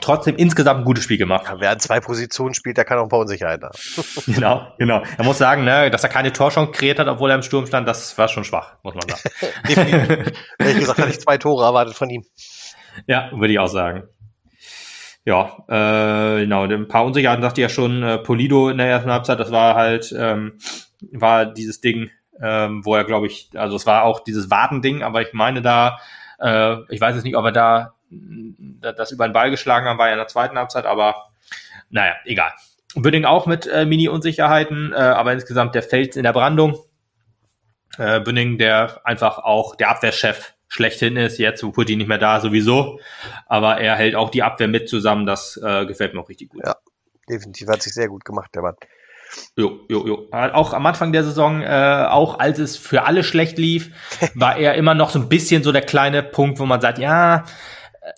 trotzdem 0.00 0.36
insgesamt 0.36 0.80
ein 0.80 0.84
gutes 0.84 1.04
Spiel 1.04 1.18
gemacht. 1.18 1.46
Ja, 1.46 1.60
wer 1.60 1.70
an 1.70 1.80
zwei 1.80 2.00
Positionen 2.00 2.54
spielt, 2.54 2.76
der 2.76 2.84
kann 2.84 2.98
auch 2.98 3.04
ein 3.04 3.08
paar 3.08 3.20
Unsicherheiten 3.20 3.64
haben. 3.64 3.78
genau, 4.26 4.72
genau. 4.78 5.02
Er 5.16 5.24
muss 5.24 5.38
sagen, 5.38 5.64
ne, 5.64 5.90
dass 5.90 6.02
er 6.02 6.08
keine 6.08 6.32
Torchance 6.32 6.72
kreiert 6.72 6.98
hat, 6.98 7.08
obwohl 7.08 7.30
er 7.30 7.36
im 7.36 7.42
Sturm 7.42 7.66
stand, 7.66 7.86
das 7.88 8.16
war 8.18 8.28
schon 8.28 8.44
schwach, 8.44 8.76
muss 8.82 8.94
man 8.94 9.08
sagen. 9.08 9.22
Definitiv. 9.68 10.32
Ehrlich 10.58 10.78
gesagt, 10.78 10.98
hatte 10.98 11.10
ich 11.10 11.20
zwei 11.20 11.38
Tore 11.38 11.64
erwartet 11.64 11.94
von 11.94 12.10
ihm. 12.10 12.24
Ja, 13.06 13.30
würde 13.32 13.52
ich 13.52 13.58
auch 13.58 13.68
sagen. 13.68 14.04
Ja, 15.24 15.58
äh, 15.68 16.40
genau, 16.40 16.64
ein 16.64 16.88
paar 16.88 17.04
Unsicherheiten 17.04 17.42
sagte 17.42 17.60
ja 17.60 17.68
schon 17.68 18.02
äh, 18.02 18.18
Polido 18.18 18.70
in 18.70 18.78
der 18.78 18.86
ersten 18.86 19.10
Halbzeit, 19.10 19.38
das 19.38 19.52
war 19.52 19.74
halt, 19.74 20.14
ähm, 20.16 20.58
war 21.12 21.44
dieses 21.44 21.82
Ding, 21.82 22.10
ähm, 22.40 22.84
wo 22.84 22.94
er, 22.94 23.04
glaube 23.04 23.26
ich, 23.26 23.50
also 23.54 23.76
es 23.76 23.84
war 23.84 24.04
auch 24.04 24.20
dieses 24.20 24.50
Wartending, 24.50 25.02
aber 25.02 25.20
ich 25.20 25.34
meine 25.34 25.60
da, 25.60 25.98
äh, 26.40 26.76
ich 26.88 27.00
weiß 27.00 27.14
jetzt 27.14 27.24
nicht, 27.24 27.36
ob 27.36 27.44
er 27.44 27.52
da 27.52 27.94
das 28.10 29.12
über 29.12 29.28
den 29.28 29.32
Ball 29.32 29.50
geschlagen 29.50 29.86
haben, 29.86 29.98
war 29.98 30.06
ja 30.06 30.12
in 30.12 30.18
der 30.18 30.28
zweiten 30.28 30.56
Halbzeit, 30.56 30.86
aber 30.86 31.30
naja, 31.90 32.14
egal. 32.24 32.52
Bünding 32.94 33.24
auch 33.24 33.46
mit 33.46 33.66
äh, 33.66 33.84
Mini-Unsicherheiten, 33.84 34.92
äh, 34.92 34.96
aber 34.96 35.32
insgesamt 35.32 35.74
der 35.74 35.82
Fels 35.82 36.16
in 36.16 36.22
der 36.22 36.32
Brandung. 36.32 36.78
Äh, 37.98 38.20
Bünding, 38.20 38.58
der 38.58 39.00
einfach 39.04 39.38
auch 39.38 39.76
der 39.76 39.90
Abwehrchef 39.90 40.54
schlechthin 40.68 41.16
ist, 41.16 41.38
jetzt 41.38 41.62
wo 41.62 41.70
Putin 41.70 41.98
nicht 41.98 42.08
mehr 42.08 42.18
da 42.18 42.40
sowieso, 42.40 43.00
aber 43.46 43.78
er 43.78 43.96
hält 43.96 44.14
auch 44.14 44.30
die 44.30 44.42
Abwehr 44.42 44.68
mit 44.68 44.88
zusammen, 44.88 45.26
das 45.26 45.58
äh, 45.62 45.86
gefällt 45.86 46.14
mir 46.14 46.20
auch 46.20 46.28
richtig 46.28 46.50
gut. 46.50 46.62
Ja, 46.64 46.76
definitiv, 47.28 47.68
hat 47.68 47.82
sich 47.82 47.94
sehr 47.94 48.08
gut 48.08 48.24
gemacht, 48.24 48.50
der 48.54 48.62
Mann. 48.62 48.74
Jo, 49.56 49.80
jo, 49.88 50.06
jo. 50.06 50.28
Auch 50.30 50.72
am 50.72 50.86
Anfang 50.86 51.12
der 51.12 51.24
Saison, 51.24 51.62
äh, 51.62 52.06
auch 52.08 52.38
als 52.38 52.58
es 52.58 52.76
für 52.76 53.04
alle 53.04 53.24
schlecht 53.24 53.58
lief, 53.58 53.90
war 54.34 54.56
er 54.56 54.74
immer 54.74 54.94
noch 54.94 55.10
so 55.10 55.18
ein 55.18 55.28
bisschen 55.28 55.62
so 55.62 55.72
der 55.72 55.82
kleine 55.82 56.22
Punkt, 56.22 56.58
wo 56.58 56.66
man 56.66 56.80
sagt, 56.80 56.98
ja, 56.98 57.44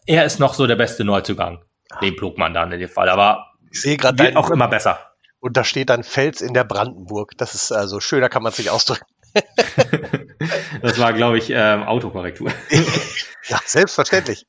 er 0.07 0.24
ist 0.24 0.40
noch 0.40 0.55
so 0.55 0.66
der 0.66 0.76
beste 0.76 1.05
Neuzugang. 1.05 1.64
Den 2.00 2.16
man 2.37 2.55
dann 2.55 2.70
in 2.72 2.81
dem 2.81 2.88
Fall. 2.88 3.09
Aber 3.09 3.53
ich 3.70 3.81
sehe 3.81 3.96
gerade 3.96 4.37
auch 4.37 4.50
immer 4.50 4.68
besser. 4.68 4.98
Und 5.40 5.57
da 5.57 5.64
steht 5.64 5.90
dann 5.90 6.05
Fels 6.05 6.40
in 6.40 6.55
der 6.55 6.64
Brandenburg. 6.64 7.33
Das 7.37 7.55
ist 7.55 7.72
also 7.72 7.98
schöner 7.98 8.29
kann 8.29 8.42
man 8.42 8.53
sich 8.53 8.70
ausdrücken. 8.70 9.07
das 10.83 10.98
war, 10.98 11.12
glaube 11.12 11.38
ich, 11.38 11.50
ähm, 11.50 11.83
Autokorrektur. 11.83 12.50
ja, 13.48 13.59
selbstverständlich. 13.64 14.46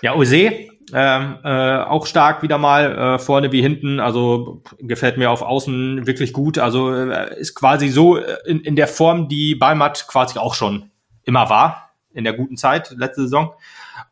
ja, 0.00 0.14
Ose, 0.14 0.68
ähm, 0.94 1.38
äh, 1.42 1.78
auch 1.78 2.06
stark 2.06 2.42
wieder 2.42 2.58
mal, 2.58 3.14
äh, 3.14 3.18
vorne 3.18 3.52
wie 3.52 3.62
hinten, 3.62 4.00
also 4.00 4.62
gefällt 4.78 5.16
mir 5.16 5.30
auf 5.30 5.42
Außen 5.42 6.06
wirklich 6.06 6.32
gut. 6.32 6.58
Also 6.58 6.94
äh, 6.94 7.38
ist 7.38 7.54
quasi 7.54 7.88
so 7.88 8.16
in, 8.16 8.60
in 8.60 8.76
der 8.76 8.88
Form, 8.88 9.28
die 9.28 9.54
Balmat 9.54 10.06
quasi 10.06 10.38
auch 10.38 10.54
schon 10.54 10.90
immer 11.24 11.48
war, 11.48 11.94
in 12.12 12.24
der 12.24 12.34
guten 12.34 12.56
Zeit, 12.56 12.90
letzte 12.96 13.22
Saison. 13.22 13.54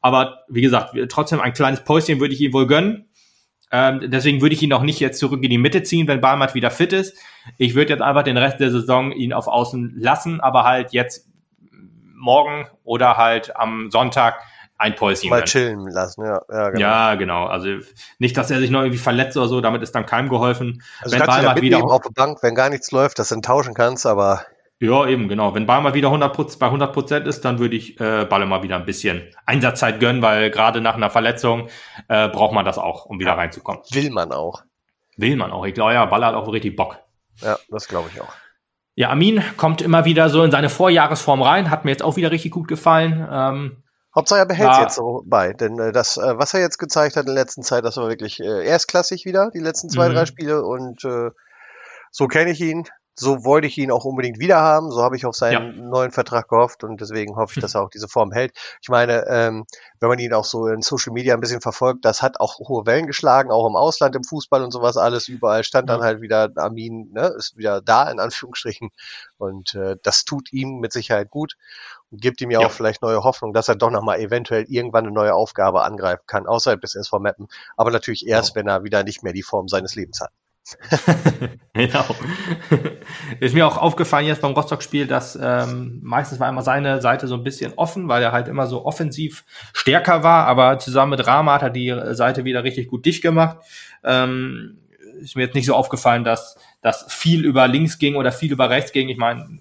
Aber 0.00 0.44
wie 0.48 0.62
gesagt, 0.62 0.94
trotzdem 1.08 1.40
ein 1.40 1.52
kleines 1.52 1.80
Päuschen 1.84 2.20
würde 2.20 2.34
ich 2.34 2.40
ihm 2.40 2.52
wohl 2.52 2.66
gönnen. 2.66 3.06
Ähm, 3.72 4.10
deswegen 4.10 4.40
würde 4.40 4.54
ich 4.54 4.62
ihn 4.62 4.72
auch 4.72 4.82
nicht 4.82 4.98
jetzt 4.98 5.18
zurück 5.18 5.42
in 5.44 5.50
die 5.50 5.58
Mitte 5.58 5.82
ziehen, 5.82 6.08
wenn 6.08 6.20
Barmat 6.20 6.54
wieder 6.54 6.70
fit 6.70 6.92
ist. 6.92 7.16
Ich 7.56 7.74
würde 7.74 7.92
jetzt 7.92 8.02
einfach 8.02 8.24
den 8.24 8.36
Rest 8.36 8.58
der 8.58 8.70
Saison 8.70 9.12
ihn 9.12 9.32
auf 9.32 9.46
Außen 9.46 9.94
lassen, 9.96 10.40
aber 10.40 10.64
halt 10.64 10.92
jetzt 10.92 11.28
morgen 12.14 12.66
oder 12.84 13.16
halt 13.16 13.56
am 13.56 13.90
Sonntag 13.90 14.40
ein 14.76 14.94
Päuschen. 14.94 15.30
Mal 15.30 15.44
chillen 15.44 15.86
lassen, 15.88 16.24
ja. 16.24 16.40
Ja 16.50 16.70
genau. 16.70 16.80
ja, 16.80 17.14
genau. 17.14 17.46
Also 17.46 17.68
nicht, 18.18 18.36
dass 18.36 18.50
er 18.50 18.58
sich 18.58 18.70
noch 18.70 18.80
irgendwie 18.80 18.98
verletzt 18.98 19.36
oder 19.36 19.46
so, 19.46 19.60
damit 19.60 19.82
ist 19.82 19.94
dann 19.94 20.06
keinem 20.06 20.28
geholfen. 20.28 20.82
Also 21.00 21.18
wenn 21.18 21.26
Barmat 21.26 21.60
wieder 21.60 21.84
auf 21.84 22.02
der 22.02 22.10
Bank, 22.10 22.42
wenn 22.42 22.54
gar 22.54 22.70
nichts 22.70 22.90
läuft, 22.90 23.18
dass 23.18 23.28
du 23.28 23.36
ihn 23.36 23.42
tauschen 23.42 23.74
kannst, 23.74 24.06
aber 24.06 24.42
ja, 24.82 25.06
eben, 25.06 25.28
genau. 25.28 25.54
Wenn 25.54 25.66
Ball 25.66 25.82
mal 25.82 25.92
wieder 25.92 26.08
100 26.08 26.58
bei 26.58 26.66
100 26.66 26.94
Prozent 26.94 27.26
ist, 27.26 27.44
dann 27.44 27.58
würde 27.58 27.76
ich 27.76 28.00
äh, 28.00 28.24
Balle 28.24 28.46
mal 28.46 28.62
wieder 28.62 28.76
ein 28.76 28.86
bisschen 28.86 29.28
Einsatzzeit 29.44 30.00
gönnen, 30.00 30.22
weil 30.22 30.50
gerade 30.50 30.80
nach 30.80 30.94
einer 30.94 31.10
Verletzung 31.10 31.68
äh, 32.08 32.28
braucht 32.28 32.54
man 32.54 32.64
das 32.64 32.78
auch, 32.78 33.04
um 33.04 33.18
wieder 33.20 33.32
ja, 33.32 33.36
reinzukommen. 33.36 33.82
Will 33.92 34.10
man 34.10 34.32
auch. 34.32 34.62
Will 35.18 35.36
man 35.36 35.52
auch. 35.52 35.66
Ich 35.66 35.74
glaube, 35.74 35.92
ja, 35.92 36.06
Balle 36.06 36.24
hat 36.24 36.34
auch 36.34 36.50
richtig 36.50 36.76
Bock. 36.76 36.96
Ja, 37.42 37.58
das 37.68 37.88
glaube 37.88 38.08
ich 38.12 38.22
auch. 38.22 38.32
Ja, 38.94 39.10
Amin 39.10 39.44
kommt 39.58 39.82
immer 39.82 40.06
wieder 40.06 40.30
so 40.30 40.42
in 40.42 40.50
seine 40.50 40.70
Vorjahresform 40.70 41.42
rein, 41.42 41.70
hat 41.70 41.84
mir 41.84 41.90
jetzt 41.90 42.02
auch 42.02 42.16
wieder 42.16 42.30
richtig 42.30 42.50
gut 42.50 42.66
gefallen. 42.66 43.28
Ähm, 43.30 43.82
Hauptsache 44.14 44.40
er 44.40 44.46
behält 44.46 44.72
es 44.72 44.78
jetzt 44.78 44.94
so 44.96 45.22
bei, 45.26 45.52
denn 45.52 45.78
äh, 45.78 45.92
das, 45.92 46.16
äh, 46.16 46.38
was 46.38 46.54
er 46.54 46.60
jetzt 46.60 46.78
gezeigt 46.78 47.16
hat 47.16 47.26
in 47.26 47.34
der 47.34 47.44
letzten 47.44 47.62
Zeit, 47.62 47.84
das 47.84 47.98
war 47.98 48.08
wirklich 48.08 48.40
äh, 48.40 48.66
erstklassig 48.66 49.26
wieder, 49.26 49.50
die 49.50 49.60
letzten 49.60 49.90
zwei, 49.90 50.08
mhm. 50.08 50.14
drei 50.14 50.26
Spiele 50.26 50.64
und 50.64 51.04
äh, 51.04 51.30
so 52.10 52.26
kenne 52.26 52.50
ich 52.50 52.60
ihn 52.62 52.88
so 53.20 53.44
wollte 53.44 53.66
ich 53.66 53.76
ihn 53.76 53.90
auch 53.90 54.06
unbedingt 54.06 54.38
wieder 54.38 54.60
haben. 54.60 54.90
So 54.90 55.02
habe 55.02 55.14
ich 55.14 55.26
auf 55.26 55.36
seinen 55.36 55.76
ja. 55.76 55.82
neuen 55.82 56.10
Vertrag 56.10 56.48
gehofft 56.48 56.84
und 56.84 57.00
deswegen 57.00 57.36
hoffe 57.36 57.52
ich, 57.56 57.60
dass 57.60 57.74
er 57.74 57.82
auch 57.82 57.90
diese 57.90 58.08
Form 58.08 58.32
hält. 58.32 58.52
Ich 58.80 58.88
meine, 58.88 59.26
ähm, 59.28 59.66
wenn 60.00 60.08
man 60.08 60.18
ihn 60.18 60.32
auch 60.32 60.46
so 60.46 60.66
in 60.66 60.80
Social 60.80 61.12
Media 61.12 61.34
ein 61.34 61.40
bisschen 61.40 61.60
verfolgt, 61.60 62.06
das 62.06 62.22
hat 62.22 62.40
auch 62.40 62.58
hohe 62.58 62.86
Wellen 62.86 63.06
geschlagen, 63.06 63.50
auch 63.50 63.66
im 63.68 63.76
Ausland, 63.76 64.16
im 64.16 64.24
Fußball 64.24 64.62
und 64.64 64.70
sowas 64.70 64.96
alles. 64.96 65.28
Überall 65.28 65.64
stand 65.64 65.90
dann 65.90 66.00
halt 66.00 66.22
wieder 66.22 66.48
Armin, 66.56 67.10
ne, 67.12 67.34
ist 67.36 67.58
wieder 67.58 67.82
da 67.82 68.10
in 68.10 68.20
Anführungsstrichen 68.20 68.90
und 69.36 69.74
äh, 69.74 69.96
das 70.02 70.24
tut 70.24 70.50
ihm 70.52 70.78
mit 70.80 70.92
Sicherheit 70.92 71.28
gut 71.28 71.56
und 72.10 72.22
gibt 72.22 72.40
ihm 72.40 72.50
ja, 72.50 72.60
ja. 72.60 72.66
auch 72.66 72.72
vielleicht 72.72 73.02
neue 73.02 73.22
Hoffnung, 73.22 73.52
dass 73.52 73.68
er 73.68 73.76
doch 73.76 73.90
nochmal 73.90 74.20
eventuell 74.20 74.64
irgendwann 74.68 75.04
eine 75.04 75.12
neue 75.12 75.34
Aufgabe 75.34 75.82
angreifen 75.82 76.24
kann, 76.26 76.46
außerhalb 76.46 76.80
des 76.80 76.94
SV 76.94 77.18
Mappen. 77.18 77.48
Aber 77.76 77.90
natürlich 77.90 78.26
erst, 78.26 78.50
ja. 78.50 78.54
wenn 78.56 78.68
er 78.68 78.82
wieder 78.82 79.04
nicht 79.04 79.22
mehr 79.22 79.34
die 79.34 79.42
Form 79.42 79.68
seines 79.68 79.94
Lebens 79.94 80.22
hat. 80.22 80.30
genau. 81.72 82.04
Ist 83.40 83.54
mir 83.54 83.66
auch 83.66 83.78
aufgefallen 83.78 84.26
jetzt 84.26 84.42
beim 84.42 84.52
Rostock-Spiel, 84.52 85.06
dass 85.06 85.38
ähm, 85.40 86.00
meistens 86.02 86.40
war 86.40 86.48
immer 86.48 86.62
seine 86.62 87.00
Seite 87.00 87.26
so 87.26 87.34
ein 87.34 87.44
bisschen 87.44 87.72
offen, 87.76 88.08
weil 88.08 88.22
er 88.22 88.32
halt 88.32 88.48
immer 88.48 88.66
so 88.66 88.84
offensiv 88.84 89.44
stärker 89.72 90.22
war, 90.22 90.46
aber 90.46 90.78
zusammen 90.78 91.10
mit 91.10 91.26
Rama 91.26 91.54
hat 91.54 91.62
er 91.62 91.70
die 91.70 91.94
Seite 92.12 92.44
wieder 92.44 92.64
richtig 92.64 92.88
gut 92.88 93.04
dicht 93.06 93.22
gemacht. 93.22 93.58
Ähm, 94.04 94.78
ist 95.20 95.36
mir 95.36 95.42
jetzt 95.42 95.54
nicht 95.54 95.66
so 95.66 95.74
aufgefallen, 95.74 96.24
dass 96.24 96.56
das 96.80 97.06
viel 97.12 97.44
über 97.44 97.68
links 97.68 97.98
ging 97.98 98.16
oder 98.16 98.32
viel 98.32 98.52
über 98.52 98.70
rechts 98.70 98.92
ging. 98.92 99.08
Ich 99.08 99.18
meine, 99.18 99.58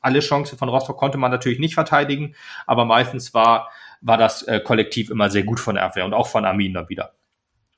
alle 0.00 0.20
Chancen 0.20 0.58
von 0.58 0.68
Rostock 0.68 0.96
konnte 0.96 1.18
man 1.18 1.30
natürlich 1.30 1.58
nicht 1.58 1.74
verteidigen, 1.74 2.34
aber 2.66 2.84
meistens 2.84 3.34
war, 3.34 3.70
war 4.00 4.16
das 4.16 4.42
äh, 4.42 4.60
Kollektiv 4.60 5.10
immer 5.10 5.30
sehr 5.30 5.42
gut 5.42 5.60
von 5.60 5.74
der 5.74 5.84
Abwehr 5.84 6.04
und 6.04 6.14
auch 6.14 6.26
von 6.26 6.44
Armin 6.44 6.74
dann 6.74 6.88
wieder. 6.88 7.12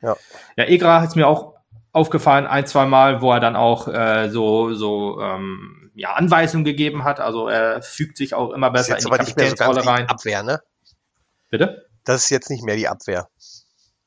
Ja, 0.00 0.16
ja 0.56 0.64
Egra 0.64 1.00
hat 1.00 1.10
es 1.10 1.16
mir 1.16 1.26
auch 1.26 1.54
aufgefallen, 1.92 2.46
ein, 2.46 2.66
zwei 2.66 2.86
Mal, 2.86 3.20
wo 3.20 3.32
er 3.32 3.40
dann 3.40 3.56
auch 3.56 3.86
äh, 3.86 4.28
so, 4.30 4.74
so 4.74 5.20
ähm, 5.20 5.90
ja, 5.94 6.14
Anweisungen 6.14 6.64
gegeben 6.64 7.04
hat. 7.04 7.20
Also 7.20 7.48
er 7.48 7.82
fügt 7.82 8.16
sich 8.16 8.34
auch 8.34 8.50
immer 8.50 8.70
besser 8.70 8.96
in 8.96 9.04
die 9.04 9.10
Kapitänsrolle 9.10 9.82
so 9.82 9.90
rein. 9.90 10.08
Abwehr, 10.08 10.42
ne? 10.42 10.60
Bitte? 11.50 11.86
Das 12.04 12.24
ist 12.24 12.30
jetzt 12.30 12.50
nicht 12.50 12.64
mehr 12.64 12.76
die 12.76 12.88
Abwehr. 12.88 13.28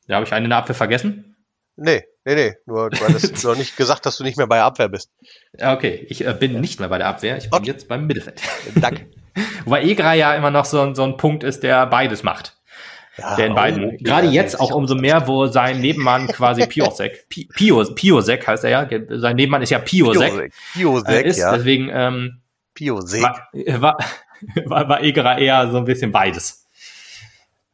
Ja, 0.07 0.15
habe 0.15 0.25
ich 0.25 0.33
eine 0.33 0.45
in 0.45 0.49
der 0.49 0.59
Abwehr 0.59 0.75
vergessen? 0.75 1.35
Nee, 1.77 2.05
nee, 2.23 2.35
nee. 2.35 2.55
Nur 2.65 2.89
du 2.89 2.99
hattest 3.01 3.43
noch 3.43 3.55
nicht 3.55 3.77
gesagt, 3.77 4.05
dass 4.05 4.17
du 4.17 4.23
nicht 4.23 4.37
mehr 4.37 4.47
bei 4.47 4.55
der 4.55 4.65
Abwehr 4.65 4.89
bist. 4.89 5.11
Ja, 5.57 5.73
okay. 5.73 6.05
Ich 6.09 6.25
äh, 6.25 6.33
bin 6.33 6.59
nicht 6.59 6.79
mehr 6.79 6.89
bei 6.89 6.97
der 6.97 7.07
Abwehr. 7.07 7.37
Ich 7.37 7.49
bin 7.49 7.59
okay. 7.59 7.67
jetzt 7.67 7.87
beim 7.87 8.07
Mittelfeld. 8.07 8.41
Danke. 8.75 9.07
Wobei 9.65 9.83
Egra 9.83 10.13
ja 10.13 10.33
immer 10.33 10.51
noch 10.51 10.65
so, 10.65 10.93
so 10.93 11.03
ein 11.03 11.17
Punkt 11.17 11.43
ist, 11.43 11.63
der 11.63 11.85
beides 11.87 12.23
macht. 12.23 12.54
Ja, 13.17 13.35
der 13.35 13.47
in 13.47 13.55
beiden, 13.55 13.85
oh, 13.85 13.97
gerade 14.01 14.27
jetzt 14.27 14.59
auch 14.59 14.71
umso 14.71 14.95
mehr, 14.95 15.27
wo 15.27 15.47
sein 15.47 15.79
Nebenmann 15.79 16.27
quasi 16.27 16.65
Piosek, 16.67 17.29
Pio, 17.29 17.83
Piosek 17.93 18.45
heißt 18.45 18.65
er 18.65 18.69
ja, 18.69 18.89
sein 19.19 19.35
Nebenmann 19.37 19.61
ist 19.61 19.69
ja 19.69 19.79
Piosek, 19.79 20.51
Piosek, 20.73 21.25
äh, 21.25 21.27
ist, 21.27 21.37
ja. 21.37 21.55
deswegen 21.55 21.89
ähm, 21.91 22.41
Piosek. 22.73 23.23
War, 23.23 23.47
war, 23.81 23.97
war, 24.65 24.89
war 24.89 25.01
Egra 25.01 25.37
eher 25.37 25.71
so 25.71 25.77
ein 25.77 25.85
bisschen 25.85 26.11
beides. 26.11 26.65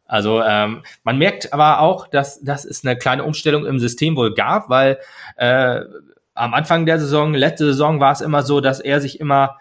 Also 0.06 0.43
ähm, 0.43 0.84
man 1.04 1.17
merkt 1.17 1.54
aber 1.54 1.80
auch, 1.80 2.06
dass, 2.08 2.41
dass 2.41 2.65
es 2.65 2.86
eine 2.86 2.97
kleine 2.97 3.23
Umstellung 3.23 3.65
im 3.65 3.80
System 3.80 4.17
wohl 4.17 4.34
gab, 4.34 4.69
weil 4.69 4.99
äh, 5.38 5.80
am 6.34 6.54
Anfang 6.54 6.86
der 6.86 6.99
Saison, 6.99 7.34
letzte 7.34 7.65
Saison 7.67 7.99
war 7.99 8.12
es 8.12 8.21
immer 8.21 8.43
so, 8.43 8.62
dass 8.62 8.80
er 8.80 8.99
sich 8.99 9.19
immer 9.19 9.58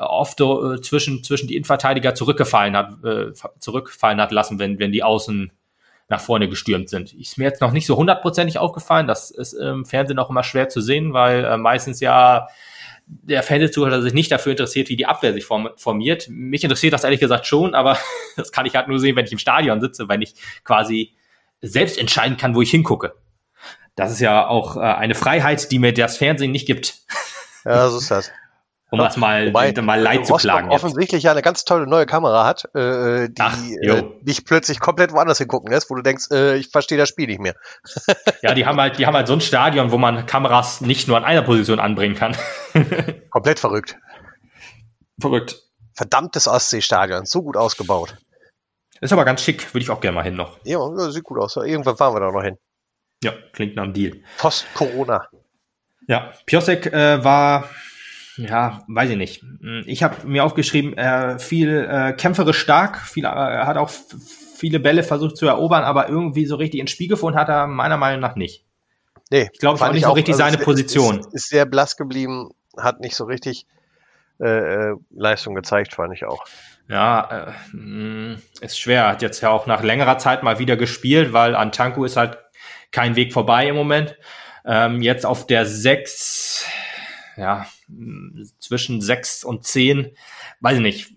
oft 0.00 0.40
äh, 0.40 0.80
zwischen, 0.80 1.24
zwischen 1.24 1.48
die 1.48 1.56
Innenverteidiger 1.56 2.14
zurückgefallen 2.14 2.76
hat, 2.76 3.04
äh, 3.04 3.32
zurückfallen 3.58 4.20
hat 4.20 4.32
lassen, 4.32 4.58
wenn, 4.58 4.78
wenn 4.78 4.92
die 4.92 5.02
Außen 5.02 5.52
nach 6.08 6.20
vorne 6.20 6.48
gestürmt 6.48 6.88
sind. 6.88 7.12
Ist 7.14 7.38
mir 7.38 7.44
jetzt 7.44 7.60
noch 7.60 7.72
nicht 7.72 7.86
so 7.86 7.96
hundertprozentig 7.96 8.58
aufgefallen. 8.58 9.06
Das 9.06 9.30
ist 9.30 9.54
im 9.54 9.84
Fernsehen 9.84 10.18
auch 10.18 10.30
immer 10.30 10.44
schwer 10.44 10.68
zu 10.68 10.80
sehen, 10.80 11.12
weil 11.12 11.44
äh, 11.44 11.56
meistens 11.56 12.00
ja 12.00 12.48
der 13.06 13.42
Fernsehzuhörer 13.42 14.02
sich 14.02 14.14
nicht 14.14 14.32
dafür 14.32 14.52
interessiert, 14.52 14.88
wie 14.88 14.96
die 14.96 15.06
Abwehr 15.06 15.32
sich 15.32 15.44
form 15.44 15.70
formiert. 15.76 16.28
Mich 16.28 16.64
interessiert 16.64 16.92
das 16.92 17.04
ehrlich 17.04 17.20
gesagt 17.20 17.46
schon, 17.46 17.74
aber 17.74 17.98
das 18.36 18.52
kann 18.52 18.66
ich 18.66 18.74
halt 18.74 18.88
nur 18.88 18.98
sehen, 18.98 19.16
wenn 19.16 19.26
ich 19.26 19.32
im 19.32 19.38
Stadion 19.38 19.80
sitze, 19.80 20.08
wenn 20.08 20.22
ich 20.22 20.34
quasi 20.64 21.14
selbst 21.62 21.98
entscheiden 21.98 22.36
kann, 22.36 22.54
wo 22.54 22.62
ich 22.62 22.70
hingucke. 22.70 23.14
Das 23.94 24.12
ist 24.12 24.20
ja 24.20 24.46
auch 24.46 24.76
äh, 24.76 24.80
eine 24.80 25.14
Freiheit, 25.14 25.72
die 25.72 25.78
mir 25.78 25.92
das 25.92 26.18
Fernsehen 26.18 26.52
nicht 26.52 26.66
gibt. 26.66 26.94
Ja, 27.64 27.88
so 27.88 27.98
ist 27.98 28.10
das 28.10 28.30
um 28.90 28.98
das 29.00 29.16
mal, 29.16 29.48
Wobei, 29.48 29.72
mal 29.82 30.00
leid 30.00 30.26
zu 30.26 30.34
klagen. 30.34 30.70
offensichtlich 30.70 31.24
ja 31.24 31.32
eine 31.32 31.42
ganz 31.42 31.64
tolle 31.64 31.86
neue 31.86 32.06
Kamera 32.06 32.46
hat, 32.46 32.66
äh, 32.74 33.28
die 33.28 33.40
Ach, 33.40 33.58
äh, 33.82 34.04
dich 34.22 34.44
plötzlich 34.44 34.78
komplett 34.78 35.12
woanders 35.12 35.38
hingucken 35.38 35.72
lässt, 35.72 35.90
wo 35.90 35.96
du 35.96 36.02
denkst, 36.02 36.26
äh, 36.30 36.56
ich 36.56 36.68
verstehe 36.68 36.96
das 36.96 37.08
Spiel 37.08 37.26
nicht 37.26 37.40
mehr. 37.40 37.54
ja, 38.42 38.54
die 38.54 38.64
haben 38.64 38.80
halt, 38.80 38.98
die 38.98 39.06
haben 39.06 39.14
halt 39.14 39.26
so 39.26 39.32
ein 39.32 39.40
Stadion, 39.40 39.90
wo 39.90 39.98
man 39.98 40.26
Kameras 40.26 40.80
nicht 40.80 41.08
nur 41.08 41.16
an 41.16 41.24
einer 41.24 41.42
Position 41.42 41.80
anbringen 41.80 42.14
kann. 42.14 42.36
komplett 43.30 43.58
verrückt. 43.58 43.96
Verrückt. 45.20 45.62
Verdammtes 45.94 46.46
Ostseestadion, 46.46 47.24
so 47.24 47.42
gut 47.42 47.56
ausgebaut. 47.56 48.16
Ist 49.00 49.12
aber 49.12 49.24
ganz 49.24 49.42
schick, 49.42 49.74
würde 49.74 49.82
ich 49.82 49.90
auch 49.90 50.00
gerne 50.00 50.14
mal 50.14 50.22
hin 50.22 50.36
noch. 50.36 50.58
Ja, 50.64 50.78
sieht 51.10 51.24
gut 51.24 51.38
aus. 51.38 51.56
Irgendwann 51.56 51.96
fahren 51.96 52.14
wir 52.14 52.20
da 52.20 52.30
noch 52.30 52.42
hin. 52.42 52.56
Ja, 53.22 53.32
klingt 53.52 53.76
nach 53.76 53.84
einem 53.84 53.94
Deal. 53.94 54.12
Post-Corona. 54.38 55.28
Ja, 56.06 56.32
Piosek 56.46 56.86
äh, 56.86 57.24
war 57.24 57.68
ja, 58.36 58.84
weiß 58.88 59.10
ich 59.10 59.16
nicht. 59.16 59.44
Ich 59.86 60.02
habe 60.02 60.26
mir 60.26 60.44
aufgeschrieben, 60.44 60.96
äh, 60.96 61.38
viel 61.38 61.86
äh, 61.90 62.12
kämpferisch 62.12 62.58
stark, 62.58 62.98
viel, 62.98 63.24
äh, 63.24 63.28
er 63.28 63.66
hat 63.66 63.76
auch 63.76 63.90
viele 64.56 64.80
Bälle 64.80 65.02
versucht 65.02 65.36
zu 65.36 65.46
erobern, 65.46 65.84
aber 65.84 66.08
irgendwie 66.08 66.46
so 66.46 66.56
richtig 66.56 66.80
ins 66.80 66.90
Spiel 66.90 67.08
gefunden 67.08 67.38
hat 67.38 67.48
er 67.48 67.66
meiner 67.66 67.96
Meinung 67.96 68.20
nach 68.20 68.36
nicht. 68.36 68.64
Nee, 69.30 69.48
ich 69.52 69.58
glaube, 69.58 69.76
es 69.76 69.80
war 69.80 69.92
nicht 69.92 70.04
so 70.04 70.12
richtig 70.12 70.34
also 70.34 70.44
seine 70.44 70.56
ist, 70.58 70.64
Position. 70.64 71.18
Ist, 71.20 71.34
ist, 71.34 71.48
sehr 71.48 71.66
blass 71.66 71.96
geblieben, 71.96 72.50
hat 72.78 73.00
nicht 73.00 73.16
so 73.16 73.24
richtig 73.24 73.66
äh, 74.40 74.46
äh 74.90 74.96
Leistung 75.10 75.54
gezeigt, 75.54 75.94
fand 75.94 76.12
ich 76.14 76.24
auch. 76.24 76.44
Ja, 76.88 77.48
äh, 77.74 78.36
ist 78.60 78.78
schwer. 78.78 79.08
Hat 79.08 79.22
jetzt 79.22 79.40
ja 79.40 79.50
auch 79.50 79.66
nach 79.66 79.82
längerer 79.82 80.18
Zeit 80.18 80.42
mal 80.42 80.58
wieder 80.58 80.76
gespielt, 80.76 81.32
weil 81.32 81.56
an 81.56 81.72
Tanku 81.72 82.04
ist 82.04 82.16
halt 82.16 82.38
kein 82.92 83.16
Weg 83.16 83.32
vorbei 83.32 83.68
im 83.68 83.74
Moment. 83.74 84.16
Ähm, 84.64 85.02
jetzt 85.02 85.26
auf 85.26 85.46
der 85.46 85.66
6 85.66 86.66
ja, 87.36 87.66
zwischen 88.58 89.00
sechs 89.00 89.44
und 89.44 89.64
zehn, 89.64 90.12
weiß 90.60 90.76
ich 90.76 90.82
nicht, 90.82 91.14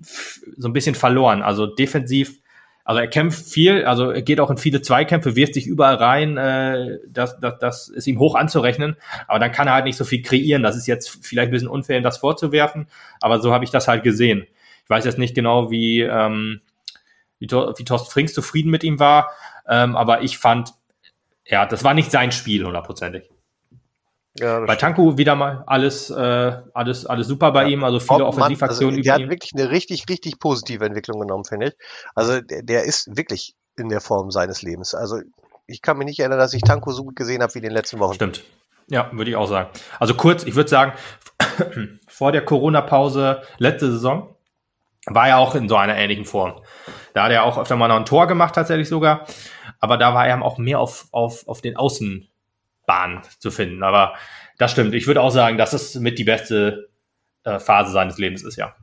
so 0.57 0.67
ein 0.67 0.73
bisschen 0.73 0.95
verloren. 0.95 1.41
Also 1.41 1.65
defensiv, 1.65 2.39
also 2.83 2.99
er 2.99 3.07
kämpft 3.07 3.45
viel, 3.47 3.85
also 3.85 4.11
er 4.11 4.21
geht 4.21 4.39
auch 4.39 4.49
in 4.49 4.57
viele 4.57 4.81
Zweikämpfe, 4.81 5.35
wirft 5.35 5.53
sich 5.53 5.67
überall 5.67 5.95
rein, 5.95 6.37
äh, 6.37 6.99
das, 7.07 7.39
das, 7.39 7.59
das 7.59 7.87
ist 7.87 8.07
ihm 8.07 8.19
hoch 8.19 8.35
anzurechnen, 8.35 8.97
aber 9.27 9.39
dann 9.39 9.51
kann 9.51 9.67
er 9.67 9.73
halt 9.73 9.85
nicht 9.85 9.97
so 9.97 10.05
viel 10.05 10.21
kreieren. 10.21 10.63
Das 10.63 10.75
ist 10.75 10.87
jetzt 10.87 11.25
vielleicht 11.25 11.49
ein 11.49 11.51
bisschen 11.51 11.67
unfair, 11.67 11.97
ihm 11.97 12.03
das 12.03 12.17
vorzuwerfen, 12.17 12.87
aber 13.21 13.39
so 13.41 13.53
habe 13.53 13.63
ich 13.63 13.71
das 13.71 13.87
halt 13.87 14.03
gesehen. 14.03 14.45
Ich 14.83 14.89
weiß 14.89 15.05
jetzt 15.05 15.19
nicht 15.19 15.35
genau, 15.35 15.71
wie, 15.71 16.01
ähm, 16.01 16.61
wie, 17.37 17.47
wie 17.47 17.83
Thorsten 17.85 18.11
Frings 18.11 18.33
zufrieden 18.33 18.71
mit 18.71 18.83
ihm 18.83 18.99
war, 18.99 19.29
ähm, 19.67 19.95
aber 19.95 20.23
ich 20.23 20.37
fand, 20.37 20.73
ja, 21.45 21.65
das 21.65 21.83
war 21.83 21.93
nicht 21.93 22.11
sein 22.11 22.31
Spiel 22.31 22.65
hundertprozentig. 22.65 23.29
Ja, 24.39 24.59
bei 24.61 24.75
Tanku 24.75 25.17
wieder 25.17 25.35
mal 25.35 25.63
alles, 25.67 26.09
äh, 26.09 26.57
alles, 26.73 27.05
alles 27.05 27.27
super 27.27 27.51
bei 27.51 27.63
ja. 27.63 27.69
ihm, 27.69 27.83
also 27.83 27.99
viele 27.99 28.25
Offensivaktionen 28.25 28.95
also, 28.95 29.03
Der 29.03 29.13
hat 29.13 29.29
wirklich 29.29 29.51
eine 29.55 29.69
richtig, 29.69 30.05
richtig 30.09 30.39
positive 30.39 30.85
Entwicklung 30.85 31.19
genommen, 31.19 31.45
finde 31.45 31.67
ich. 31.67 31.73
Also 32.15 32.41
der, 32.41 32.63
der, 32.63 32.83
ist 32.83 33.15
wirklich 33.17 33.55
in 33.77 33.89
der 33.89 34.01
Form 34.01 34.31
seines 34.31 34.61
Lebens. 34.61 34.95
Also 34.95 35.17
ich 35.67 35.81
kann 35.81 35.97
mich 35.97 36.05
nicht 36.05 36.19
erinnern, 36.19 36.39
dass 36.39 36.53
ich 36.53 36.61
Tanku 36.61 36.91
so 36.91 37.03
gut 37.03 37.15
gesehen 37.15 37.41
habe 37.41 37.53
wie 37.53 37.59
in 37.59 37.63
den 37.63 37.73
letzten 37.73 37.99
Wochen. 37.99 38.15
Stimmt. 38.15 38.43
Ja, 38.87 39.09
würde 39.11 39.29
ich 39.29 39.35
auch 39.35 39.47
sagen. 39.47 39.69
Also 39.99 40.15
kurz, 40.15 40.43
ich 40.43 40.55
würde 40.55 40.69
sagen, 40.69 40.93
vor 42.07 42.31
der 42.31 42.43
Corona-Pause 42.43 43.43
letzte 43.57 43.91
Saison 43.91 44.35
war 45.05 45.27
er 45.27 45.37
auch 45.37 45.55
in 45.55 45.69
so 45.69 45.75
einer 45.75 45.95
ähnlichen 45.95 46.25
Form. 46.25 46.61
Da 47.13 47.23
hat 47.25 47.31
er 47.31 47.43
auch 47.43 47.57
öfter 47.57 47.75
mal 47.75 47.87
noch 47.87 47.97
ein 47.97 48.05
Tor 48.05 48.27
gemacht, 48.27 48.55
tatsächlich 48.55 48.89
sogar. 48.89 49.25
Aber 49.79 49.97
da 49.97 50.13
war 50.13 50.27
er 50.27 50.41
auch 50.41 50.57
mehr 50.57 50.79
auf, 50.79 51.07
auf, 51.11 51.47
auf 51.47 51.61
den 51.61 51.77
Außen 51.77 52.28
Bahn 52.89 53.21
zu 53.37 53.51
finden. 53.51 53.83
Aber 53.83 54.15
das 54.57 54.71
stimmt. 54.71 54.95
Ich 54.95 55.05
würde 55.05 55.21
auch 55.21 55.29
sagen, 55.29 55.59
dass 55.59 55.73
es 55.73 55.93
mit 55.93 56.17
die 56.17 56.23
beste 56.23 56.89
äh, 57.43 57.59
Phase 57.59 57.91
seines 57.91 58.17
Lebens 58.17 58.43
ist, 58.43 58.55
ja. 58.57 58.75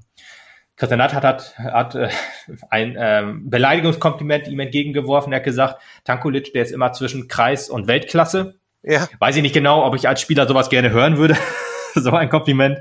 Christian 0.76 0.98
Natt 0.98 1.12
hat, 1.12 1.24
hat, 1.24 1.58
hat 1.58 1.94
äh, 1.96 2.08
ein 2.70 2.96
ähm, 2.96 3.50
Beleidigungskompliment 3.50 4.46
ihm 4.46 4.60
entgegengeworfen. 4.60 5.32
Er 5.32 5.40
hat 5.40 5.44
gesagt, 5.44 5.82
Tankulic, 6.04 6.52
der 6.52 6.62
ist 6.62 6.70
immer 6.70 6.92
zwischen 6.92 7.26
Kreis 7.26 7.68
und 7.68 7.88
Weltklasse. 7.88 8.60
Ja. 8.82 9.08
Weiß 9.18 9.34
ich 9.34 9.42
nicht 9.42 9.54
genau, 9.54 9.84
ob 9.84 9.96
ich 9.96 10.06
als 10.06 10.20
Spieler 10.20 10.46
sowas 10.46 10.70
gerne 10.70 10.90
hören 10.90 11.16
würde. 11.16 11.36
so 11.94 12.12
ein 12.12 12.28
Kompliment. 12.28 12.78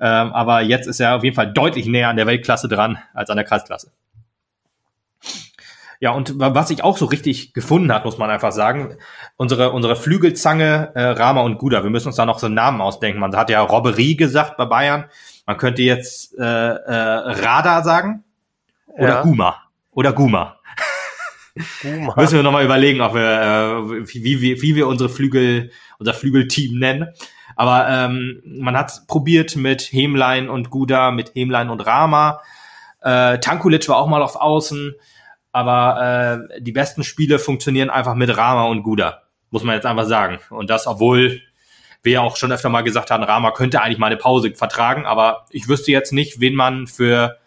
Ähm, 0.00 0.32
aber 0.32 0.62
jetzt 0.62 0.88
ist 0.88 0.98
er 0.98 1.14
auf 1.14 1.22
jeden 1.22 1.36
Fall 1.36 1.52
deutlich 1.52 1.86
näher 1.86 2.08
an 2.08 2.16
der 2.16 2.26
Weltklasse 2.26 2.66
dran 2.66 2.98
als 3.12 3.30
an 3.30 3.36
der 3.36 3.44
Kreisklasse. 3.44 3.92
Ja, 6.00 6.10
und 6.10 6.38
was 6.38 6.68
sich 6.68 6.82
auch 6.84 6.96
so 6.96 7.06
richtig 7.06 7.54
gefunden 7.54 7.92
hat, 7.92 8.04
muss 8.04 8.18
man 8.18 8.30
einfach 8.30 8.52
sagen, 8.52 8.96
unsere, 9.36 9.72
unsere 9.72 9.96
Flügelzange 9.96 10.92
äh, 10.94 11.02
Rama 11.02 11.42
und 11.42 11.58
Guda, 11.58 11.82
wir 11.82 11.90
müssen 11.90 12.08
uns 12.08 12.16
da 12.16 12.26
noch 12.26 12.38
so 12.38 12.46
einen 12.46 12.54
Namen 12.54 12.80
ausdenken. 12.80 13.20
Man 13.20 13.34
hat 13.36 13.50
ja 13.50 13.60
Robberie 13.62 14.16
gesagt 14.16 14.56
bei 14.56 14.64
Bayern. 14.64 15.06
Man 15.46 15.56
könnte 15.56 15.82
jetzt 15.82 16.36
äh, 16.38 16.42
äh, 16.42 16.44
Rada 16.44 17.82
sagen 17.82 18.24
oder 18.86 19.14
ja. 19.14 19.22
Guma. 19.22 19.62
Oder 19.90 20.12
Guma. 20.12 20.58
Guma. 21.82 22.14
müssen 22.20 22.36
wir 22.36 22.42
nochmal 22.42 22.64
überlegen, 22.64 23.00
ob 23.00 23.14
wir, 23.14 23.20
äh, 23.20 24.08
wie, 24.14 24.40
wie, 24.40 24.62
wie 24.62 24.74
wir 24.74 24.86
unsere 24.86 25.08
Flügel, 25.08 25.70
unser 25.98 26.14
Flügelteam 26.14 26.78
nennen. 26.78 27.08
Aber 27.56 27.88
ähm, 27.88 28.42
man 28.44 28.76
hat 28.76 29.06
probiert 29.06 29.56
mit 29.56 29.82
Hemlein 29.82 30.48
und 30.48 30.70
Guda, 30.70 31.10
mit 31.10 31.34
Hemlein 31.34 31.70
und 31.70 31.80
Rama. 31.80 32.40
Äh, 33.00 33.38
Tankulic 33.38 33.88
war 33.88 33.98
auch 33.98 34.08
mal 34.08 34.22
auf 34.22 34.36
Außen 34.36 34.94
aber 35.54 36.48
äh, 36.52 36.60
die 36.60 36.72
besten 36.72 37.04
Spiele 37.04 37.38
funktionieren 37.38 37.88
einfach 37.88 38.16
mit 38.16 38.36
Rama 38.36 38.64
und 38.64 38.82
Guda, 38.82 39.22
muss 39.50 39.62
man 39.62 39.76
jetzt 39.76 39.86
einfach 39.86 40.06
sagen. 40.06 40.40
Und 40.50 40.68
das, 40.68 40.88
obwohl 40.88 41.40
wir 42.02 42.22
auch 42.22 42.36
schon 42.36 42.50
öfter 42.50 42.68
mal 42.68 42.82
gesagt 42.82 43.12
haben, 43.12 43.22
Rama 43.22 43.52
könnte 43.52 43.80
eigentlich 43.80 43.98
mal 43.98 44.08
eine 44.08 44.16
Pause 44.16 44.52
vertragen, 44.54 45.06
aber 45.06 45.46
ich 45.50 45.68
wüsste 45.68 45.92
jetzt 45.92 46.12
nicht, 46.12 46.40
wen 46.40 46.56
man 46.56 46.88
für 46.88 47.38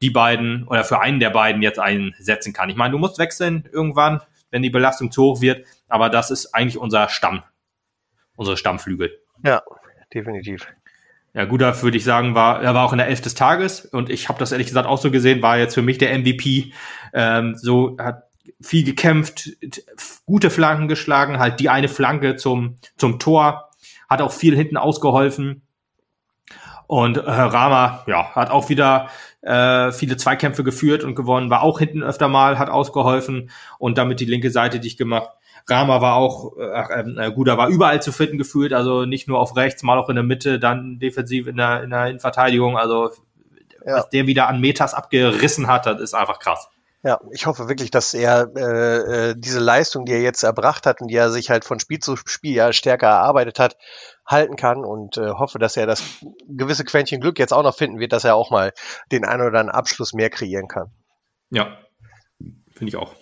die 0.00 0.08
beiden 0.08 0.66
oder 0.68 0.84
für 0.84 1.00
einen 1.00 1.20
der 1.20 1.28
beiden 1.28 1.60
jetzt 1.60 1.78
einsetzen 1.78 2.54
kann. 2.54 2.70
Ich 2.70 2.76
meine, 2.76 2.92
du 2.92 2.98
musst 2.98 3.18
wechseln 3.18 3.68
irgendwann, 3.70 4.22
wenn 4.50 4.62
die 4.62 4.70
Belastung 4.70 5.12
zu 5.12 5.22
hoch 5.22 5.42
wird, 5.42 5.66
aber 5.86 6.08
das 6.08 6.30
ist 6.30 6.54
eigentlich 6.54 6.78
unser 6.78 7.10
Stamm. 7.10 7.42
unsere 8.36 8.56
Stammflügel. 8.56 9.20
Ja, 9.44 9.62
definitiv. 10.14 10.66
Ja, 11.32 11.44
Guda 11.44 11.80
würde 11.82 11.96
ich 11.96 12.04
sagen, 12.04 12.34
war, 12.34 12.60
er 12.60 12.74
war 12.74 12.84
auch 12.84 12.92
in 12.92 12.98
der 12.98 13.06
Elf 13.06 13.20
des 13.20 13.34
Tages 13.34 13.84
und 13.84 14.10
ich 14.10 14.28
habe 14.28 14.38
das 14.38 14.50
ehrlich 14.50 14.66
gesagt 14.66 14.88
auch 14.88 14.98
so 14.98 15.10
gesehen, 15.10 15.42
war 15.42 15.58
jetzt 15.58 15.74
für 15.74 15.82
mich 15.82 15.98
der 15.98 16.16
MVP. 16.18 16.72
Ähm, 17.12 17.54
so 17.56 17.96
hat 17.98 18.24
viel 18.60 18.84
gekämpft, 18.84 19.50
gute 20.26 20.50
Flanken 20.50 20.88
geschlagen, 20.88 21.38
halt 21.38 21.60
die 21.60 21.68
eine 21.68 21.88
Flanke 21.88 22.36
zum, 22.36 22.76
zum 22.96 23.18
Tor, 23.18 23.70
hat 24.08 24.22
auch 24.22 24.32
viel 24.32 24.56
hinten 24.56 24.76
ausgeholfen. 24.76 25.62
Und 26.86 27.18
äh, 27.18 27.30
Rama, 27.30 28.02
ja, 28.08 28.34
hat 28.34 28.50
auch 28.50 28.68
wieder 28.68 29.08
äh, 29.42 29.92
viele 29.92 30.16
Zweikämpfe 30.16 30.64
geführt 30.64 31.04
und 31.04 31.14
gewonnen, 31.14 31.48
war 31.48 31.62
auch 31.62 31.78
hinten 31.78 32.02
öfter 32.02 32.26
mal, 32.26 32.58
hat 32.58 32.68
ausgeholfen 32.68 33.50
und 33.78 33.96
damit 33.96 34.18
die 34.18 34.24
linke 34.24 34.50
Seite 34.50 34.80
dicht 34.80 34.98
gemacht. 34.98 35.30
Rama 35.68 36.00
war 36.00 36.16
auch, 36.16 36.56
äh, 36.56 37.00
äh, 37.00 37.32
Guda 37.32 37.56
war 37.58 37.68
überall 37.68 38.02
zu 38.02 38.12
finden 38.12 38.38
gefühlt, 38.38 38.72
also 38.72 39.04
nicht 39.04 39.28
nur 39.28 39.38
auf 39.38 39.56
rechts, 39.56 39.82
mal 39.82 39.98
auch 39.98 40.08
in 40.08 40.16
der 40.16 40.24
Mitte, 40.24 40.58
dann 40.58 40.98
defensiv 40.98 41.46
in 41.46 41.56
der, 41.56 41.82
in 41.82 41.90
der 41.90 42.06
Innenverteidigung. 42.06 42.76
Also 42.76 43.10
ja. 43.84 43.96
was 43.96 44.08
der 44.10 44.26
wieder 44.26 44.48
an 44.48 44.60
Metas 44.60 44.94
abgerissen 44.94 45.66
hat, 45.66 45.86
das 45.86 46.00
ist 46.00 46.14
einfach 46.14 46.38
krass. 46.38 46.68
Ja, 47.02 47.18
ich 47.30 47.46
hoffe 47.46 47.68
wirklich, 47.68 47.90
dass 47.90 48.12
er 48.12 48.50
äh, 48.54 49.30
äh, 49.30 49.34
diese 49.36 49.58
Leistung, 49.58 50.04
die 50.04 50.12
er 50.12 50.20
jetzt 50.20 50.42
erbracht 50.42 50.84
hat 50.84 51.00
und 51.00 51.08
die 51.08 51.16
er 51.16 51.30
sich 51.30 51.48
halt 51.48 51.64
von 51.64 51.80
Spiel 51.80 51.98
zu 51.98 52.16
Spiel 52.16 52.54
ja 52.54 52.74
stärker 52.74 53.06
erarbeitet 53.06 53.58
hat, 53.58 53.78
halten 54.26 54.56
kann 54.56 54.84
und 54.84 55.16
äh, 55.16 55.30
hoffe, 55.30 55.58
dass 55.58 55.78
er 55.78 55.86
das 55.86 56.02
gewisse 56.46 56.84
Quäntchen 56.84 57.20
Glück 57.20 57.38
jetzt 57.38 57.54
auch 57.54 57.62
noch 57.62 57.74
finden 57.74 58.00
wird, 58.00 58.12
dass 58.12 58.24
er 58.24 58.34
auch 58.34 58.50
mal 58.50 58.74
den 59.10 59.24
einen 59.24 59.40
oder 59.40 59.60
anderen 59.60 59.70
Abschluss 59.70 60.12
mehr 60.12 60.28
kreieren 60.28 60.68
kann. 60.68 60.90
Ja, 61.48 61.78
finde 62.70 62.90
ich 62.90 62.96
auch. 62.96 63.14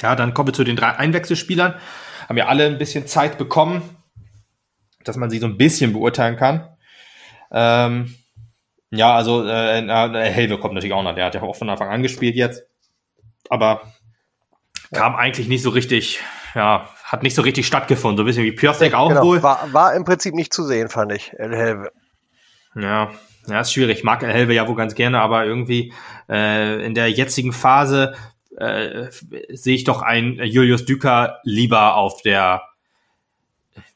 Ja, 0.00 0.16
dann 0.16 0.34
kommen 0.34 0.48
wir 0.48 0.54
zu 0.54 0.64
den 0.64 0.76
drei 0.76 0.96
Einwechselspielern. 0.96 1.74
Haben 2.28 2.38
ja 2.38 2.46
alle 2.46 2.66
ein 2.66 2.78
bisschen 2.78 3.06
Zeit 3.06 3.38
bekommen, 3.38 3.82
dass 5.04 5.16
man 5.16 5.30
sie 5.30 5.38
so 5.38 5.46
ein 5.46 5.58
bisschen 5.58 5.92
beurteilen 5.92 6.36
kann. 6.36 6.68
Ähm, 7.50 8.14
ja, 8.90 9.14
also 9.14 9.46
äh, 9.46 9.80
äh, 9.80 10.30
Helve 10.30 10.58
kommt 10.58 10.74
natürlich 10.74 10.94
auch 10.94 11.02
noch. 11.02 11.14
Der 11.14 11.26
hat 11.26 11.34
ja 11.34 11.42
auch 11.42 11.56
von 11.56 11.68
Anfang 11.68 11.88
an 11.88 12.02
gespielt 12.02 12.36
jetzt. 12.36 12.64
Aber 13.48 13.82
kam 14.92 15.16
eigentlich 15.16 15.48
nicht 15.48 15.62
so 15.62 15.70
richtig, 15.70 16.20
ja, 16.54 16.88
hat 17.04 17.22
nicht 17.22 17.34
so 17.34 17.42
richtig 17.42 17.66
stattgefunden. 17.66 18.18
So 18.18 18.22
ein 18.22 18.26
bisschen 18.26 18.44
wie 18.44 18.52
Piotek 18.52 18.94
auch 18.94 19.08
genau. 19.08 19.22
wohl. 19.22 19.42
War, 19.42 19.72
war 19.72 19.94
im 19.94 20.04
Prinzip 20.04 20.34
nicht 20.34 20.52
zu 20.52 20.64
sehen, 20.64 20.88
fand 20.88 21.12
ich, 21.12 21.32
El 21.38 21.56
Helve. 21.56 21.90
Ja, 22.74 23.10
ja, 23.46 23.60
ist 23.60 23.72
schwierig. 23.72 23.98
Ich 23.98 24.04
mag 24.04 24.22
El 24.22 24.32
Helve 24.32 24.54
ja 24.54 24.68
wohl 24.68 24.76
ganz 24.76 24.94
gerne, 24.94 25.20
aber 25.20 25.44
irgendwie 25.44 25.92
äh, 26.28 26.84
in 26.84 26.94
der 26.94 27.10
jetzigen 27.10 27.52
Phase 27.52 28.14
äh, 28.56 29.08
sehe 29.50 29.74
ich 29.74 29.84
doch 29.84 30.02
einen 30.02 30.42
Julius 30.44 30.84
Düker 30.84 31.40
lieber 31.44 31.96
auf 31.96 32.22
der, 32.22 32.62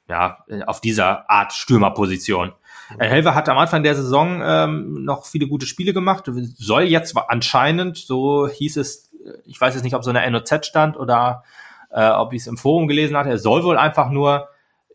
ja, 0.08 0.44
auf 0.66 0.80
dieser 0.80 1.28
Art 1.30 1.52
Stürmerposition. 1.52 2.52
Helver 2.98 3.34
hat 3.34 3.48
am 3.48 3.58
Anfang 3.58 3.82
der 3.82 3.96
Saison 3.96 4.40
ähm, 4.44 5.04
noch 5.04 5.26
viele 5.26 5.48
gute 5.48 5.66
Spiele 5.66 5.92
gemacht, 5.92 6.30
soll 6.56 6.84
jetzt 6.84 7.16
anscheinend, 7.16 7.98
so 7.98 8.48
hieß 8.48 8.76
es, 8.76 9.10
ich 9.44 9.60
weiß 9.60 9.74
jetzt 9.74 9.82
nicht, 9.82 9.96
ob 9.96 10.04
so 10.04 10.10
eine 10.10 10.30
NOZ 10.30 10.66
stand 10.66 10.96
oder 10.96 11.42
äh, 11.90 12.08
ob 12.10 12.32
ich 12.32 12.42
es 12.42 12.46
im 12.46 12.56
Forum 12.56 12.86
gelesen 12.86 13.16
hatte, 13.16 13.30
er 13.30 13.38
soll 13.38 13.64
wohl 13.64 13.76
einfach 13.76 14.10
nur 14.10 14.48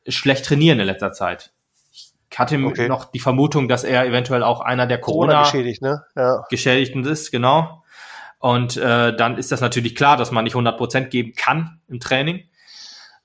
schlecht 0.07 0.45
trainieren 0.45 0.79
in 0.79 0.85
letzter 0.85 1.11
Zeit. 1.11 1.51
Ich 1.91 2.39
hatte 2.39 2.63
okay. 2.63 2.87
noch 2.87 3.05
die 3.05 3.19
Vermutung, 3.19 3.67
dass 3.67 3.83
er 3.83 4.05
eventuell 4.05 4.41
auch 4.41 4.61
einer 4.61 4.87
der 4.87 4.99
Corona, 4.99 5.33
Corona 5.33 5.43
geschädigt, 5.43 5.81
ne? 5.81 6.05
ja. 6.15 6.45
Geschädigten 6.49 7.03
ist, 7.05 7.31
genau. 7.31 7.80
Und 8.41 8.75
äh, 8.75 9.15
dann 9.15 9.37
ist 9.37 9.51
das 9.51 9.61
natürlich 9.61 9.95
klar, 9.95 10.17
dass 10.17 10.31
man 10.31 10.43
nicht 10.43 10.55
100% 10.55 11.05
geben 11.05 11.33
kann 11.35 11.79
im 11.87 11.99
Training. 11.99 12.49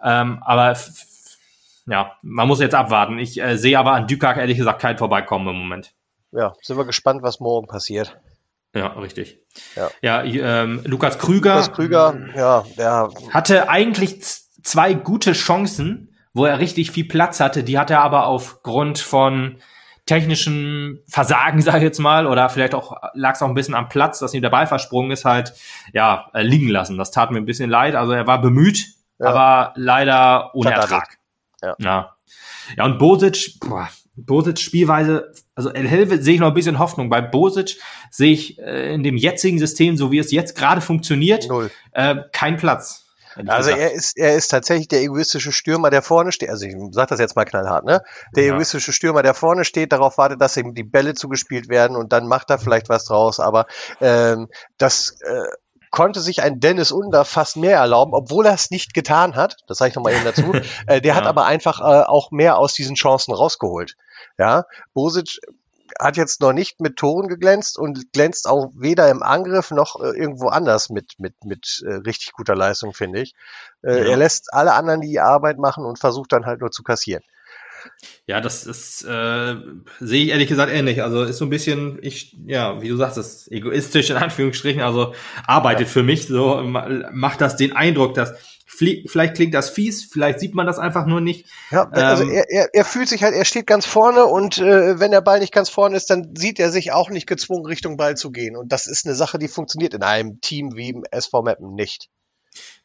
Ähm, 0.04 0.42
aber 0.42 0.76
ja, 1.86 2.12
man 2.20 2.46
muss 2.46 2.60
jetzt 2.60 2.74
abwarten. 2.74 3.18
Ich 3.18 3.40
äh, 3.40 3.56
sehe 3.56 3.78
aber 3.78 3.92
an 3.92 4.06
Dukak 4.06 4.36
ehrlich 4.36 4.58
gesagt 4.58 4.82
kein 4.82 4.98
Vorbeikommen 4.98 5.48
im 5.48 5.56
Moment. 5.56 5.94
Ja, 6.32 6.52
sind 6.60 6.76
wir 6.76 6.84
gespannt, 6.84 7.22
was 7.22 7.40
morgen 7.40 7.66
passiert. 7.66 8.18
Ja, 8.74 8.88
richtig. 8.88 9.38
Ja, 9.74 9.90
ja 10.02 10.22
ähm, 10.22 10.82
Lukas 10.84 11.18
Krüger. 11.18 11.54
Lukas 11.54 11.72
Krüger, 11.72 12.18
ja, 12.36 12.64
der 12.76 13.08
hatte 13.30 13.70
eigentlich 13.70 14.20
zwei 14.20 14.92
gute 14.92 15.32
Chancen, 15.32 16.14
wo 16.34 16.44
er 16.44 16.58
richtig 16.58 16.90
viel 16.90 17.08
Platz 17.08 17.40
hatte. 17.40 17.64
Die 17.64 17.78
hat 17.78 17.90
er 17.90 18.02
aber 18.02 18.26
aufgrund 18.26 18.98
von 18.98 19.56
technischen 20.06 21.00
Versagen, 21.08 21.60
sage 21.62 21.78
ich 21.78 21.84
jetzt 21.84 21.98
mal, 21.98 22.26
oder 22.26 22.48
vielleicht 22.48 22.74
auch 22.74 22.96
lag 23.14 23.34
es 23.34 23.42
auch 23.42 23.48
ein 23.48 23.54
bisschen 23.54 23.74
am 23.74 23.88
Platz, 23.88 24.18
dass 24.18 24.34
ihm 24.34 24.42
der 24.42 24.50
Ball 24.50 24.66
versprungen 24.66 25.10
ist, 25.10 25.24
halt 25.24 25.52
ja 25.92 26.30
äh, 26.32 26.42
liegen 26.42 26.68
lassen. 26.68 26.96
Das 26.96 27.10
tat 27.10 27.30
mir 27.30 27.38
ein 27.38 27.46
bisschen 27.46 27.70
leid. 27.70 27.94
Also 27.94 28.12
er 28.12 28.26
war 28.26 28.40
bemüht, 28.40 28.86
ja. 29.18 29.26
aber 29.26 29.72
leider 29.76 30.54
ohne 30.54 30.72
Ertrag. 30.72 31.18
Ja. 31.62 31.74
ja. 31.78 32.12
Ja, 32.76 32.84
und 32.84 32.98
Bosic, 32.98 33.60
boah, 33.60 33.88
Bosic 34.16 34.58
Spielweise, 34.58 35.32
also 35.54 35.70
El 35.70 35.86
Helve 35.86 36.20
sehe 36.22 36.34
ich 36.34 36.40
noch 36.40 36.48
ein 36.48 36.54
bisschen 36.54 36.78
Hoffnung. 36.78 37.10
Bei 37.10 37.20
Bosic 37.20 37.76
sehe 38.10 38.32
ich 38.32 38.58
äh, 38.58 38.94
in 38.94 39.02
dem 39.02 39.16
jetzigen 39.16 39.58
System, 39.58 39.96
so 39.96 40.10
wie 40.10 40.18
es 40.18 40.32
jetzt 40.32 40.56
gerade 40.56 40.80
funktioniert. 40.80 41.48
Äh, 41.92 42.16
keinen 42.32 42.56
Platz. 42.56 43.05
Also 43.46 43.70
er 43.70 43.92
ist, 43.92 44.16
er 44.16 44.34
ist 44.34 44.48
tatsächlich 44.48 44.88
der 44.88 45.02
egoistische 45.02 45.52
Stürmer, 45.52 45.90
der 45.90 46.02
vorne 46.02 46.32
steht. 46.32 46.50
Also 46.50 46.66
ich 46.66 46.74
sage 46.92 47.08
das 47.10 47.20
jetzt 47.20 47.36
mal 47.36 47.44
knallhart, 47.44 47.84
ne? 47.84 48.02
Der 48.34 48.44
ja. 48.44 48.54
egoistische 48.54 48.92
Stürmer, 48.92 49.22
der 49.22 49.34
vorne 49.34 49.64
steht, 49.64 49.92
darauf 49.92 50.18
wartet, 50.18 50.40
dass 50.40 50.56
ihm 50.56 50.74
die 50.74 50.84
Bälle 50.84 51.14
zugespielt 51.14 51.68
werden 51.68 51.96
und 51.96 52.12
dann 52.12 52.26
macht 52.26 52.50
er 52.50 52.58
vielleicht 52.58 52.88
was 52.88 53.04
draus. 53.04 53.40
Aber 53.40 53.66
ähm, 54.00 54.48
das 54.78 55.18
äh, 55.20 55.44
konnte 55.90 56.20
sich 56.20 56.42
ein 56.42 56.60
Dennis 56.60 56.92
Under 56.92 57.24
fast 57.24 57.56
mehr 57.56 57.78
erlauben, 57.78 58.12
obwohl 58.14 58.46
er 58.46 58.54
es 58.54 58.70
nicht 58.70 58.94
getan 58.94 59.36
hat. 59.36 59.56
Das 59.66 59.78
sage 59.78 59.90
ich 59.90 59.96
nochmal 59.96 60.14
eben 60.14 60.24
dazu. 60.24 60.52
äh, 60.86 61.00
der 61.00 61.12
ja. 61.12 61.14
hat 61.14 61.26
aber 61.26 61.44
einfach 61.46 61.80
äh, 61.80 62.04
auch 62.04 62.30
mehr 62.30 62.58
aus 62.58 62.74
diesen 62.74 62.96
Chancen 62.96 63.32
rausgeholt. 63.32 63.96
Ja, 64.38 64.64
Bosic 64.94 65.40
hat 65.98 66.16
jetzt 66.16 66.40
noch 66.40 66.52
nicht 66.52 66.80
mit 66.80 66.96
Toren 66.96 67.28
geglänzt 67.28 67.78
und 67.78 68.12
glänzt 68.12 68.48
auch 68.48 68.70
weder 68.74 69.10
im 69.10 69.22
Angriff 69.22 69.70
noch 69.70 70.00
äh, 70.00 70.16
irgendwo 70.18 70.48
anders 70.48 70.90
mit, 70.90 71.14
mit, 71.18 71.34
mit 71.44 71.82
äh, 71.86 71.94
richtig 71.94 72.32
guter 72.32 72.54
Leistung, 72.54 72.92
finde 72.92 73.20
ich. 73.20 73.34
Äh, 73.82 73.98
ja. 73.98 74.10
Er 74.10 74.16
lässt 74.16 74.52
alle 74.52 74.74
anderen 74.74 75.00
die 75.00 75.20
Arbeit 75.20 75.58
machen 75.58 75.84
und 75.84 75.98
versucht 75.98 76.32
dann 76.32 76.46
halt 76.46 76.60
nur 76.60 76.70
zu 76.70 76.82
kassieren. 76.82 77.22
Ja, 78.26 78.40
das 78.40 78.66
ist, 78.66 79.04
äh, 79.04 79.56
sehe 80.00 80.24
ich 80.24 80.30
ehrlich 80.30 80.48
gesagt 80.48 80.72
ähnlich. 80.72 81.02
Also 81.02 81.22
ist 81.22 81.38
so 81.38 81.44
ein 81.44 81.50
bisschen, 81.50 81.98
ich, 82.02 82.36
ja, 82.46 82.82
wie 82.82 82.88
du 82.88 82.96
sagst, 82.96 83.16
das 83.16 83.42
ist 83.42 83.52
egoistisch 83.52 84.10
in 84.10 84.16
Anführungsstrichen, 84.16 84.82
also 84.82 85.14
arbeitet 85.46 85.86
ja. 85.86 85.92
für 85.92 86.02
mich 86.02 86.26
so, 86.26 86.62
macht 86.64 87.40
das 87.40 87.56
den 87.56 87.74
Eindruck, 87.74 88.14
dass 88.14 88.34
Vielleicht 88.76 89.34
klingt 89.34 89.54
das 89.54 89.70
fies, 89.70 90.04
vielleicht 90.04 90.38
sieht 90.40 90.54
man 90.54 90.66
das 90.66 90.78
einfach 90.78 91.06
nur 91.06 91.20
nicht. 91.20 91.46
Ja, 91.70 91.88
also 91.90 92.24
ähm, 92.24 92.30
er, 92.30 92.50
er, 92.50 92.68
er 92.74 92.84
fühlt 92.84 93.08
sich 93.08 93.22
halt, 93.22 93.34
er 93.34 93.44
steht 93.44 93.66
ganz 93.66 93.86
vorne 93.86 94.26
und 94.26 94.58
äh, 94.58 95.00
wenn 95.00 95.10
der 95.10 95.22
Ball 95.22 95.40
nicht 95.40 95.52
ganz 95.52 95.70
vorne 95.70 95.96
ist, 95.96 96.10
dann 96.10 96.34
sieht 96.36 96.60
er 96.60 96.70
sich 96.70 96.92
auch 96.92 97.08
nicht 97.08 97.26
gezwungen, 97.26 97.66
Richtung 97.66 97.96
Ball 97.96 98.16
zu 98.16 98.30
gehen. 98.30 98.56
Und 98.56 98.72
das 98.72 98.86
ist 98.86 99.06
eine 99.06 99.14
Sache, 99.14 99.38
die 99.38 99.48
funktioniert 99.48 99.94
in 99.94 100.02
einem 100.02 100.40
Team 100.40 100.76
wie 100.76 100.90
im 100.90 101.04
SV 101.10 101.42
Mappen 101.42 101.74
nicht. 101.74 102.08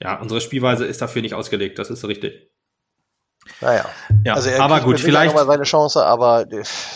Ja, 0.01 0.19
unsere 0.19 0.41
Spielweise 0.41 0.85
ist 0.85 1.01
dafür 1.01 1.21
nicht 1.21 1.33
ausgelegt, 1.33 1.79
das 1.79 1.89
ist 1.89 2.05
richtig. 2.05 2.50
Naja, 3.59 3.85
ja, 4.23 4.33
also 4.33 4.49
er 4.49 4.61
aber 4.61 4.81
gut, 4.81 4.99
vielleicht 4.99 5.33
mal 5.33 5.45
seine 5.45 5.63
Chance, 5.63 6.05
aber 6.05 6.45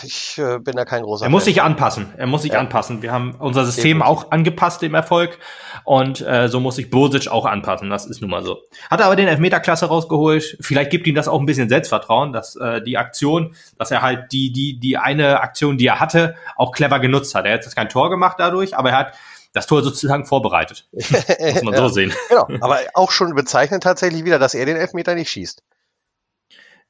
ich 0.02 0.38
äh, 0.38 0.58
bin 0.58 0.76
da 0.76 0.84
kein 0.84 1.02
großer. 1.02 1.26
Er 1.26 1.30
muss 1.30 1.44
sich 1.44 1.60
anpassen. 1.60 2.12
Er 2.16 2.26
muss 2.26 2.42
sich 2.42 2.52
ja. 2.52 2.60
anpassen. 2.60 3.02
Wir 3.02 3.12
haben 3.12 3.34
unser 3.38 3.64
System 3.64 4.00
auch 4.00 4.30
angepasst 4.30 4.80
dem 4.82 4.94
Erfolg 4.94 5.38
und 5.84 6.20
äh, 6.20 6.48
so 6.48 6.60
muss 6.60 6.76
sich 6.76 6.88
Bosic 6.88 7.28
auch 7.28 7.46
anpassen. 7.46 7.90
Das 7.90 8.06
ist 8.06 8.20
nun 8.20 8.30
mal 8.30 8.44
so. 8.44 8.58
Hat 8.90 9.00
er 9.00 9.06
aber 9.06 9.16
den 9.16 9.28
Elfmeterklasse 9.28 9.86
rausgeholt. 9.86 10.58
Vielleicht 10.60 10.90
gibt 10.90 11.06
ihm 11.06 11.14
das 11.14 11.28
auch 11.28 11.40
ein 11.40 11.46
bisschen 11.46 11.68
Selbstvertrauen, 11.68 12.32
dass 12.32 12.56
äh, 12.56 12.80
die 12.80 12.96
Aktion, 12.96 13.54
dass 13.76 13.90
er 13.90 14.02
halt 14.02 14.32
die 14.32 14.52
die 14.52 14.78
die 14.78 14.98
eine 14.98 15.40
Aktion, 15.40 15.78
die 15.78 15.86
er 15.86 16.00
hatte, 16.00 16.36
auch 16.56 16.70
clever 16.72 17.00
genutzt 17.00 17.34
hat. 17.34 17.44
Er 17.44 17.54
hat 17.54 17.64
jetzt 17.64 17.74
kein 17.74 17.88
Tor 17.88 18.08
gemacht 18.08 18.36
dadurch, 18.38 18.76
aber 18.76 18.90
er 18.90 18.98
hat 18.98 19.12
das 19.52 19.66
Tor 19.66 19.82
sozusagen 19.82 20.26
vorbereitet. 20.26 20.86
muss 20.92 21.62
man 21.62 21.74
ja. 21.74 21.80
so 21.80 21.88
sehen. 21.88 22.12
Genau, 22.28 22.46
aber 22.60 22.80
auch 22.94 23.10
schon 23.10 23.34
bezeichnend 23.34 23.82
tatsächlich 23.82 24.24
wieder, 24.24 24.38
dass 24.38 24.54
er 24.54 24.66
den 24.66 24.76
Elfmeter 24.76 25.14
nicht 25.14 25.30
schießt. 25.30 25.62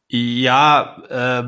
Ja, 0.09 0.97
äh, 1.09 1.43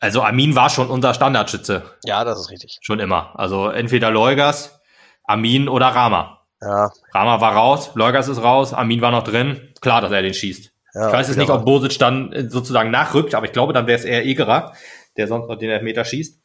also 0.00 0.22
Armin 0.22 0.54
war 0.54 0.70
schon 0.70 0.88
unser 0.88 1.14
Standardschütze. 1.14 1.82
Ja, 2.04 2.24
das 2.24 2.40
ist 2.40 2.50
richtig. 2.50 2.78
Schon 2.80 3.00
immer. 3.00 3.38
Also 3.38 3.68
entweder 3.68 4.10
Leugers, 4.10 4.80
Armin 5.24 5.68
oder 5.68 5.86
Rama. 5.88 6.40
Ja. 6.60 6.90
Rama 7.12 7.40
war 7.40 7.54
raus, 7.54 7.90
Leugers 7.94 8.28
ist 8.28 8.42
raus, 8.42 8.72
Armin 8.72 9.00
war 9.00 9.10
noch 9.10 9.24
drin. 9.24 9.72
Klar, 9.80 10.00
dass 10.00 10.12
er 10.12 10.22
den 10.22 10.34
schießt. 10.34 10.72
Ja, 10.94 11.08
ich 11.08 11.12
weiß 11.12 11.28
jetzt 11.28 11.36
nicht, 11.36 11.50
ob 11.50 11.64
Bosic 11.64 11.98
dann 11.98 12.32
äh, 12.32 12.48
sozusagen 12.48 12.90
nachrückt, 12.90 13.34
aber 13.34 13.46
ich 13.46 13.52
glaube, 13.52 13.72
dann 13.72 13.86
wäre 13.86 13.98
es 13.98 14.04
eher 14.04 14.24
Egerer, 14.24 14.74
der 15.16 15.26
sonst 15.26 15.48
noch 15.48 15.56
den 15.56 15.70
Elfmeter 15.70 16.04
schießt. 16.04 16.38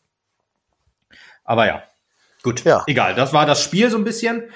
Aber 1.43 1.67
ja, 1.67 1.83
gut, 2.43 2.63
ja. 2.65 2.83
egal. 2.87 3.15
Das 3.15 3.33
war 3.33 3.45
das 3.45 3.63
Spiel 3.63 3.89
so 3.89 3.97
ein 3.97 4.03
bisschen. 4.03 4.49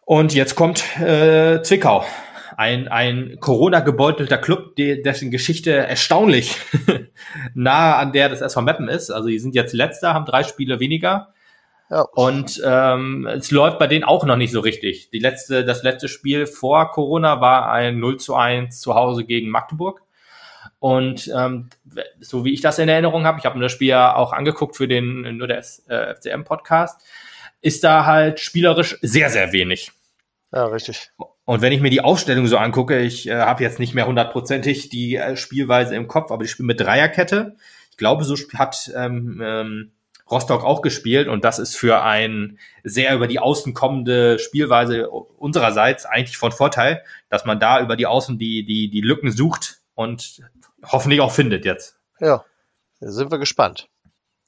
Und 0.00 0.34
jetzt 0.34 0.56
kommt 0.56 0.98
äh, 0.98 1.62
Zwickau 1.62 2.04
ein, 2.60 2.88
ein 2.88 3.38
Corona-gebeutelter 3.40 4.36
Club, 4.36 4.76
dessen 4.76 5.30
Geschichte 5.30 5.74
erstaunlich 5.74 6.56
nahe 7.54 7.96
an 7.96 8.12
der 8.12 8.28
des 8.28 8.42
SV 8.42 8.60
Meppen 8.60 8.86
ist. 8.86 9.10
Also 9.10 9.28
die 9.28 9.38
sind 9.38 9.54
jetzt 9.54 9.72
letzter, 9.72 10.12
haben 10.12 10.26
drei 10.26 10.44
Spiele 10.44 10.78
weniger. 10.78 11.32
Ja. 11.88 12.02
Und 12.02 12.60
ähm, 12.62 13.26
es 13.26 13.50
läuft 13.50 13.78
bei 13.78 13.86
denen 13.86 14.04
auch 14.04 14.26
noch 14.26 14.36
nicht 14.36 14.52
so 14.52 14.60
richtig. 14.60 15.08
Die 15.08 15.20
letzte, 15.20 15.64
das 15.64 15.82
letzte 15.82 16.08
Spiel 16.08 16.46
vor 16.46 16.90
Corona 16.90 17.40
war 17.40 17.72
ein 17.72 17.98
0 17.98 18.18
zu 18.18 18.34
1 18.34 18.78
zu 18.78 18.94
Hause 18.94 19.24
gegen 19.24 19.48
Magdeburg. 19.48 20.02
Und 20.78 21.32
ähm, 21.34 21.70
so 22.20 22.44
wie 22.44 22.52
ich 22.52 22.60
das 22.60 22.78
in 22.78 22.90
Erinnerung 22.90 23.24
habe, 23.24 23.38
ich 23.38 23.46
habe 23.46 23.56
mir 23.56 23.64
das 23.64 23.72
Spiel 23.72 23.88
ja 23.88 24.14
auch 24.14 24.34
angeguckt 24.34 24.76
für 24.76 24.86
den 24.86 25.38
nur 25.38 25.48
der 25.48 25.64
äh, 25.88 26.14
FCM-Podcast, 26.14 27.00
ist 27.62 27.84
da 27.84 28.04
halt 28.04 28.38
spielerisch 28.38 28.98
sehr, 29.00 29.30
sehr 29.30 29.50
wenig. 29.54 29.92
Ja, 30.52 30.66
richtig. 30.66 31.10
Und 31.50 31.62
wenn 31.62 31.72
ich 31.72 31.80
mir 31.80 31.90
die 31.90 32.00
Aufstellung 32.00 32.46
so 32.46 32.58
angucke, 32.58 33.00
ich 33.00 33.28
äh, 33.28 33.34
habe 33.34 33.64
jetzt 33.64 33.80
nicht 33.80 33.92
mehr 33.92 34.06
hundertprozentig 34.06 34.88
die 34.88 35.16
äh, 35.16 35.34
Spielweise 35.34 35.96
im 35.96 36.06
Kopf, 36.06 36.30
aber 36.30 36.44
ich 36.44 36.52
spiele 36.52 36.68
mit 36.68 36.78
Dreierkette. 36.78 37.56
Ich 37.90 37.96
glaube, 37.96 38.22
so 38.22 38.36
hat 38.54 38.88
ähm, 38.94 39.42
ähm, 39.44 39.90
Rostock 40.30 40.62
auch 40.62 40.80
gespielt 40.80 41.26
und 41.26 41.42
das 41.42 41.58
ist 41.58 41.76
für 41.76 42.04
ein 42.04 42.60
sehr 42.84 43.16
über 43.16 43.26
die 43.26 43.40
Außen 43.40 43.74
kommende 43.74 44.38
Spielweise 44.38 45.10
unsererseits 45.10 46.06
eigentlich 46.06 46.38
von 46.38 46.52
Vorteil, 46.52 47.02
dass 47.30 47.44
man 47.44 47.58
da 47.58 47.80
über 47.80 47.96
die 47.96 48.06
Außen 48.06 48.38
die, 48.38 48.64
die, 48.64 48.88
die 48.88 49.00
Lücken 49.00 49.32
sucht 49.32 49.78
und 49.96 50.42
hoffentlich 50.86 51.20
auch 51.20 51.32
findet 51.32 51.64
jetzt. 51.64 51.98
Ja, 52.20 52.44
sind 53.00 53.32
wir 53.32 53.38
gespannt. 53.38 53.88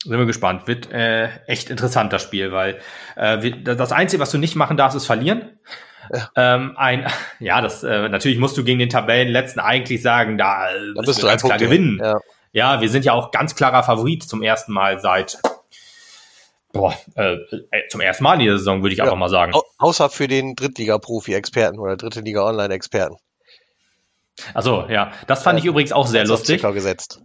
Sind 0.04 0.16
wir 0.16 0.26
gespannt. 0.26 0.68
Wird 0.68 0.88
äh, 0.92 1.30
echt 1.48 1.68
interessant, 1.68 2.12
das 2.12 2.22
Spiel, 2.22 2.52
weil 2.52 2.80
äh, 3.16 3.50
das 3.64 3.90
Einzige, 3.90 4.22
was 4.22 4.30
du 4.30 4.38
nicht 4.38 4.54
machen 4.54 4.76
darfst, 4.76 4.96
ist 4.96 5.06
verlieren. 5.06 5.58
Ja. 6.36 6.56
Ähm, 6.56 6.74
ein, 6.76 7.06
ja, 7.40 7.62
das 7.62 7.82
äh, 7.82 8.08
natürlich 8.10 8.38
musst 8.38 8.58
du 8.58 8.64
gegen 8.64 8.78
den 8.78 8.90
Tabellenletzten 8.90 9.60
eigentlich 9.60 10.02
sagen, 10.02 10.36
da, 10.36 10.68
da 10.94 11.00
bist 11.00 11.22
du 11.22 11.26
ganz 11.26 11.42
klar 11.42 11.56
gewinnen. 11.56 12.00
Ja. 12.02 12.20
ja, 12.52 12.80
wir 12.82 12.90
sind 12.90 13.06
ja 13.06 13.14
auch 13.14 13.30
ganz 13.30 13.54
klarer 13.54 13.82
Favorit 13.82 14.22
zum 14.22 14.42
ersten 14.42 14.72
Mal 14.72 15.00
seit 15.00 15.38
boah, 16.72 16.94
äh, 17.16 17.34
äh 17.34 17.88
zum 17.88 18.00
ersten 18.00 18.24
Mal 18.24 18.34
in 18.34 18.40
dieser 18.40 18.58
Saison, 18.58 18.82
würde 18.82 18.92
ich 18.92 18.98
ja. 18.98 19.04
einfach 19.04 19.16
mal 19.16 19.28
sagen. 19.28 19.54
Au 19.54 19.62
außer 19.78 20.10
für 20.10 20.28
den 20.28 20.54
Drittliga-Profi-Experten 20.54 21.78
oder 21.78 21.96
Dritte 21.96 22.20
Liga 22.20 22.44
Online-Experten. 22.44 23.16
Also 24.54 24.86
ja, 24.88 25.12
das 25.26 25.42
fand 25.42 25.58
ich 25.58 25.64
übrigens 25.64 25.92
auch 25.92 26.06
sehr 26.06 26.26
lustig. 26.26 26.60
Zwickau 26.60 26.72
gesetzt. 26.72 27.20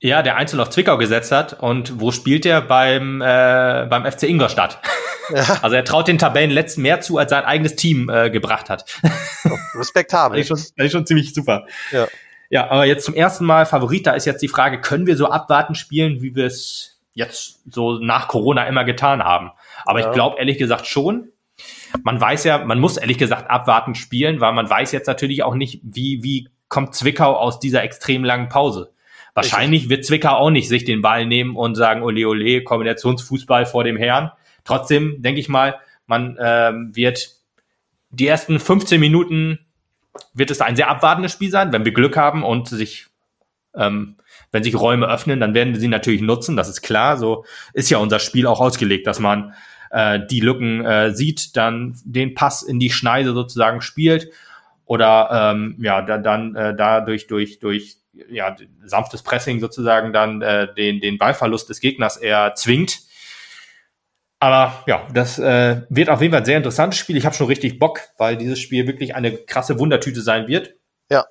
Ja, 0.00 0.22
der 0.22 0.36
Einzel 0.36 0.60
auf 0.60 0.70
Zwickau 0.70 0.96
gesetzt 0.96 1.32
hat. 1.32 1.60
Und 1.60 2.00
wo 2.00 2.10
spielt 2.10 2.46
er? 2.46 2.60
Beim, 2.60 3.20
äh, 3.20 3.86
beim 3.88 4.10
FC 4.10 4.24
Ingolstadt. 4.24 4.80
Ja. 5.30 5.58
Also 5.60 5.76
er 5.76 5.84
traut 5.84 6.08
den 6.08 6.16
Tabellenletzten 6.16 6.82
mehr 6.82 7.02
zu, 7.02 7.18
als 7.18 7.28
sein 7.28 7.44
eigenes 7.44 7.76
Team 7.76 8.08
äh, 8.08 8.30
gebracht 8.30 8.70
hat. 8.70 8.86
Oh, 9.44 9.78
respektabel. 9.78 10.38
das, 10.38 10.44
ist 10.44 10.48
schon, 10.48 10.74
das 10.78 10.86
ist 10.86 10.92
schon 10.92 11.04
ziemlich 11.04 11.34
super. 11.34 11.66
Ja. 11.92 12.08
ja, 12.48 12.70
aber 12.70 12.86
jetzt 12.86 13.04
zum 13.04 13.12
ersten 13.12 13.44
Mal 13.44 13.66
Favorit, 13.66 14.06
da 14.06 14.12
ist 14.12 14.24
jetzt 14.24 14.40
die 14.40 14.48
Frage, 14.48 14.80
können 14.80 15.06
wir 15.06 15.18
so 15.18 15.26
abwarten 15.26 15.74
spielen, 15.74 16.22
wie 16.22 16.34
wir 16.34 16.46
es 16.46 16.98
jetzt 17.12 17.60
so 17.70 17.98
nach 17.98 18.28
Corona 18.28 18.66
immer 18.66 18.84
getan 18.84 19.22
haben? 19.22 19.50
Aber 19.84 20.00
ja. 20.00 20.06
ich 20.08 20.14
glaube 20.14 20.38
ehrlich 20.38 20.56
gesagt 20.56 20.86
schon, 20.86 21.28
man 22.02 22.20
weiß 22.20 22.44
ja, 22.44 22.64
man 22.64 22.78
muss 22.78 22.96
ehrlich 22.96 23.18
gesagt 23.18 23.50
abwarten 23.50 23.94
spielen, 23.94 24.40
weil 24.40 24.52
man 24.52 24.68
weiß 24.68 24.92
jetzt 24.92 25.06
natürlich 25.06 25.42
auch 25.42 25.54
nicht, 25.54 25.80
wie, 25.82 26.22
wie 26.22 26.48
kommt 26.68 26.94
Zwickau 26.94 27.34
aus 27.34 27.60
dieser 27.60 27.82
extrem 27.82 28.24
langen 28.24 28.48
Pause. 28.48 28.92
Wahrscheinlich 29.34 29.88
wird 29.88 30.04
Zwickau 30.04 30.30
auch 30.30 30.50
nicht 30.50 30.68
sich 30.68 30.84
den 30.84 31.00
Ball 31.00 31.24
nehmen 31.24 31.56
und 31.56 31.76
sagen, 31.76 32.02
ole 32.02 32.26
ole, 32.26 32.62
Kombinationsfußball 32.64 33.66
vor 33.66 33.84
dem 33.84 33.96
Herrn. 33.96 34.32
Trotzdem 34.64 35.22
denke 35.22 35.40
ich 35.40 35.48
mal, 35.48 35.76
man 36.06 36.36
ähm, 36.40 36.90
wird 36.94 37.36
die 38.10 38.26
ersten 38.26 38.58
15 38.58 38.98
Minuten 38.98 39.60
wird 40.34 40.50
es 40.50 40.60
ein 40.60 40.74
sehr 40.74 40.88
abwartendes 40.88 41.32
Spiel 41.32 41.50
sein, 41.50 41.72
wenn 41.72 41.84
wir 41.84 41.92
Glück 41.92 42.16
haben 42.16 42.42
und 42.42 42.68
sich 42.68 43.06
ähm, 43.76 44.16
wenn 44.50 44.62
sich 44.62 44.74
Räume 44.74 45.06
öffnen, 45.06 45.40
dann 45.40 45.54
werden 45.54 45.74
wir 45.74 45.80
sie 45.80 45.88
natürlich 45.88 46.22
nutzen, 46.22 46.56
das 46.56 46.68
ist 46.68 46.82
klar. 46.82 47.16
So 47.16 47.44
ist 47.74 47.90
ja 47.90 47.98
unser 47.98 48.18
Spiel 48.18 48.46
auch 48.46 48.60
ausgelegt, 48.60 49.06
dass 49.06 49.20
man 49.20 49.54
äh, 49.90 50.20
die 50.30 50.40
Lücken 50.40 50.84
äh, 50.84 51.14
sieht, 51.14 51.56
dann 51.56 51.96
den 52.04 52.34
Pass 52.34 52.62
in 52.62 52.78
die 52.78 52.90
Schneide 52.90 53.32
sozusagen 53.32 53.80
spielt 53.80 54.30
oder 54.84 55.52
ähm, 55.52 55.76
ja 55.78 56.02
da, 56.02 56.18
dann 56.18 56.54
äh, 56.56 56.74
dadurch 56.74 57.26
durch 57.26 57.58
durch 57.58 57.96
ja 58.30 58.56
sanftes 58.84 59.22
Pressing 59.22 59.60
sozusagen 59.60 60.12
dann 60.12 60.42
äh, 60.42 60.72
den 60.74 61.00
den 61.00 61.18
Ballverlust 61.18 61.68
des 61.68 61.80
Gegners 61.80 62.16
eher 62.16 62.54
zwingt. 62.54 63.00
Aber 64.40 64.84
ja, 64.86 65.06
das 65.12 65.38
äh, 65.38 65.82
wird 65.88 66.08
auf 66.10 66.20
jeden 66.20 66.32
Fall 66.32 66.42
ein 66.42 66.46
sehr 66.46 66.56
interessantes 66.56 66.98
Spiel. 66.98 67.16
Ich 67.16 67.26
habe 67.26 67.34
schon 67.34 67.48
richtig 67.48 67.78
Bock, 67.78 68.00
weil 68.18 68.36
dieses 68.36 68.60
Spiel 68.60 68.86
wirklich 68.86 69.14
eine 69.14 69.36
krasse 69.36 69.78
Wundertüte 69.78 70.22
sein 70.22 70.46
wird. 70.46 70.74
Ja. 71.10 71.26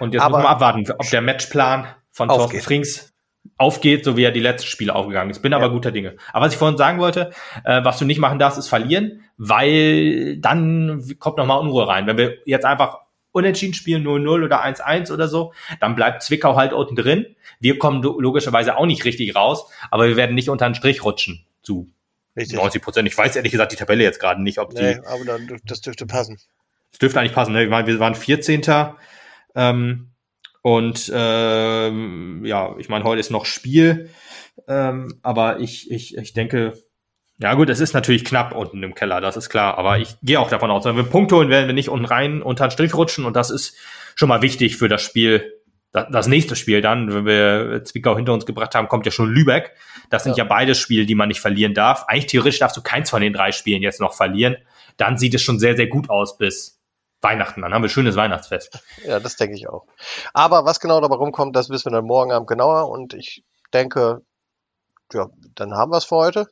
Und 0.00 0.12
jetzt 0.12 0.22
Aber 0.22 0.38
müssen 0.38 0.46
wir 0.46 0.50
abwarten, 0.50 0.84
ob 0.98 1.08
der 1.08 1.22
Matchplan 1.22 1.86
von 2.10 2.28
Thorsten 2.28 2.60
Frings 2.60 3.14
aufgeht, 3.56 4.04
so 4.04 4.16
wie 4.16 4.24
er 4.24 4.30
die 4.30 4.40
letzten 4.40 4.68
Spiele 4.68 4.94
aufgegangen 4.94 5.30
ist. 5.30 5.42
Bin 5.42 5.52
ja. 5.52 5.58
aber 5.58 5.70
guter 5.70 5.92
Dinge. 5.92 6.16
Aber 6.32 6.46
was 6.46 6.52
ich 6.52 6.58
vorhin 6.58 6.76
sagen 6.76 6.98
wollte, 6.98 7.30
äh, 7.64 7.84
was 7.84 7.98
du 7.98 8.04
nicht 8.04 8.18
machen 8.18 8.38
darfst, 8.38 8.58
ist 8.58 8.68
verlieren, 8.68 9.22
weil 9.36 10.38
dann 10.38 11.04
kommt 11.18 11.36
nochmal 11.36 11.60
Unruhe 11.60 11.86
rein. 11.86 12.06
Wenn 12.06 12.18
wir 12.18 12.38
jetzt 12.44 12.64
einfach 12.64 12.98
unentschieden 13.32 13.74
spielen, 13.74 14.06
0-0 14.06 14.44
oder 14.44 14.64
1-1 14.64 15.12
oder 15.12 15.28
so, 15.28 15.52
dann 15.80 15.94
bleibt 15.94 16.22
Zwickau 16.22 16.56
halt 16.56 16.72
unten 16.72 16.96
drin. 16.96 17.26
Wir 17.60 17.78
kommen 17.78 18.02
logischerweise 18.02 18.76
auch 18.76 18.86
nicht 18.86 19.04
richtig 19.04 19.34
raus, 19.36 19.70
aber 19.90 20.08
wir 20.08 20.16
werden 20.16 20.34
nicht 20.34 20.48
unter 20.48 20.66
den 20.68 20.74
Strich 20.74 21.04
rutschen 21.04 21.44
zu 21.62 21.90
richtig. 22.36 22.56
90 22.56 22.82
Prozent. 22.82 23.08
Ich 23.08 23.16
weiß 23.16 23.36
ehrlich 23.36 23.52
gesagt 23.52 23.72
die 23.72 23.76
Tabelle 23.76 24.02
jetzt 24.02 24.20
gerade 24.20 24.42
nicht, 24.42 24.58
ob 24.58 24.72
nee, 24.72 24.94
die. 24.94 25.06
aber 25.06 25.24
dann, 25.24 25.60
das 25.64 25.80
dürfte 25.82 26.06
passen. 26.06 26.38
Das 26.92 26.98
dürfte 26.98 27.20
eigentlich 27.20 27.34
passen. 27.34 27.52
Ne? 27.52 27.68
Wir 27.68 28.00
waren 28.00 28.14
14. 28.14 28.62
Ähm, 29.54 30.10
und 30.66 31.12
ähm, 31.14 32.44
ja, 32.44 32.74
ich 32.76 32.88
meine, 32.88 33.04
heute 33.04 33.20
ist 33.20 33.30
noch 33.30 33.44
Spiel, 33.44 34.10
ähm, 34.66 35.20
aber 35.22 35.60
ich, 35.60 35.92
ich, 35.92 36.16
ich 36.16 36.32
denke, 36.32 36.72
ja 37.38 37.54
gut, 37.54 37.70
es 37.70 37.78
ist 37.78 37.94
natürlich 37.94 38.24
knapp 38.24 38.52
unten 38.52 38.82
im 38.82 38.96
Keller, 38.96 39.20
das 39.20 39.36
ist 39.36 39.48
klar, 39.48 39.78
aber 39.78 40.00
ich 40.00 40.16
gehe 40.24 40.40
auch 40.40 40.50
davon 40.50 40.72
aus, 40.72 40.84
wenn 40.84 40.96
wir 40.96 41.04
Punkte 41.04 41.36
holen, 41.36 41.50
werden 41.50 41.68
wir 41.68 41.72
nicht 41.72 41.88
unten 41.88 42.04
rein 42.04 42.42
unter 42.42 42.66
den 42.66 42.72
Strich 42.72 42.96
rutschen 42.96 43.24
und 43.24 43.36
das 43.36 43.50
ist 43.50 43.76
schon 44.16 44.28
mal 44.28 44.42
wichtig 44.42 44.76
für 44.76 44.88
das 44.88 45.02
Spiel. 45.02 45.52
Das 45.92 46.26
nächste 46.26 46.56
Spiel 46.56 46.80
dann, 46.80 47.14
wenn 47.14 47.26
wir 47.26 47.84
Zwickau 47.84 48.16
hinter 48.16 48.32
uns 48.32 48.44
gebracht 48.44 48.74
haben, 48.74 48.88
kommt 48.88 49.06
ja 49.06 49.12
schon 49.12 49.30
Lübeck. 49.30 49.70
Das 50.10 50.24
sind 50.24 50.36
ja, 50.36 50.42
ja 50.42 50.48
beide 50.48 50.74
Spiele, 50.74 51.06
die 51.06 51.14
man 51.14 51.28
nicht 51.28 51.40
verlieren 51.40 51.74
darf. 51.74 52.06
Eigentlich 52.08 52.26
theoretisch 52.26 52.58
darfst 52.58 52.76
du 52.76 52.82
keins 52.82 53.08
von 53.08 53.22
den 53.22 53.32
drei 53.32 53.52
Spielen 53.52 53.82
jetzt 53.82 54.00
noch 54.00 54.14
verlieren. 54.14 54.56
Dann 54.96 55.16
sieht 55.16 55.34
es 55.34 55.42
schon 55.42 55.60
sehr, 55.60 55.76
sehr 55.76 55.86
gut 55.86 56.10
aus 56.10 56.36
bis 56.36 56.75
Weihnachten, 57.26 57.62
dann 57.62 57.74
haben 57.74 57.82
wir 57.82 57.88
ein 57.88 57.90
schönes 57.90 58.16
Weihnachtsfest. 58.16 58.78
Ja, 59.04 59.18
das 59.18 59.36
denke 59.36 59.56
ich 59.56 59.68
auch. 59.68 59.84
Aber 60.32 60.64
was 60.64 60.80
genau 60.80 61.00
dabei 61.00 61.16
rumkommt, 61.16 61.56
das 61.56 61.68
wissen 61.70 61.86
wir 61.90 61.96
dann 61.96 62.06
morgen 62.06 62.32
Abend 62.32 62.48
genauer 62.48 62.88
und 62.88 63.14
ich 63.14 63.42
denke, 63.74 64.22
ja, 65.12 65.26
dann 65.54 65.74
haben 65.74 65.90
wir 65.90 65.98
es 65.98 66.04
für 66.04 66.16
heute. 66.16 66.46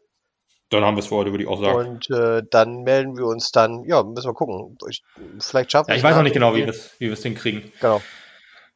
Dann 0.70 0.84
haben 0.84 0.96
wir 0.96 1.00
es 1.00 1.06
für 1.06 1.16
heute, 1.16 1.30
würde 1.30 1.44
ich 1.44 1.48
auch 1.48 1.60
sagen. 1.60 1.76
Und 1.76 2.10
äh, 2.10 2.42
dann 2.50 2.82
melden 2.82 3.16
wir 3.16 3.26
uns 3.26 3.52
dann, 3.52 3.84
ja, 3.84 4.02
müssen 4.02 4.28
wir 4.28 4.34
gucken. 4.34 4.76
Ich, 4.88 5.02
vielleicht 5.38 5.70
schaffen 5.70 5.88
wir 5.88 5.94
es. 5.94 6.02
Ja, 6.02 6.08
ich 6.08 6.10
weiß 6.10 6.16
noch 6.16 6.24
nicht 6.24 6.32
genau, 6.32 6.54
wie 6.54 6.64
wir 6.64 6.68
es 6.68 6.98
wie 6.98 7.14
hinkriegen. 7.14 7.72
Genau. 7.80 8.02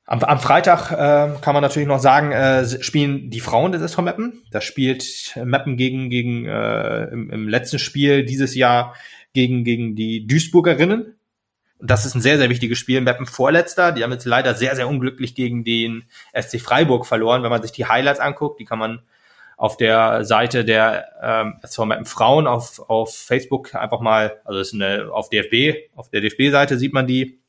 Am, 0.04 0.22
am 0.22 0.38
Freitag 0.38 0.90
äh, 0.90 1.38
kann 1.40 1.54
man 1.54 1.62
natürlich 1.62 1.88
noch 1.88 1.98
sagen, 1.98 2.32
äh, 2.32 2.66
spielen 2.82 3.30
die 3.30 3.40
Frauen 3.40 3.72
des 3.72 3.82
SV 3.82 4.02
Meppen. 4.02 4.42
Da 4.50 4.60
spielt 4.60 5.04
Meppen 5.36 5.76
gegen, 5.76 6.08
gegen 6.08 6.46
äh, 6.46 7.04
im, 7.08 7.30
im 7.30 7.48
letzten 7.48 7.78
Spiel 7.78 8.24
dieses 8.24 8.54
Jahr 8.54 8.94
gegen, 9.34 9.64
gegen 9.64 9.96
die 9.96 10.26
Duisburgerinnen. 10.26 11.17
Das 11.80 12.04
ist 12.04 12.14
ein 12.14 12.20
sehr, 12.20 12.38
sehr 12.38 12.50
wichtiges 12.50 12.78
Spiel. 12.78 13.00
Meppen 13.00 13.26
Vorletzter, 13.26 13.92
die 13.92 14.02
haben 14.02 14.12
jetzt 14.12 14.24
leider 14.24 14.54
sehr, 14.54 14.74
sehr 14.74 14.88
unglücklich 14.88 15.34
gegen 15.34 15.64
den 15.64 16.04
SC 16.34 16.60
Freiburg 16.60 17.06
verloren. 17.06 17.42
Wenn 17.42 17.50
man 17.50 17.62
sich 17.62 17.72
die 17.72 17.86
Highlights 17.86 18.20
anguckt, 18.20 18.58
die 18.58 18.64
kann 18.64 18.78
man 18.78 19.02
auf 19.56 19.76
der 19.76 20.24
Seite 20.24 20.64
der 20.64 21.08
ähm, 21.20 21.58
SV 21.62 21.86
Meppen 21.86 22.06
Frauen 22.06 22.46
auf, 22.46 22.78
auf 22.88 23.16
Facebook 23.16 23.74
einfach 23.74 24.00
mal, 24.00 24.40
also 24.44 24.60
ist 24.60 24.72
eine, 24.72 25.10
auf 25.12 25.30
DFB, 25.30 25.90
auf 25.96 26.10
der 26.10 26.20
DFB-Seite 26.20 26.78
sieht 26.78 26.94
man 26.94 27.06
die, 27.06 27.40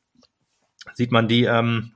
sieht 0.94 1.12
man 1.12 1.28
die 1.28 1.44
ähm, 1.44 1.94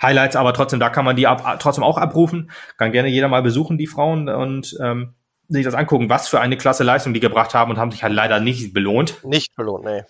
Highlights, 0.00 0.36
aber 0.36 0.54
trotzdem, 0.54 0.80
da 0.80 0.88
kann 0.88 1.04
man 1.04 1.16
die 1.16 1.26
ab, 1.26 1.58
trotzdem 1.60 1.84
auch 1.84 1.98
abrufen. 1.98 2.50
Kann 2.78 2.92
gerne 2.92 3.08
jeder 3.08 3.28
mal 3.28 3.42
besuchen, 3.42 3.76
die 3.76 3.86
Frauen, 3.86 4.28
und 4.28 4.76
ähm, 4.80 5.14
sich 5.48 5.64
das 5.64 5.74
angucken, 5.74 6.08
was 6.08 6.28
für 6.28 6.40
eine 6.40 6.56
klasse 6.56 6.84
Leistung 6.84 7.12
die 7.12 7.20
gebracht 7.20 7.54
haben 7.54 7.70
und 7.70 7.78
haben 7.78 7.90
sich 7.90 8.02
halt 8.02 8.12
leider 8.12 8.40
nicht 8.40 8.72
belohnt. 8.72 9.22
Nicht 9.24 9.54
belohnt, 9.56 9.84
nee. 9.84 10.04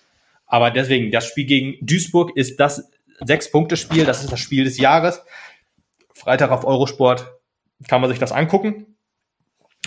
Aber 0.51 0.69
deswegen, 0.69 1.11
das 1.11 1.25
Spiel 1.25 1.45
gegen 1.45 1.77
Duisburg 1.79 2.35
ist 2.35 2.59
das 2.59 2.91
Sechs-Punkte-Spiel, 3.21 4.03
das 4.03 4.21
ist 4.21 4.33
das 4.33 4.39
Spiel 4.41 4.65
des 4.65 4.77
Jahres. 4.77 5.23
Freitag 6.13 6.51
auf 6.51 6.65
Eurosport 6.65 7.31
kann 7.87 8.01
man 8.01 8.09
sich 8.09 8.19
das 8.19 8.33
angucken. 8.33 8.97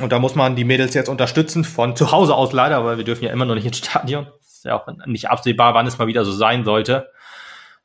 Und 0.00 0.10
da 0.10 0.18
muss 0.18 0.34
man 0.34 0.56
die 0.56 0.64
Mädels 0.64 0.94
jetzt 0.94 1.10
unterstützen, 1.10 1.64
von 1.64 1.96
zu 1.96 2.12
Hause 2.12 2.34
aus 2.34 2.52
leider, 2.52 2.82
weil 2.82 2.96
wir 2.96 3.04
dürfen 3.04 3.24
ja 3.24 3.30
immer 3.30 3.44
noch 3.44 3.54
nicht 3.54 3.66
ins 3.66 3.76
Stadion. 3.76 4.26
Ist 4.40 4.64
ja 4.64 4.74
auch 4.74 4.86
nicht 5.04 5.28
absehbar, 5.28 5.74
wann 5.74 5.86
es 5.86 5.98
mal 5.98 6.06
wieder 6.06 6.24
so 6.24 6.32
sein 6.32 6.64
sollte. 6.64 7.10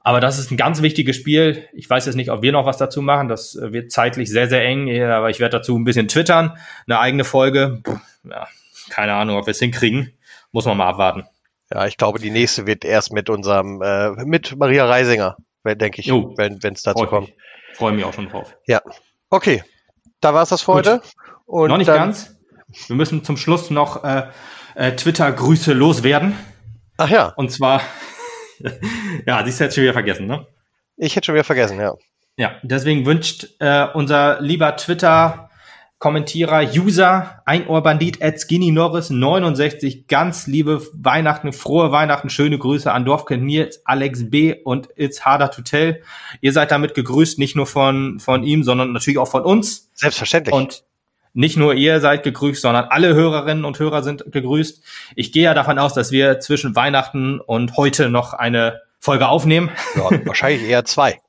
Aber 0.01 0.21
das 0.21 0.39
ist 0.39 0.49
ein 0.49 0.57
ganz 0.57 0.81
wichtiges 0.81 1.17
Spiel. 1.17 1.67
Ich 1.73 1.89
weiß 1.89 2.05
jetzt 2.05 2.15
nicht, 2.15 2.31
ob 2.31 2.41
wir 2.41 2.53
noch 2.53 2.65
was 2.65 2.77
dazu 2.77 3.01
machen. 3.01 3.27
Das 3.27 3.57
wird 3.61 3.91
zeitlich 3.91 4.29
sehr, 4.29 4.47
sehr 4.47 4.63
eng. 4.63 4.89
Aber 5.03 5.29
ich 5.29 5.41
werde 5.41 5.57
dazu 5.57 5.77
ein 5.77 5.83
bisschen 5.83 6.07
twittern. 6.07 6.57
Eine 6.87 6.99
eigene 6.99 7.25
Folge. 7.25 7.83
Ja, 8.23 8.47
keine 8.89 9.15
Ahnung, 9.15 9.35
ob 9.37 9.47
wir 9.47 9.51
es 9.51 9.59
hinkriegen. 9.59 10.13
Muss 10.53 10.65
man 10.65 10.77
mal 10.77 10.87
abwarten. 10.87 11.25
Ja, 11.71 11.85
ich 11.85 11.97
glaube, 11.97 12.19
die 12.19 12.31
nächste 12.31 12.65
wird 12.65 12.83
erst 12.83 13.13
mit 13.13 13.29
unserem, 13.29 13.81
äh, 13.81 14.11
mit 14.25 14.57
Maria 14.57 14.85
Reisinger, 14.85 15.37
denke 15.65 16.01
ich, 16.01 16.11
oh, 16.11 16.33
wenn 16.37 16.57
es 16.73 16.81
dazu 16.81 17.05
kommt. 17.05 17.31
Freue 17.73 17.93
mich 17.93 18.03
auch 18.03 18.13
schon 18.13 18.29
drauf. 18.29 18.55
Ja. 18.65 18.81
Okay. 19.29 19.63
Da 20.19 20.33
war 20.33 20.43
es 20.43 20.49
das 20.49 20.63
für 20.63 20.73
heute. 20.73 21.01
Und 21.45 21.69
Noch 21.69 21.77
nicht 21.77 21.87
ganz. 21.87 22.35
wir 22.87 22.95
müssen 22.95 23.23
zum 23.23 23.37
Schluss 23.37 23.69
noch 23.69 24.03
äh, 24.03 24.27
äh, 24.75 24.95
Twitter-Grüße 24.95 25.73
loswerden. 25.73 26.35
Ach 26.97 27.09
ja. 27.09 27.33
Und 27.37 27.51
zwar, 27.51 27.81
ja, 29.25 29.43
die 29.43 29.49
ist 29.49 29.59
jetzt 29.59 29.75
schon 29.75 29.83
wieder 29.83 29.93
vergessen, 29.93 30.27
ne? 30.27 30.47
Ich 30.97 31.15
hätte 31.15 31.27
schon 31.27 31.35
wieder 31.35 31.45
vergessen, 31.45 31.79
ja. 31.79 31.95
Ja, 32.35 32.55
deswegen 32.63 33.05
wünscht 33.05 33.47
äh, 33.59 33.87
unser 33.93 34.41
lieber 34.41 34.75
Twitter 34.75 35.48
Kommentierer, 35.99 36.61
User, 36.61 37.41
Einohrbandit, 37.45 38.21
at 38.21 38.39
Skinny 38.39 38.71
Norris 38.71 39.09
69, 39.09 40.07
ganz 40.07 40.47
liebe 40.47 40.81
Weihnachten, 40.93 41.51
frohe 41.51 41.91
Weihnachten, 41.91 42.29
schöne 42.29 42.57
Grüße 42.57 42.89
an 42.89 43.03
Dorfkind 43.03 43.43
Nils, 43.43 43.81
Alex 43.83 44.29
B. 44.29 44.55
und 44.63 44.87
It's 44.95 45.25
Harder 45.25 45.51
to 45.51 45.61
Tell. 45.61 46.01
Ihr 46.39 46.53
seid 46.53 46.71
damit 46.71 46.93
gegrüßt, 46.93 47.37
nicht 47.37 47.57
nur 47.57 47.67
von, 47.67 48.21
von 48.21 48.43
ihm, 48.43 48.63
sondern 48.63 48.93
natürlich 48.93 49.17
auch 49.17 49.27
von 49.27 49.43
uns. 49.43 49.89
Selbstverständlich. 49.93 50.55
Und 50.55 50.85
nicht 51.33 51.57
nur 51.57 51.73
ihr 51.73 51.99
seid 51.99 52.23
gegrüßt, 52.23 52.61
sondern 52.61 52.85
alle 52.85 53.13
Hörerinnen 53.13 53.65
und 53.65 53.77
Hörer 53.77 54.01
sind 54.01 54.31
gegrüßt. 54.31 54.81
Ich 55.15 55.33
gehe 55.33 55.43
ja 55.43 55.53
davon 55.53 55.79
aus, 55.79 55.93
dass 55.93 56.13
wir 56.13 56.39
zwischen 56.39 56.77
Weihnachten 56.77 57.41
und 57.41 57.75
heute 57.75 58.09
noch 58.09 58.33
eine 58.33 58.79
Folge 58.99 59.27
aufnehmen. 59.27 59.69
Ja, 59.97 60.25
wahrscheinlich 60.25 60.63
eher 60.63 60.85
zwei. 60.85 61.19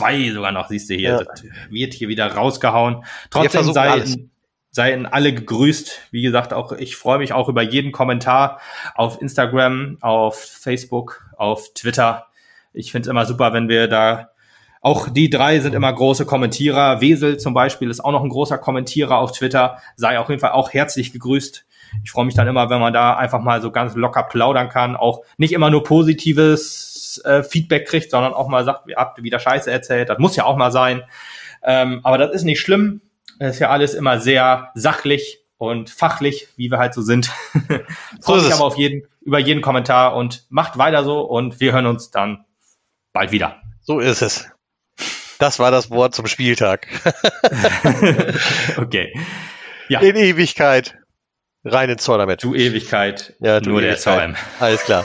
Zwei 0.00 0.30
sogar 0.30 0.52
noch, 0.52 0.68
siehst 0.68 0.90
du 0.90 0.94
hier. 0.94 1.10
Ja. 1.10 1.24
Das 1.24 1.44
wird 1.70 1.94
hier 1.94 2.08
wieder 2.08 2.32
rausgehauen. 2.32 3.04
Trotzdem 3.30 3.72
seien, 3.72 4.30
seien 4.70 5.06
alle 5.06 5.32
gegrüßt. 5.32 6.08
Wie 6.10 6.22
gesagt, 6.22 6.52
auch 6.52 6.72
ich 6.72 6.96
freue 6.96 7.18
mich 7.18 7.32
auch 7.32 7.48
über 7.48 7.62
jeden 7.62 7.92
Kommentar 7.92 8.60
auf 8.94 9.20
Instagram, 9.20 9.98
auf 10.00 10.38
Facebook, 10.38 11.26
auf 11.36 11.72
Twitter. 11.74 12.26
Ich 12.72 12.92
finde 12.92 13.06
es 13.06 13.10
immer 13.10 13.26
super, 13.26 13.52
wenn 13.52 13.68
wir 13.68 13.88
da 13.88 14.30
auch 14.82 15.10
die 15.10 15.28
drei 15.28 15.60
sind 15.60 15.74
immer 15.74 15.92
große 15.92 16.24
Kommentierer. 16.24 17.00
Wesel 17.02 17.38
zum 17.38 17.52
Beispiel 17.52 17.90
ist 17.90 18.00
auch 18.00 18.12
noch 18.12 18.22
ein 18.22 18.30
großer 18.30 18.56
Kommentierer 18.56 19.18
auf 19.18 19.32
Twitter. 19.32 19.78
Sei 19.96 20.18
auf 20.18 20.30
jeden 20.30 20.40
Fall 20.40 20.52
auch 20.52 20.72
herzlich 20.72 21.12
gegrüßt. 21.12 21.66
Ich 22.02 22.10
freue 22.10 22.24
mich 22.24 22.34
dann 22.34 22.48
immer, 22.48 22.70
wenn 22.70 22.80
man 22.80 22.92
da 22.92 23.14
einfach 23.16 23.40
mal 23.40 23.60
so 23.60 23.72
ganz 23.72 23.94
locker 23.94 24.22
plaudern 24.22 24.68
kann. 24.68 24.96
Auch 24.96 25.22
nicht 25.36 25.52
immer 25.52 25.70
nur 25.70 25.84
Positives 25.84 26.89
Feedback 27.42 27.86
kriegt, 27.86 28.10
sondern 28.10 28.32
auch 28.32 28.48
mal 28.48 28.64
sagt, 28.64 28.88
ihr 28.88 28.96
habt 28.96 29.22
wieder 29.22 29.38
Scheiße 29.38 29.70
erzählt. 29.70 30.08
Das 30.08 30.18
muss 30.18 30.36
ja 30.36 30.44
auch 30.44 30.56
mal 30.56 30.70
sein. 30.70 31.02
Ähm, 31.62 32.00
aber 32.02 32.18
das 32.18 32.32
ist 32.32 32.44
nicht 32.44 32.60
schlimm. 32.60 33.00
Das 33.38 33.54
ist 33.54 33.60
ja 33.60 33.70
alles 33.70 33.94
immer 33.94 34.20
sehr 34.20 34.70
sachlich 34.74 35.40
und 35.56 35.90
fachlich, 35.90 36.48
wie 36.56 36.70
wir 36.70 36.78
halt 36.78 36.94
so 36.94 37.02
sind. 37.02 37.30
Freue 38.22 38.42
mich 38.42 38.52
aber 38.52 38.64
auf 38.64 38.76
jeden, 38.76 39.06
über 39.20 39.38
jeden 39.38 39.62
Kommentar 39.62 40.14
und 40.14 40.46
macht 40.48 40.78
weiter 40.78 41.04
so 41.04 41.20
und 41.20 41.60
wir 41.60 41.72
hören 41.72 41.86
uns 41.86 42.10
dann 42.10 42.44
bald 43.12 43.32
wieder. 43.32 43.60
So 43.82 44.00
ist 44.00 44.22
es. 44.22 44.50
Das 45.38 45.58
war 45.58 45.70
das 45.70 45.90
Wort 45.90 46.14
zum 46.14 46.26
Spieltag. 46.26 46.86
okay. 48.76 49.12
Ja. 49.88 50.00
In 50.00 50.16
Ewigkeit. 50.16 50.96
Reine 51.64 51.96
Zoll 51.96 52.18
damit. 52.18 52.42
Du 52.42 52.54
Ewigkeit. 52.54 53.34
Ja, 53.40 53.60
du 53.60 53.70
nur 53.70 53.82
Ewigkeit. 53.82 54.34
der 54.34 54.34
Zoll. 54.34 54.36
Alles 54.60 54.82
klar. 54.84 55.04